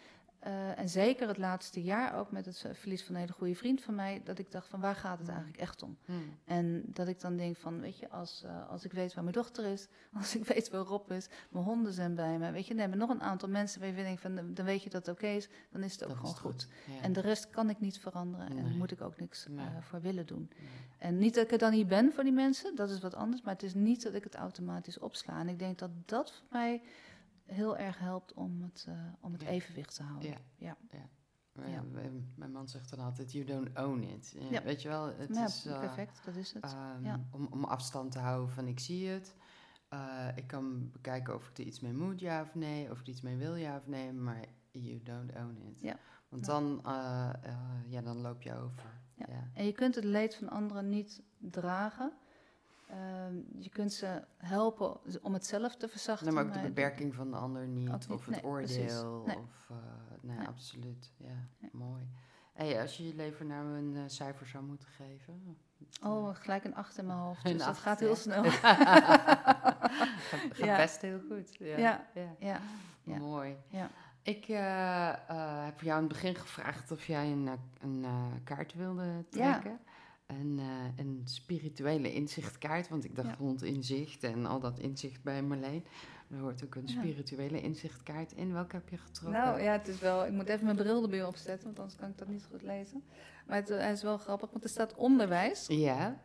[0.44, 3.82] Eh, en zeker het laatste jaar ook met het verlies van een hele goede vriend
[3.82, 5.34] van mij, dat ik dacht van waar gaat het Mm.
[5.34, 5.98] eigenlijk echt om?
[6.06, 6.38] Hmm.
[6.46, 9.36] En dat ik dan denk van, weet je, als, eh, als ik weet waar mijn
[9.36, 9.88] dochter is,
[10.20, 12.98] als ik weet waar Rob is, mijn honden zijn bij me, weet je, dan hebben
[13.00, 15.50] nog een aantal mensen waar je denkt van, dan weet je dat het oké is,
[15.72, 16.68] dan is het ook gewoon goed.
[16.88, 17.02] Ja.
[17.02, 19.66] En de rest kan ik niet veranderen en daar moet ik ook niks Nee.
[19.66, 20.50] eh, voor willen doen.
[20.58, 20.68] Nee.
[20.98, 23.42] En niet dat ik er dan niet ben voor die mensen, dat is wat anders,
[23.42, 25.40] maar het is niet dat ik het automatisch opsla.
[25.40, 26.82] En ik denk dat dat voor mij
[27.46, 29.48] heel erg helpt om het, eh, om het Ja.
[29.48, 30.30] evenwicht te houden.
[30.58, 30.78] Ja.
[30.92, 31.82] Ja.
[32.36, 34.36] Mijn man zegt dan altijd, you don't own it.
[34.64, 35.66] Weet je wel, het is...
[35.66, 36.64] eh, perfect, dat is het.
[36.64, 37.20] ehm, Ja.
[37.32, 39.36] om, om afstand te houden van ik zie het.
[39.90, 42.92] Eh, ik kan bekijken of ik er iets mee moet, ja of nee.
[42.92, 44.14] Of ik er iets mee wil, ja of nee.
[44.14, 45.82] Maar you don't own it.
[45.82, 45.98] Ja.
[46.30, 46.80] Want dan,
[47.88, 48.84] ja, dan loop je over.
[49.16, 49.50] Ja.
[49.54, 52.12] En je kunt het leed van anderen niet dragen.
[52.94, 56.26] Ehm, je kunt ze helpen om het zelf te verzachten.
[56.26, 58.08] Nee, maar ook de beperking van de ander niet.
[58.10, 59.24] Of het nee, oordeel.
[59.26, 59.38] Nee.
[59.38, 59.76] Of, eh,
[60.22, 61.12] nee, absoluut.
[61.18, 62.08] Ja, mooi.
[62.54, 65.58] Hey, als je je leven nou een eh, cijfer zou moeten geven.
[66.04, 67.44] Oh, gelijk een acht in mijn hoofd.
[67.44, 68.44] Dus dat gaat heel snel.
[68.52, 70.76] gaat Ja.
[70.76, 71.56] best heel goed.
[71.60, 72.08] Ja.
[72.14, 72.60] Ja.
[73.04, 73.18] ja.
[73.18, 73.58] Mooi.
[73.68, 73.90] ja.
[74.22, 77.50] Ik eh, heb jou in het begin gevraagd of jij een,
[77.82, 78.06] een
[78.44, 79.80] kaart wilde trekken.
[80.26, 80.66] Een, eh,
[81.06, 83.36] een spirituele inzichtkaart, want ik dacht Ja.
[83.40, 85.86] rond inzicht en al dat inzicht bij Marleen.
[86.30, 88.54] Er hoort ook een spirituele inzichtkaart in.
[88.54, 89.42] Welke heb je getrokken?
[89.42, 90.26] Nou ja, het is wel.
[90.26, 93.04] Ik moet even mijn bril erbij opzetten, want anders kan ik dat niet goed lezen.
[93.48, 95.66] Maar het, eh, is wel grappig, want er staat onderwijs.
[95.68, 96.22] Ja,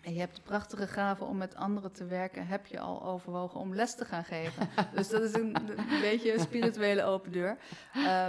[0.00, 2.46] En je hebt de prachtige gave om met anderen te werken.
[2.46, 4.68] Heb je al overwogen om les te gaan geven?
[4.94, 7.58] dus dat is een, een beetje een spirituele open deur.
[7.92, 8.26] Eh,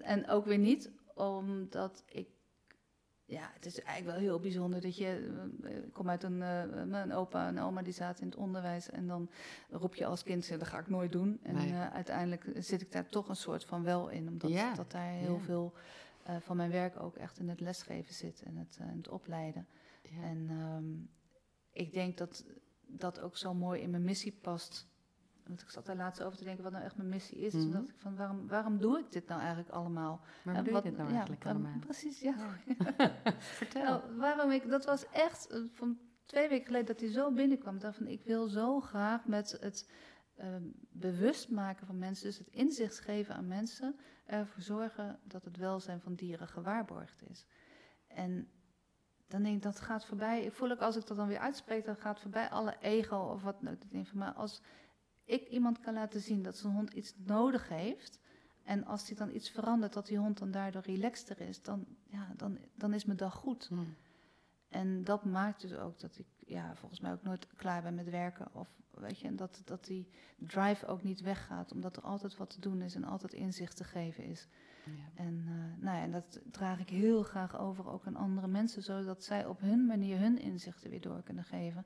[0.00, 2.28] en ook weer niet, omdat ik.
[3.32, 5.32] Ja, het is eigenlijk wel heel bijzonder dat je.
[5.62, 6.62] eh, Ik kom uit een, eh,
[7.02, 8.90] een opa en oma die zaten in het onderwijs.
[8.90, 9.30] En dan
[9.70, 11.40] roep je als kind: dat ga ik nooit doen.
[11.42, 11.70] En Nee.
[11.72, 14.28] eh, uiteindelijk zit ik daar toch een soort van wel in.
[14.28, 15.40] Omdat Ja, dat daar heel ja.
[15.40, 15.72] veel
[16.22, 19.08] eh, van mijn werk ook echt in het lesgeven zit en het, eh, in het
[19.08, 19.66] opleiden.
[20.02, 20.22] ja.
[20.22, 20.84] En ehm,
[21.84, 22.44] ik denk dat
[22.86, 24.86] dat ook zo mooi in mijn missie past.
[25.46, 27.52] Want ik zat daar laatst over te denken wat nou echt mijn missie is.
[27.52, 27.72] Toen Mhm.
[27.72, 30.20] dacht ik van waarom, waarom doe ik dit nou eigenlijk allemaal?
[30.44, 31.78] hoe doe wat- je dit nou ja, eigenlijk allemaal?
[31.78, 32.34] Precies, ja.
[33.38, 33.82] Vertel.
[33.82, 37.74] Nou, waarom ik, dat was echt eh, van twee weken geleden dat hij zo binnenkwam.
[37.74, 39.90] Ik dacht van ik wil zo graag met het
[40.36, 45.56] ehm, bewust maken van mensen, dus het inzicht geven aan mensen, ervoor zorgen dat het
[45.56, 47.46] welzijn van dieren gewaarborgd is.
[48.06, 48.48] En
[49.28, 50.44] dan denk ik, dat gaat voorbij.
[50.44, 53.42] Ik voel ook als ik dat dan weer uitspreek, dan gaat voorbij alle ego of
[53.42, 53.82] wat ook.
[53.84, 54.62] Ik denk van, Maar als
[55.32, 58.18] ik iemand kan laten zien dat zijn hond iets nodig heeft.
[58.64, 62.32] En als die dan iets verandert, dat die hond dan daardoor relaxter is, dan, ja,
[62.36, 63.66] dan, dan is mijn dag goed.
[63.68, 63.80] Hm.
[64.68, 68.10] En dat maakt dus ook dat ik ja, volgens mij ook nooit klaar ben met
[68.10, 68.48] werken.
[68.52, 72.50] Of weet je, en dat, dat die drive ook niet weggaat, omdat er altijd wat
[72.50, 74.48] te doen is en altijd inzicht te geven is.
[74.84, 75.22] Ja.
[75.24, 78.82] En, eh, nou ja, en dat draag ik heel graag over ook aan andere mensen,
[78.82, 81.84] zodat zij op hun manier hun inzichten weer door kunnen geven.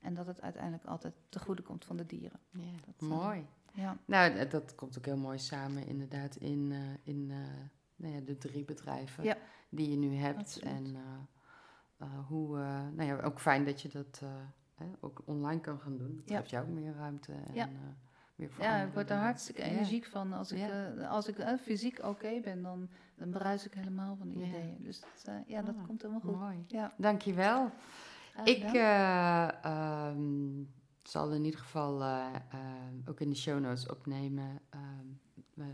[0.00, 2.40] En dat het uiteindelijk altijd te goede komt van de dieren.
[2.50, 3.46] Ja, Dat, eh, mooi.
[3.72, 6.78] Ja, Nou, dat komt ook heel mooi samen inderdaad in, eh,
[7.14, 7.36] in eh,
[7.96, 9.36] nou ja, de drie bedrijven Ja.
[9.68, 10.38] die je nu hebt.
[10.38, 10.68] Absoluut.
[10.74, 10.96] En
[12.26, 12.56] hoe,
[12.94, 16.16] nou ja, ook fijn dat je dat eh, ook online kan gaan doen.
[16.16, 16.36] Dat Ja.
[16.38, 17.68] geeft jou ook meer ruimte en Ja.
[18.34, 20.32] meer voor ja ik word er hartstikke energiek van.
[20.32, 20.70] Als ik,
[21.08, 24.46] als ik fysiek oké ben, dan, dan bruis ik helemaal van de Ja.
[24.46, 24.82] ideeën.
[24.82, 26.36] Dus dat, ja, dat Ah, komt helemaal goed.
[26.36, 26.64] Mooi.
[26.68, 27.70] Ja, Dankjewel.
[28.44, 30.64] Graag Ik eh, ehm,
[31.02, 32.60] zal in ieder geval eh, eh,
[33.08, 35.06] ook in de show notes opnemen ehm,
[35.56, 35.64] eh,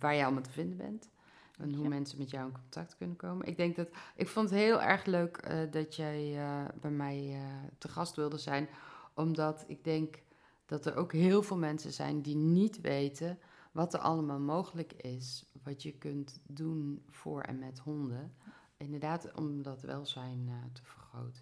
[0.00, 1.10] waar jij allemaal te vinden bent.
[1.58, 3.46] En hoe mensen met jou in contact kunnen komen.
[3.46, 6.40] Ik denk dat ik vond het heel erg leuk eh, dat jij
[6.80, 7.40] bij mij
[7.78, 8.68] te gast wilde zijn.
[9.14, 10.22] Omdat ik denk
[10.66, 13.38] dat er ook heel veel mensen zijn die niet weten
[13.72, 15.44] wat er allemaal mogelijk is.
[15.62, 18.34] Wat je kunt doen voor en met honden.
[18.76, 20.82] Inderdaad, om dat welzijn te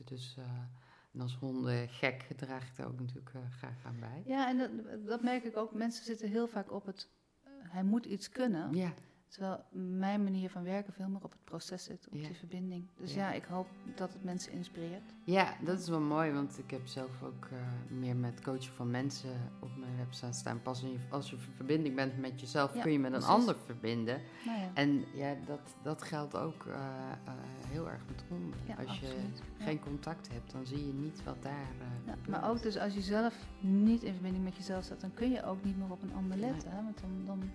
[0.05, 0.44] Dus eh,
[1.12, 4.23] en als honden gek draag ik daar ook natuurlijk eh, graag aan bij.
[4.27, 5.74] Ja, en dat, dat merk ik ook.
[5.74, 7.09] Mensen zitten heel vaak op het,
[7.43, 8.74] eh, hij moet iets kunnen.
[8.74, 8.93] Ja,
[9.37, 9.65] Terwijl
[9.99, 12.27] mijn manier van werken veel meer op het proces zit, op Ja.
[12.27, 12.87] die verbinding.
[12.97, 13.29] Dus Ja.
[13.29, 13.33] ja.
[13.35, 15.13] ik hoop dat het mensen inspireert.
[15.25, 17.59] ja, dat is wel mooi, want ik heb zelf ook eh,
[17.97, 19.31] meer met coachen van mensen
[19.61, 20.63] op mijn website staan.
[20.63, 23.35] Pas als je in verbinding bent met jezelf, Ja, kun je met een precies.
[23.37, 24.21] ander verbinden.
[24.47, 26.75] Nou ja, En ja, dat, dat geldt ook eh,
[27.25, 27.33] eh,
[27.69, 28.59] heel erg met honden.
[28.89, 29.43] als je absoluut.
[29.59, 31.67] Geen contact hebt, dan zie je niet wat daar
[32.29, 35.45] maar ook dus als je zelf niet in verbinding met jezelf staat, dan kun je
[35.45, 36.71] ook niet meer op een ander letten.
[36.71, 36.83] Hè?
[36.83, 37.51] Want dan, dan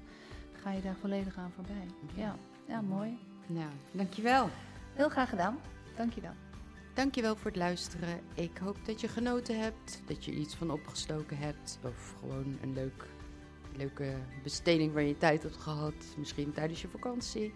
[0.61, 1.87] ga je daar volledig aan voorbij.
[2.15, 2.35] Ja.
[2.67, 3.17] Ja, mooi.
[3.47, 4.49] Nou, dankjewel.
[4.93, 5.59] Heel graag gedaan.
[5.95, 6.33] Dank je wel.
[6.93, 8.19] Dankjewel voor het luisteren.
[8.33, 12.73] Ik hoop dat je genoten hebt, dat je iets van opgestoken hebt of gewoon een
[12.73, 13.07] leuk
[13.75, 14.13] leuke
[14.43, 17.53] besteding waar je tijd hebt gehad, misschien tijdens je vakantie.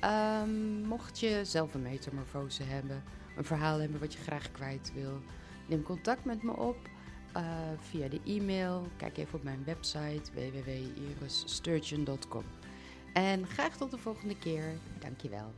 [0.00, 3.02] Ehm, mocht je zelf een metamorfose hebben,
[3.36, 5.20] een verhaal hebben wat je graag kwijt wil,
[5.66, 6.76] neem contact met me op
[7.38, 7.44] uh,
[7.78, 8.86] via de e-mail.
[8.96, 12.44] Kijk even op mijn website www.irissturgeon.com.
[13.12, 14.78] En graag tot de volgende keer.
[14.98, 15.52] Dankjewel.